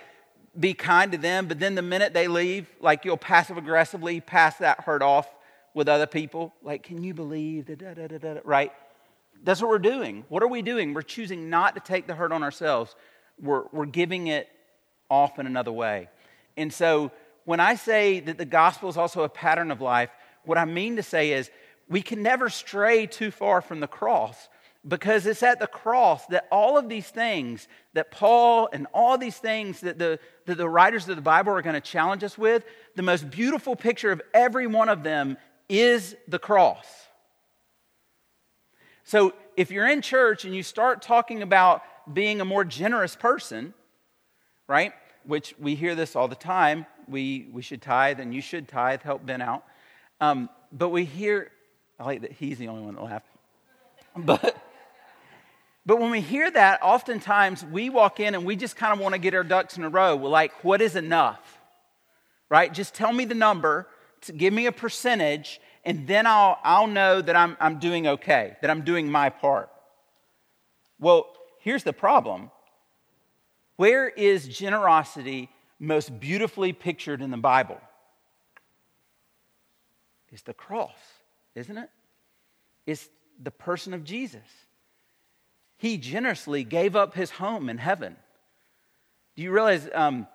be 0.58 0.74
kind 0.74 1.12
to 1.12 1.18
them, 1.18 1.48
but 1.48 1.60
then 1.60 1.76
the 1.76 1.82
minute 1.82 2.14
they 2.14 2.28
leave, 2.28 2.68
like 2.80 3.06
you'll 3.06 3.18
passive 3.18 3.58
aggressively 3.58 4.22
pass 4.22 4.58
that 4.58 4.82
hurt 4.82 5.02
off 5.02 5.28
with 5.74 5.90
other 5.90 6.06
people. 6.06 6.54
Like, 6.62 6.84
can 6.84 7.04
you 7.04 7.14
believe 7.14 7.66
da, 7.66 7.94
da, 7.94 8.08
da, 8.08 8.36
right? 8.44 8.72
That's 9.44 9.62
what 9.62 9.70
we're 9.70 9.80
doing. 9.80 10.26
What 10.30 10.44
are 10.44 10.48
we 10.48 10.62
doing? 10.62 10.94
We're 10.94 11.02
choosing 11.02 11.50
not 11.50 11.76
to 11.76 11.82
take 11.82 12.08
the 12.08 12.16
hurt 12.16 12.32
on 12.32 12.44
ourselves, 12.44 12.96
we're, 13.42 13.64
we're 13.72 13.86
giving 13.86 14.28
it 14.28 14.48
off 15.10 15.40
in 15.40 15.48
another 15.48 15.72
way. 15.72 16.10
And 16.56 16.72
so, 16.72 17.12
when 17.46 17.60
I 17.60 17.76
say 17.76 18.22
that 18.22 18.38
the 18.38 18.46
gospel 18.46 18.90
is 18.90 18.96
also 18.96 19.24
a 19.24 19.30
pattern 19.30 19.70
of 19.70 19.82
life, 19.82 20.10
what 20.46 20.58
I 20.58 20.64
mean 20.64 20.96
to 20.96 21.04
say 21.04 21.32
is 21.32 21.52
we 21.90 22.02
can 22.02 22.24
never 22.24 22.50
stray 22.50 23.06
too 23.06 23.32
far 23.32 23.62
from 23.62 23.80
the 23.80 23.88
cross 23.88 24.48
because 24.86 25.26
it's 25.26 25.44
at 25.44 25.60
the 25.60 25.68
cross 25.68 26.26
that 26.28 26.48
all 26.52 26.78
of 26.78 26.90
these 26.90 27.08
things 27.08 27.68
that 27.94 28.12
Paul 28.12 28.70
and 28.74 28.86
all 28.94 29.18
these 29.18 29.38
things 29.38 29.80
that 29.82 29.98
the, 29.98 30.20
that 30.46 30.58
the 30.58 30.68
writers 30.68 31.08
of 31.08 31.16
the 31.16 31.22
Bible 31.22 31.54
are 31.54 31.62
going 31.62 31.76
to 31.76 31.82
challenge 31.82 32.24
us 32.24 32.38
with, 32.38 32.66
the 32.96 33.02
most 33.02 33.30
beautiful 33.30 33.76
picture 33.76 34.12
of 34.12 34.22
every 34.34 34.68
one 34.68 34.90
of 34.90 35.04
them 35.04 35.38
is 35.70 36.16
the 36.28 36.40
cross. 36.40 36.86
So 39.06 39.34
if 39.56 39.72
you're 39.72 39.88
in 39.88 40.02
church 40.02 40.44
and 40.44 40.54
you 40.54 40.64
start 40.64 41.02
talking 41.02 41.42
about 41.42 41.82
being 42.12 42.42
a 42.42 42.46
more 42.46 42.66
generous 42.66 43.16
person, 43.16 43.74
right, 44.68 44.92
which 45.26 45.56
we 45.60 45.76
hear 45.76 45.96
this 45.96 46.16
all 46.16 46.28
the 46.28 46.36
time, 46.36 46.86
we, 47.08 47.48
we 47.54 47.62
should 47.62 47.82
tithe 47.82 48.20
and 48.20 48.34
you 48.34 48.42
should 48.42 48.68
tithe, 48.68 49.02
help 49.02 49.26
Ben 49.26 49.42
out. 49.42 49.64
Um, 50.20 50.50
but 50.72 50.90
we 50.90 51.06
hear, 51.06 51.52
I 52.00 52.04
like 52.04 52.22
that 52.22 52.34
he's 52.34 52.58
the 52.58 52.68
only 52.68 52.84
one 52.84 52.96
that 52.96 53.04
laughed. 53.04 53.28
But, 54.16 54.58
but 55.86 56.00
when 56.00 56.12
we 56.12 56.22
hear 56.22 56.50
that, 56.50 56.80
oftentimes 56.82 57.66
we 57.66 57.90
walk 57.90 58.20
in 58.20 58.36
and 58.36 58.46
we 58.46 58.56
just 58.56 58.76
kind 58.76 58.94
of 58.94 59.00
want 59.00 59.14
to 59.14 59.20
get 59.20 59.34
our 59.34 59.44
ducks 59.44 59.78
in 59.78 59.84
a 59.84 59.90
row. 59.90 60.16
We're 60.16 60.30
like, 60.30 60.64
what 60.64 60.82
is 60.82 60.96
enough? 60.96 61.60
Right? 62.50 62.74
Just 62.74 62.94
tell 62.94 63.12
me 63.12 63.26
the 63.26 63.36
number, 63.36 63.88
give 64.38 64.54
me 64.54 64.68
a 64.68 64.72
percentage, 64.72 65.60
and 65.84 66.08
then 66.08 66.26
I'll, 66.26 66.58
I'll 66.64 66.88
know 66.88 67.22
that 67.22 67.36
I'm, 67.36 67.58
I'm 67.60 67.80
doing 67.80 68.08
okay, 68.08 68.56
that 68.62 68.70
I'm 68.70 68.84
doing 68.84 69.12
my 69.12 69.30
part. 69.30 69.70
Well, 71.00 71.28
here's 71.60 71.84
the 71.84 71.94
problem 71.94 72.50
where 73.76 74.08
is 74.08 74.48
generosity 74.48 75.50
most 75.80 76.18
beautifully 76.20 76.72
pictured 76.72 77.22
in 77.22 77.32
the 77.32 77.38
Bible? 77.38 77.82
It's 80.32 80.44
the 80.44 80.54
cross, 80.54 80.98
isn't 81.56 81.78
it? 81.78 81.90
It's 82.86 83.10
the 83.42 83.52
person 83.52 83.94
of 83.94 84.04
Jesus. 84.04 84.48
He 85.84 85.98
generously 85.98 86.64
gave 86.64 86.96
up 86.96 87.14
his 87.14 87.30
home 87.30 87.70
in 87.70 87.78
heaven. 87.78 88.16
Do 89.36 89.44
you 89.44 89.52
realize 89.52 89.90
um, 89.94 90.28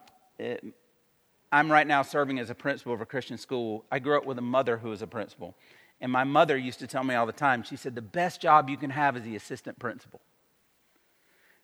I'm 1.51 1.73
right 1.73 1.87
now 1.87 2.03
serving 2.03 2.39
as 2.39 2.51
a 2.51 2.55
principal 2.55 2.93
of 2.93 3.01
a 3.01 3.07
Christian 3.07 3.39
school. 3.39 3.87
I 3.91 3.99
grew 3.99 4.19
up 4.19 4.27
with 4.27 4.37
a 4.37 4.43
mother 4.43 4.77
who 4.77 4.91
was 4.91 5.01
a 5.01 5.07
principal. 5.07 5.55
And 6.03 6.13
my 6.13 6.25
mother 6.25 6.55
used 6.55 6.81
to 6.81 6.87
tell 6.87 7.03
me 7.03 7.15
all 7.15 7.25
the 7.25 7.33
time, 7.33 7.63
she 7.63 7.77
said, 7.77 7.95
the 7.95 8.03
best 8.03 8.43
job 8.43 8.69
you 8.69 8.77
can 8.77 8.91
have 8.91 9.17
is 9.17 9.23
the 9.23 9.37
assistant 9.37 9.79
principal. 9.79 10.21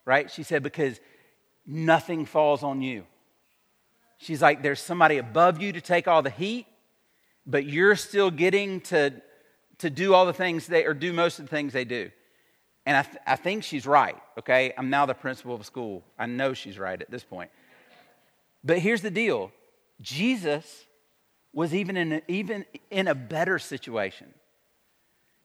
Right? 0.06 0.30
She 0.30 0.44
said, 0.44 0.62
because 0.62 0.98
nothing 1.66 2.24
falls 2.24 2.62
on 2.62 2.80
you. 2.80 3.04
She's 4.16 4.40
like, 4.40 4.62
there's 4.62 4.80
somebody 4.80 5.18
above 5.18 5.60
you 5.60 5.72
to 5.72 5.82
take 5.82 6.08
all 6.08 6.22
the 6.22 6.30
heat, 6.30 6.64
but 7.46 7.66
you're 7.66 7.96
still 7.96 8.30
getting 8.30 8.80
to, 8.80 9.12
to 9.76 9.90
do 9.90 10.14
all 10.14 10.24
the 10.24 10.32
things 10.32 10.68
they, 10.68 10.86
or 10.86 10.94
do 10.94 11.12
most 11.12 11.38
of 11.38 11.44
the 11.44 11.50
things 11.50 11.74
they 11.74 11.84
do. 11.84 12.10
And 12.86 12.96
I, 12.96 13.02
th- 13.02 13.16
I 13.26 13.36
think 13.36 13.64
she's 13.64 13.86
right, 13.86 14.16
okay? 14.38 14.74
I'm 14.76 14.90
now 14.90 15.06
the 15.06 15.14
principal 15.14 15.54
of 15.54 15.64
school. 15.64 16.04
I 16.18 16.26
know 16.26 16.52
she's 16.52 16.78
right 16.78 17.00
at 17.00 17.10
this 17.10 17.24
point. 17.24 17.50
But 18.62 18.78
here's 18.78 19.02
the 19.02 19.10
deal 19.10 19.52
Jesus 20.00 20.86
was 21.52 21.74
even 21.74 21.96
in 21.96 22.12
a, 22.14 22.22
even 22.28 22.64
in 22.90 23.08
a 23.08 23.14
better 23.14 23.58
situation. 23.58 24.34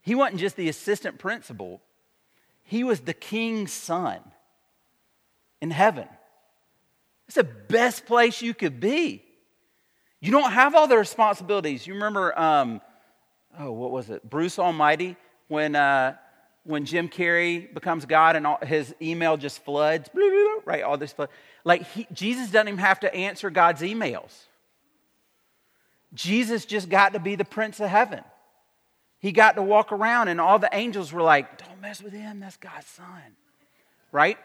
He 0.01 0.15
wasn't 0.15 0.39
just 0.39 0.55
the 0.55 0.69
assistant 0.69 1.19
principal, 1.19 1.81
he 2.63 2.83
was 2.83 3.01
the 3.01 3.13
king's 3.13 3.71
son 3.71 4.19
in 5.61 5.71
heaven. 5.71 6.07
It's 7.27 7.35
the 7.35 7.43
best 7.43 8.05
place 8.05 8.41
you 8.41 8.53
could 8.53 8.79
be. 8.79 9.23
You 10.19 10.31
don't 10.31 10.51
have 10.51 10.73
all 10.73 10.87
the 10.87 10.97
responsibilities. 10.97 11.85
You 11.85 11.93
remember, 11.93 12.37
um, 12.37 12.81
oh, 13.57 13.71
what 13.71 13.91
was 13.91 14.09
it? 14.09 14.27
Bruce 14.27 14.57
Almighty, 14.57 15.15
when, 15.47 15.75
uh, 15.75 16.15
when 16.63 16.85
Jim 16.85 17.09
Carrey 17.09 17.73
becomes 17.73 18.05
God 18.05 18.35
and 18.35 18.45
all, 18.45 18.59
his 18.61 18.93
email 19.01 19.37
just 19.37 19.63
floods, 19.63 20.09
blah, 20.09 20.21
blah, 20.21 20.31
blah, 20.31 20.61
right? 20.65 20.83
All 20.83 20.97
this 20.97 21.13
flood. 21.13 21.29
Like, 21.63 21.87
he, 21.91 22.07
Jesus 22.11 22.51
doesn't 22.51 22.67
even 22.67 22.79
have 22.79 22.99
to 23.01 23.13
answer 23.13 23.49
God's 23.49 23.81
emails. 23.81 24.31
Jesus 26.13 26.65
just 26.65 26.89
got 26.89 27.13
to 27.13 27.19
be 27.19 27.35
the 27.35 27.45
Prince 27.45 27.79
of 27.79 27.89
Heaven. 27.89 28.23
He 29.19 29.31
got 29.31 29.55
to 29.55 29.61
walk 29.61 29.91
around, 29.91 30.29
and 30.29 30.39
all 30.39 30.59
the 30.59 30.69
angels 30.71 31.11
were 31.11 31.21
like, 31.21 31.57
Don't 31.65 31.81
mess 31.81 32.01
with 32.01 32.13
him, 32.13 32.39
that's 32.39 32.57
God's 32.57 32.87
son. 32.87 33.35
Right? 34.11 34.37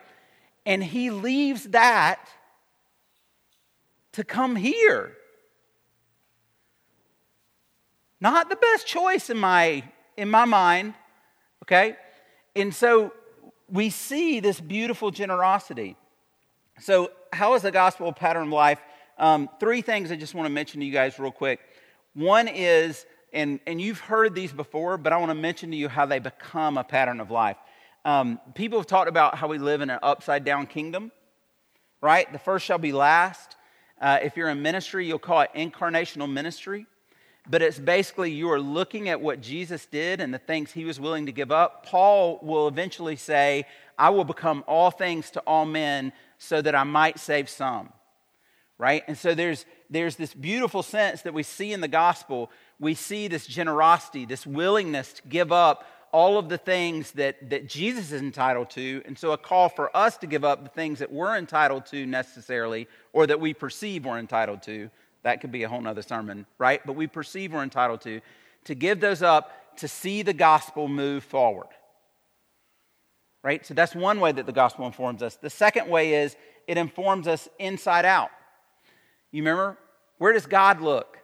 And 0.67 0.83
he 0.83 1.11
leaves 1.11 1.65
that 1.65 2.21
to 4.12 4.25
come 4.25 4.57
here. 4.57 5.17
Not 8.21 8.49
the 8.49 8.57
best 8.57 8.87
choice 8.87 9.29
in 9.31 9.37
my, 9.37 9.85
in 10.17 10.31
my 10.31 10.45
mind, 10.45 10.95
okay? 11.62 11.97
And 12.57 12.75
so 12.75 13.13
we 13.69 13.91
see 13.91 14.41
this 14.41 14.61
beautiful 14.61 15.11
generosity. 15.11 15.97
So, 16.81 17.11
how 17.33 17.55
is 17.55 17.63
the 17.63 17.73
gospel 17.73 18.09
a 18.09 18.13
pattern 18.13 18.45
of 18.45 18.53
life? 18.53 18.81
Um, 19.19 19.49
three 19.61 19.83
things 19.83 20.11
I 20.11 20.17
just 20.17 20.35
want 20.35 20.47
to 20.47 20.51
mention 20.51 20.81
to 20.81 20.87
you 20.87 20.93
guys 20.93 21.19
real 21.19 21.33
quick. 21.33 21.61
One 22.15 22.49
is, 22.49 23.07
and, 23.33 23.61
and 23.67 23.81
you've 23.81 24.01
heard 24.01 24.35
these 24.35 24.53
before, 24.53 24.97
but 24.99 25.13
I 25.13 25.17
want 25.17 25.31
to 25.31 25.35
mention 25.35 25.71
to 25.71 25.77
you 25.77 25.89
how 25.89 26.07
they 26.07 26.19
become 26.19 26.79
a 26.79 26.85
pattern 26.85 27.21
of 27.21 27.31
life. 27.31 27.57
Um, 28.05 28.39
people 28.55 28.79
have 28.79 28.87
talked 28.87 29.09
about 29.09 29.37
how 29.37 29.49
we 29.49 29.59
live 29.59 29.81
in 29.81 29.91
an 29.91 29.99
upside 30.03 30.45
down 30.45 30.67
kingdom, 30.67 31.11
right? 32.01 32.31
The 32.33 32.39
first 32.39 32.65
shall 32.65 32.79
be 32.79 32.93
last. 32.93 33.57
Uh, 34.01 34.19
if 34.23 34.37
you're 34.37 34.49
in 34.49 34.63
ministry, 34.63 35.07
you'll 35.07 35.19
call 35.19 35.41
it 35.41 35.51
incarnational 35.57 36.31
ministry. 36.31 36.87
But 37.49 37.61
it's 37.61 37.78
basically 37.78 38.30
you 38.30 38.51
are 38.51 38.61
looking 38.61 39.09
at 39.09 39.20
what 39.20 39.42
Jesus 39.42 39.84
did 39.86 40.20
and 40.20 40.32
the 40.32 40.38
things 40.38 40.72
he 40.72 40.84
was 40.84 40.99
willing 40.99 41.26
to 41.26 41.32
give 41.32 41.53
up. 41.53 41.84
Paul 41.84 42.38
will 42.42 42.68
eventually 42.68 43.16
say, 43.16 43.66
I 43.99 44.11
will 44.11 44.24
become 44.24 44.64
all 44.66 44.90
things 44.90 45.30
to 45.32 45.40
all 45.40 45.66
men 45.66 46.12
so 46.38 46.62
that 46.62 46.74
I 46.74 46.84
might 46.84 47.18
save 47.18 47.51
some. 47.51 47.90
Right? 48.78 49.05
And 49.07 49.16
so 49.16 49.34
there's, 49.34 49.66
there's 49.90 50.16
this 50.16 50.32
beautiful 50.32 50.82
sense 50.82 51.22
that 51.22 51.34
we 51.34 51.42
see 51.42 51.72
in 51.72 51.80
the 51.80 51.88
gospel. 51.88 52.51
We 52.80 52.95
see 52.95 53.28
this 53.28 53.47
generosity, 53.47 54.24
this 54.24 54.47
willingness 54.47 55.12
to 55.14 55.22
give 55.28 55.53
up 55.53 55.86
all 56.14 56.38
of 56.38 56.49
the 56.49 56.59
things 56.59 57.11
that, 57.12 57.51
that 57.51 57.68
Jesus 57.68 58.12
is 58.12 58.20
entitled 58.20 58.70
to. 58.70 59.03
And 59.05 59.18
so, 59.18 59.32
a 59.32 59.36
call 59.36 59.68
for 59.68 59.95
us 59.97 60.16
to 60.18 60.28
give 60.28 60.45
up 60.45 60.62
the 60.62 60.70
things 60.70 61.01
that 61.01 61.11
we're 61.11 61.36
entitled 61.36 61.86
to 61.86 62.07
necessarily, 62.07 62.86
or 63.12 63.26
that 63.26 63.40
we 63.40 63.53
perceive 63.53 64.07
we're 64.07 64.20
entitled 64.20 64.62
to. 64.62 64.90
That 65.25 65.41
could 65.41 65.53
be 65.53 65.64
a 65.64 65.68
whole 65.68 65.81
nother 65.81 66.03
sermon, 66.03 66.47
right? 66.59 66.81
But 66.87 66.95
we 66.95 67.07
perceive 67.07 67.53
we're 67.53 67.62
entitled 67.62 68.01
to, 68.03 68.20
to 68.64 68.75
give 68.75 69.01
those 69.01 69.22
up 69.22 69.77
to 69.79 69.89
see 69.89 70.22
the 70.22 70.33
gospel 70.33 70.87
move 70.89 71.25
forward. 71.25 71.66
Right? 73.43 73.66
So, 73.66 73.75
that's 73.75 73.95
one 73.95 74.20
way 74.20 74.33
that 74.33 74.47
the 74.47 74.53
gospel 74.53 74.87
informs 74.87 75.22
us. 75.22 75.37
The 75.37 75.51
second 75.51 75.89
way 75.89 76.14
is 76.14 76.35
it 76.66 76.79
informs 76.79 77.29
us 77.29 77.47
inside 77.59 78.07
out. 78.07 78.31
You 79.33 79.43
remember? 79.43 79.77
Where 80.16 80.33
does 80.33 80.47
God 80.47 80.81
look? 80.81 81.18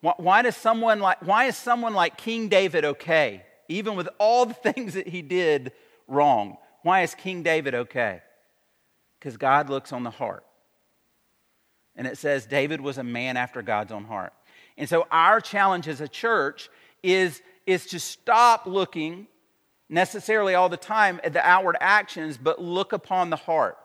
Why, 0.00 0.40
does 0.40 0.56
someone 0.56 1.00
like, 1.00 1.20
why 1.20 1.44
is 1.44 1.58
someone 1.58 1.92
like 1.92 2.16
King 2.16 2.48
David 2.48 2.86
okay? 2.86 3.42
even 3.70 3.94
with 3.94 4.08
all 4.18 4.44
the 4.44 4.54
things 4.72 4.94
that 4.94 5.08
he 5.08 5.22
did 5.22 5.72
wrong. 6.06 6.58
Why 6.82 7.02
is 7.02 7.14
King 7.14 7.42
David 7.42 7.74
okay? 7.74 8.22
Because 9.18 9.36
God 9.36 9.70
looks 9.70 9.92
on 9.92 10.02
the 10.02 10.10
heart. 10.10 10.44
And 11.96 12.06
it 12.06 12.18
says 12.18 12.46
David 12.46 12.80
was 12.80 12.98
a 12.98 13.04
man 13.04 13.36
after 13.36 13.62
God's 13.62 13.92
own 13.92 14.04
heart. 14.04 14.32
And 14.78 14.88
so 14.88 15.06
our 15.10 15.40
challenge 15.40 15.88
as 15.88 16.00
a 16.00 16.08
church 16.08 16.70
is, 17.02 17.42
is 17.66 17.86
to 17.86 18.00
stop 18.00 18.66
looking 18.66 19.26
necessarily 19.88 20.54
all 20.54 20.68
the 20.68 20.76
time 20.76 21.20
at 21.24 21.32
the 21.32 21.46
outward 21.46 21.76
actions, 21.80 22.38
but 22.38 22.60
look 22.62 22.92
upon 22.92 23.28
the 23.28 23.36
heart. 23.36 23.76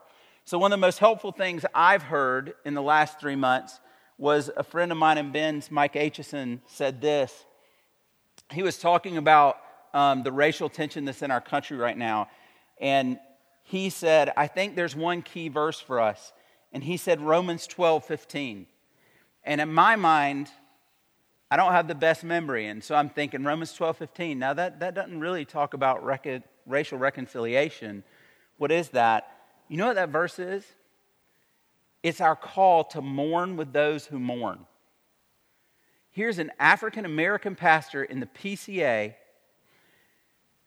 So, 0.46 0.60
one 0.60 0.72
of 0.72 0.78
the 0.78 0.82
most 0.82 1.00
helpful 1.00 1.32
things 1.32 1.66
I've 1.74 2.04
heard 2.04 2.54
in 2.66 2.76
the 2.76 2.82
last 2.82 3.20
three 3.20 3.36
months 3.36 3.80
was 4.20 4.52
a 4.56 4.64
friend 4.64 4.92
of 4.92 4.98
mine 4.98 5.18
in 5.18 5.32
Ben's, 5.32 5.72
Mike 5.72 5.96
Aitchison, 5.96 6.60
said 6.68 7.02
this. 7.02 7.46
He 8.52 8.62
was 8.62 8.78
talking 8.78 9.18
about 9.18 9.58
um, 9.94 10.22
the 10.22 10.32
racial 10.32 10.70
tension 10.70 11.04
that's 11.04 11.24
in 11.24 11.32
our 11.32 11.42
country 11.42 11.78
right 11.78 11.98
now. 11.98 12.30
And 12.80 13.18
he 13.64 13.90
said, 13.90 14.32
I 14.38 14.46
think 14.46 14.76
there's 14.76 14.96
one 14.96 15.24
key 15.24 15.50
verse 15.50 15.80
for 15.80 16.00
us. 16.00 16.32
And 16.76 16.84
he 16.84 16.98
said 16.98 17.22
Romans 17.22 17.68
12, 17.68 18.04
15. 18.04 18.66
And 19.46 19.62
in 19.62 19.74
my 19.74 19.96
mind, 19.96 20.50
I 21.50 21.56
don't 21.56 21.72
have 21.72 21.88
the 21.88 21.96
best 21.96 22.22
memory. 22.22 22.68
And 22.68 22.84
so 22.84 22.96
I'm 22.96 23.08
thinking 23.08 23.46
Romans 23.46 23.72
12, 23.72 23.96
15. 23.96 24.38
Now, 24.38 24.54
that, 24.54 24.82
that 24.82 24.94
doesn't 24.94 25.22
really 25.22 25.46
talk 25.46 25.74
about 25.74 26.04
racial 26.66 27.00
reconciliation. 27.00 28.04
What 28.58 28.74
is 28.74 28.90
that? 28.90 29.38
You 29.70 29.78
know 29.78 29.88
what 29.88 29.96
that 29.96 30.10
verse 30.10 30.38
is? 30.38 30.66
It's 32.04 32.20
our 32.20 32.36
call 32.36 32.84
to 32.84 33.02
mourn 33.02 33.56
with 33.56 33.72
those 33.72 34.08
who 34.08 34.20
mourn. 34.20 34.66
Here's 36.12 36.40
an 36.40 36.52
African 36.60 37.06
American 37.06 37.56
pastor 37.56 38.04
in 38.04 38.20
the 38.20 38.26
PCA 38.26 39.14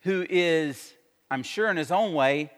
who 0.00 0.24
is, 0.30 0.94
I'm 1.30 1.42
sure 1.42 1.68
in 1.68 1.76
his 1.76 1.92
own 1.92 2.14
way, 2.14 2.50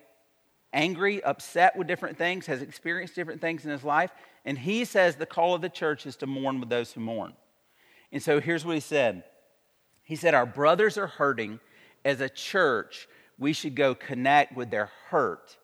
angry, 0.72 1.22
upset 1.22 1.76
with 1.76 1.86
different 1.86 2.18
things, 2.18 2.46
has 2.46 2.62
experienced 2.62 3.14
different 3.14 3.40
things 3.40 3.64
in 3.64 3.70
his 3.70 3.84
life. 3.84 4.10
And 4.44 4.58
he 4.58 4.84
says 4.84 5.16
the 5.16 5.26
call 5.26 5.54
of 5.54 5.62
the 5.62 5.68
church 5.68 6.06
is 6.06 6.16
to 6.16 6.26
mourn 6.26 6.60
with 6.60 6.68
those 6.68 6.92
who 6.92 7.00
mourn. 7.00 7.34
And 8.12 8.22
so 8.22 8.40
here's 8.40 8.64
what 8.64 8.74
he 8.74 8.80
said 8.80 9.24
He 10.02 10.16
said, 10.16 10.34
Our 10.34 10.46
brothers 10.46 10.98
are 10.98 11.06
hurting. 11.06 11.60
As 12.02 12.22
a 12.22 12.30
church, 12.30 13.06
we 13.38 13.52
should 13.52 13.74
go 13.74 13.94
connect 13.94 14.56
with 14.56 14.70
their 14.70 14.90
hurt 15.08 15.58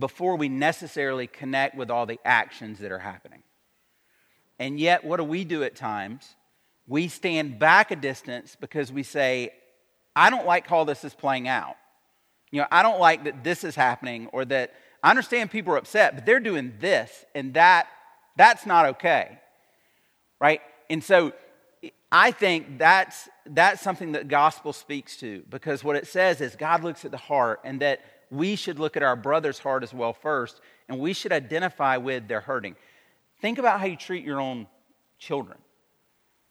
before 0.00 0.34
we 0.34 0.48
necessarily 0.48 1.28
connect 1.28 1.76
with 1.76 1.90
all 1.90 2.06
the 2.06 2.18
actions 2.24 2.80
that 2.80 2.90
are 2.90 2.98
happening. 2.98 3.44
And 4.58 4.80
yet, 4.80 5.04
what 5.04 5.18
do 5.18 5.24
we 5.24 5.44
do 5.44 5.62
at 5.62 5.76
times? 5.76 6.34
We 6.88 7.06
stand 7.06 7.60
back 7.60 7.92
a 7.92 7.96
distance 7.96 8.56
because 8.60 8.90
we 8.90 9.04
say, 9.04 9.52
I 10.16 10.28
don't 10.28 10.46
like 10.46 10.66
how 10.66 10.84
this 10.84 11.04
is 11.04 11.14
playing 11.14 11.46
out. 11.46 11.76
You 12.50 12.60
know, 12.60 12.66
I 12.70 12.82
don't 12.82 13.00
like 13.00 13.24
that 13.24 13.44
this 13.44 13.64
is 13.64 13.74
happening 13.74 14.28
or 14.28 14.44
that 14.46 14.74
I 15.02 15.10
understand 15.10 15.50
people 15.50 15.72
are 15.74 15.78
upset, 15.78 16.14
but 16.14 16.26
they're 16.26 16.40
doing 16.40 16.74
this 16.80 17.24
and 17.34 17.54
that 17.54 17.88
that's 18.36 18.66
not 18.66 18.86
okay. 18.86 19.38
Right? 20.40 20.60
And 20.88 21.02
so 21.02 21.32
I 22.10 22.32
think 22.32 22.78
that's 22.78 23.28
that's 23.46 23.80
something 23.82 24.12
that 24.12 24.28
gospel 24.28 24.72
speaks 24.72 25.16
to 25.18 25.42
because 25.48 25.84
what 25.84 25.96
it 25.96 26.06
says 26.06 26.40
is 26.40 26.56
God 26.56 26.82
looks 26.84 27.04
at 27.04 27.10
the 27.10 27.16
heart 27.16 27.60
and 27.64 27.80
that 27.80 28.00
we 28.30 28.56
should 28.56 28.78
look 28.78 28.96
at 28.96 29.02
our 29.02 29.16
brother's 29.16 29.58
heart 29.58 29.82
as 29.82 29.92
well 29.92 30.12
first 30.12 30.60
and 30.88 30.98
we 30.98 31.12
should 31.12 31.32
identify 31.32 31.96
with 31.96 32.28
their 32.28 32.40
hurting. 32.40 32.76
Think 33.40 33.58
about 33.58 33.80
how 33.80 33.86
you 33.86 33.96
treat 33.96 34.24
your 34.24 34.40
own 34.40 34.66
children. 35.18 35.58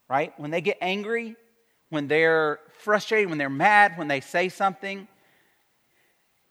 Right? 0.10 0.34
When 0.40 0.50
they 0.50 0.62
get 0.62 0.78
angry, 0.82 1.36
when 1.90 2.08
they're 2.08 2.60
frustrated, 2.80 3.30
when 3.30 3.38
they're 3.38 3.50
mad, 3.50 3.98
when 3.98 4.08
they 4.08 4.22
say 4.22 4.50
something. 4.50 5.08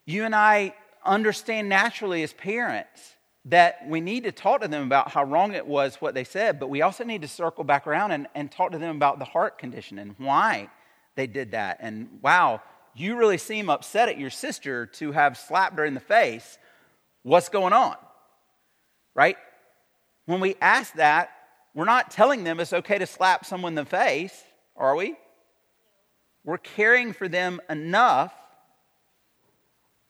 You 0.08 0.24
and 0.24 0.34
I 0.34 0.72
understand 1.04 1.68
naturally 1.68 2.22
as 2.22 2.32
parents 2.32 3.14
that 3.44 3.86
we 3.86 4.00
need 4.00 4.24
to 4.24 4.32
talk 4.32 4.62
to 4.62 4.68
them 4.68 4.84
about 4.84 5.10
how 5.10 5.22
wrong 5.22 5.52
it 5.52 5.66
was 5.66 5.96
what 5.96 6.14
they 6.14 6.24
said, 6.24 6.58
but 6.58 6.70
we 6.70 6.80
also 6.80 7.04
need 7.04 7.20
to 7.20 7.28
circle 7.28 7.62
back 7.62 7.86
around 7.86 8.12
and, 8.12 8.26
and 8.34 8.50
talk 8.50 8.72
to 8.72 8.78
them 8.78 8.96
about 8.96 9.18
the 9.18 9.26
heart 9.26 9.58
condition 9.58 9.98
and 9.98 10.14
why 10.16 10.70
they 11.14 11.26
did 11.26 11.50
that. 11.50 11.76
And 11.80 12.20
wow, 12.22 12.62
you 12.94 13.16
really 13.16 13.36
seem 13.36 13.68
upset 13.68 14.08
at 14.08 14.18
your 14.18 14.30
sister 14.30 14.86
to 14.86 15.12
have 15.12 15.36
slapped 15.36 15.76
her 15.76 15.84
in 15.84 15.92
the 15.92 16.00
face. 16.00 16.56
What's 17.22 17.50
going 17.50 17.74
on? 17.74 17.96
Right? 19.14 19.36
When 20.24 20.40
we 20.40 20.56
ask 20.62 20.94
that, 20.94 21.28
we're 21.74 21.84
not 21.84 22.10
telling 22.10 22.44
them 22.44 22.60
it's 22.60 22.72
okay 22.72 22.96
to 22.96 23.06
slap 23.06 23.44
someone 23.44 23.72
in 23.72 23.84
the 23.84 23.84
face, 23.84 24.42
are 24.74 24.96
we? 24.96 25.16
We're 26.44 26.56
caring 26.56 27.12
for 27.12 27.28
them 27.28 27.60
enough. 27.68 28.32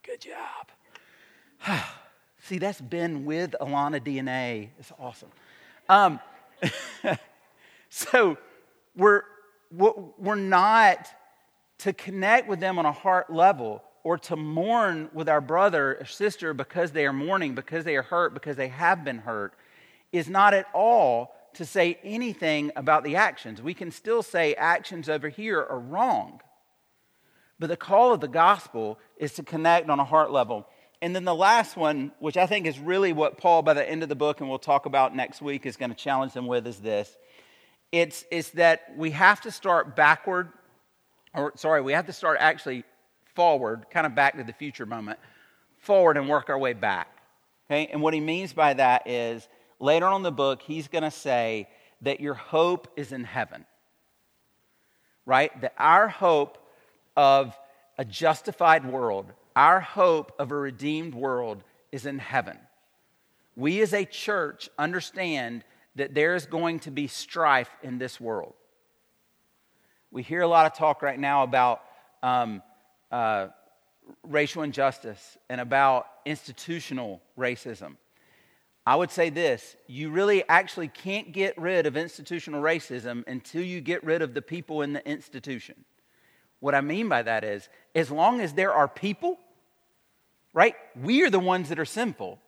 Good 0.09 0.22
job. 0.22 1.78
See, 2.38 2.56
that's 2.56 2.80
been 2.80 3.26
with 3.26 3.54
Alana 3.61 4.00
DNA. 4.00 4.70
It's 4.78 4.90
awesome. 4.98 5.28
Um, 5.86 6.18
so 7.90 8.38
we're, 8.96 9.24
we're 9.70 10.34
not 10.34 11.09
to 11.78 11.92
connect 11.92 12.48
with 12.48 12.59
them 12.59 12.78
on 12.78 12.86
a 12.86 12.92
heart 12.92 13.30
level 13.30 13.82
or 14.02 14.16
to 14.16 14.36
mourn 14.36 15.11
with 15.12 15.28
our 15.28 15.42
brother 15.42 15.98
or 16.00 16.06
sister 16.06 16.54
because 16.54 16.92
they 16.92 17.04
are 17.04 17.12
mourning, 17.12 17.54
because 17.54 17.84
they 17.84 17.96
are 17.96 18.02
hurt, 18.02 18.32
because 18.32 18.56
they 18.56 18.68
have 18.68 19.04
been 19.04 19.18
hurt, 19.18 19.52
is 20.11 20.26
not 20.26 20.54
at 20.54 20.64
all 20.72 21.34
to 21.52 21.66
say 21.66 21.98
anything 22.02 22.72
about 22.76 23.04
the 23.04 23.16
actions. 23.16 23.61
We 23.61 23.74
can 23.74 23.90
still 23.90 24.22
say 24.22 24.54
actions 24.54 25.11
over 25.11 25.28
here 25.28 25.61
are 25.61 25.78
wrong. 25.78 26.40
But 27.59 27.68
the 27.68 27.76
call 27.76 28.12
of 28.12 28.20
the 28.20 28.28
gospel 28.28 28.98
is 29.16 29.32
to 29.34 29.42
connect 29.42 29.90
on 29.90 29.98
a 29.98 30.04
heart 30.04 30.30
level. 30.30 30.66
And 31.00 31.14
then 31.14 31.24
the 31.24 31.34
last 31.34 31.76
one, 31.76 32.12
which 32.18 32.36
I 32.36 32.46
think 32.46 32.66
is 32.66 32.78
really 32.78 33.12
what 33.12 33.38
Paul, 33.38 33.62
by 33.62 33.74
the 33.74 33.88
end 33.88 34.02
of 34.02 34.09
the 34.09 34.16
book, 34.16 34.40
and 34.40 34.48
we'll 34.48 34.59
talk 34.59 34.86
about 34.86 35.14
next 35.14 35.40
week, 35.40 35.66
is 35.66 35.76
going 35.76 35.90
to 35.90 35.96
challenge 35.96 36.32
them 36.32 36.46
with, 36.46 36.66
is 36.66 36.78
this. 36.78 37.16
It's, 37.92 38.24
it's 38.30 38.50
that 38.50 38.94
we 38.96 39.12
have 39.12 39.40
to 39.42 39.50
start 39.50 39.96
backward, 39.96 40.50
or 41.34 41.52
sorry, 41.56 41.80
we 41.80 41.92
have 41.92 42.06
to 42.06 42.12
start 42.12 42.38
actually 42.40 42.84
forward, 43.34 43.86
kind 43.90 44.06
of 44.06 44.14
back 44.14 44.36
to 44.36 44.44
the 44.44 44.52
future 44.52 44.86
moment, 44.86 45.18
forward 45.78 46.16
and 46.16 46.28
work 46.28 46.50
our 46.50 46.59
way 46.59 46.72
back. 46.72 47.09
Okay? 47.70 47.86
And 47.86 48.02
what 48.02 48.14
he 48.14 48.20
means 48.20 48.52
by 48.52 48.74
that 48.74 49.06
is 49.06 49.48
later 49.78 50.06
on 50.06 50.16
in 50.16 50.22
the 50.22 50.32
book, 50.32 50.62
he's 50.62 50.88
going 50.88 51.04
to 51.04 51.11
say 51.11 51.68
that 52.02 52.20
your 52.20 52.34
hope 52.34 52.88
is 52.96 53.12
in 53.12 53.24
heaven. 53.24 53.64
Right? 55.26 55.59
That 55.61 55.74
our 55.78 56.09
hope 56.09 56.59
of 57.18 57.58
a 57.98 58.04
justified 58.04 58.86
world, 58.86 59.26
our 59.56 59.80
hope 59.80 60.32
of 60.38 60.52
a 60.52 60.54
redeemed 60.54 61.16
world 61.16 61.64
is 61.90 62.06
in 62.06 62.20
heaven. 62.20 62.56
We 63.56 63.80
as 63.80 63.92
a 63.92 64.04
church 64.04 64.70
understand 64.78 65.64
that 65.96 66.14
there 66.14 66.36
is 66.36 66.46
going 66.46 66.78
to 66.80 66.92
be 66.92 67.08
strife 67.08 67.70
in 67.82 67.98
this 67.98 68.20
world. 68.20 68.54
We 70.12 70.22
hear 70.22 70.42
a 70.42 70.46
lot 70.46 70.66
of 70.66 70.78
talk 70.78 71.02
right 71.02 71.18
now 71.18 71.42
about 71.42 71.82
um, 72.22 72.62
uh, 73.10 73.48
racial 74.22 74.62
injustice 74.62 75.36
and 75.48 75.60
about 75.60 76.06
institutional 76.24 77.20
racism. 77.36 77.96
I 78.86 78.94
would 78.94 79.10
say 79.10 79.28
this 79.28 79.74
you 79.88 80.10
really 80.10 80.48
actually 80.48 80.88
can't 80.88 81.32
get 81.32 81.58
rid 81.58 81.84
of 81.86 81.96
institutional 81.96 82.62
racism 82.62 83.26
until 83.26 83.64
you 83.64 83.80
get 83.80 84.04
rid 84.04 84.22
of 84.22 84.34
the 84.34 84.42
people 84.42 84.82
in 84.82 84.92
the 84.92 85.04
institution. 85.04 85.84
What 86.61 86.74
I 86.74 86.80
mean 86.80 87.09
by 87.09 87.22
that 87.22 87.44
is, 87.44 87.68
as 87.94 88.11
long 88.11 88.40
as 88.40 88.52
there 88.52 88.72
are 88.72 88.88
people 88.88 89.38
right? 90.52 90.74
We 91.00 91.22
are 91.22 91.30
the 91.30 91.38
ones 91.38 91.68
that 91.68 91.78
are 91.78 91.84
sinful. 91.84 92.40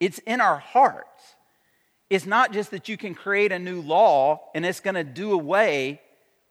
It's 0.00 0.18
in 0.20 0.40
our 0.40 0.58
hearts. 0.58 1.36
It's 2.10 2.26
not 2.26 2.52
just 2.52 2.70
that 2.70 2.88
you 2.88 2.96
can 2.96 3.14
create 3.14 3.50
a 3.50 3.58
new 3.58 3.80
law 3.80 4.50
and 4.54 4.64
it's 4.64 4.80
going 4.80 4.94
to 4.94 5.04
do 5.04 5.32
away 5.32 6.00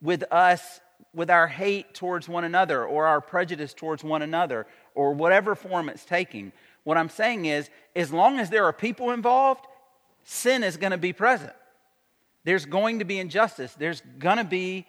with 0.01 0.23
us, 0.31 0.79
with 1.13 1.29
our 1.29 1.47
hate 1.47 1.93
towards 1.93 2.27
one 2.27 2.43
another 2.43 2.83
or 2.83 3.05
our 3.05 3.21
prejudice 3.21 3.73
towards 3.73 4.03
one 4.03 4.21
another 4.21 4.65
or 4.95 5.13
whatever 5.13 5.55
form 5.55 5.89
it's 5.89 6.05
taking. 6.05 6.51
What 6.83 6.97
I'm 6.97 7.09
saying 7.09 7.45
is, 7.45 7.69
as 7.95 8.11
long 8.11 8.39
as 8.39 8.49
there 8.49 8.65
are 8.65 8.73
people 8.73 9.11
involved, 9.11 9.65
sin 10.23 10.63
is 10.63 10.75
going 10.75 10.91
to 10.91 10.97
be 10.97 11.13
present. 11.13 11.53
There's 12.43 12.65
going 12.65 12.99
to 12.99 13.05
be 13.05 13.19
injustice. 13.19 13.73
There's 13.73 14.01
going 14.19 14.37
to 14.37 14.43
be 14.43 14.85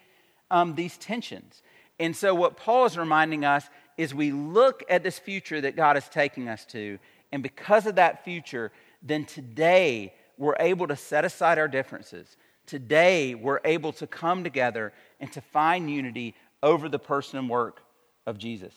um, 0.51 0.75
these 0.75 0.97
tensions. 0.99 1.63
And 1.99 2.15
so, 2.15 2.35
what 2.35 2.57
Paul 2.57 2.87
is 2.87 2.99
reminding 2.99 3.45
us 3.45 3.69
is 3.97 4.15
we 4.15 4.31
look 4.31 4.85
at 4.89 5.03
this 5.03 5.19
future 5.19 5.61
that 5.61 5.77
God 5.77 5.97
is 5.97 6.09
taking 6.09 6.49
us 6.49 6.65
to, 6.67 6.99
and 7.33 7.43
because 7.43 7.87
of 7.87 7.95
that 7.95 8.25
future, 8.25 8.71
then 9.03 9.25
today 9.25 10.15
we're 10.37 10.57
able 10.61 10.87
to 10.89 10.97
set 10.97 11.25
aside 11.25 11.59
our 11.59 11.69
differences. 11.69 12.37
Today 12.67 13.35
we're 13.35 13.61
able 13.65 13.93
to 13.95 14.07
come 14.07 14.45
together 14.45 14.93
and 15.21 15.33
to 15.33 15.41
find 15.41 15.91
unity 15.91 16.35
over 16.63 16.89
the 16.89 16.99
person 16.99 17.39
and 17.39 17.49
work 17.49 17.83
of 18.27 18.39
Jesus. 18.39 18.75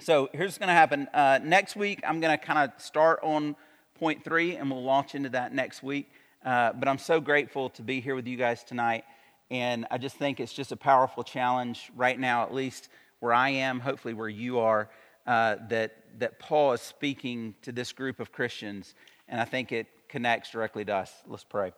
So 0.00 0.28
here's 0.32 0.48
what's 0.48 0.58
going 0.58 0.68
to 0.68 0.74
happen. 0.74 1.08
Uh, 1.12 1.40
next 1.42 1.76
week, 1.76 2.00
I'm 2.06 2.20
going 2.20 2.36
to 2.36 2.42
kind 2.42 2.58
of 2.58 2.80
start 2.80 3.20
on 3.22 3.56
point 3.94 4.24
three, 4.24 4.56
and 4.56 4.70
we'll 4.70 4.82
launch 4.82 5.14
into 5.14 5.28
that 5.30 5.54
next 5.54 5.82
week. 5.82 6.10
Uh, 6.44 6.72
but 6.72 6.88
I'm 6.88 6.98
so 6.98 7.20
grateful 7.20 7.68
to 7.70 7.82
be 7.82 8.00
here 8.00 8.14
with 8.14 8.26
you 8.26 8.36
guys 8.38 8.64
tonight. 8.64 9.04
And 9.50 9.86
I 9.90 9.98
just 9.98 10.16
think 10.16 10.38
it's 10.38 10.52
just 10.52 10.72
a 10.72 10.76
powerful 10.76 11.24
challenge 11.24 11.90
right 11.96 12.18
now, 12.18 12.42
at 12.42 12.54
least 12.54 12.88
where 13.18 13.32
I 13.32 13.50
am, 13.50 13.80
hopefully 13.80 14.14
where 14.14 14.28
you 14.28 14.60
are, 14.60 14.88
uh, 15.26 15.56
that, 15.68 15.96
that 16.18 16.38
Paul 16.38 16.72
is 16.72 16.80
speaking 16.80 17.54
to 17.62 17.72
this 17.72 17.92
group 17.92 18.20
of 18.20 18.32
Christians, 18.32 18.94
and 19.28 19.40
I 19.40 19.44
think 19.44 19.72
it 19.72 19.86
connects 20.08 20.50
directly 20.50 20.84
to 20.86 20.94
us. 20.94 21.12
Let's 21.26 21.44
pray. 21.44 21.72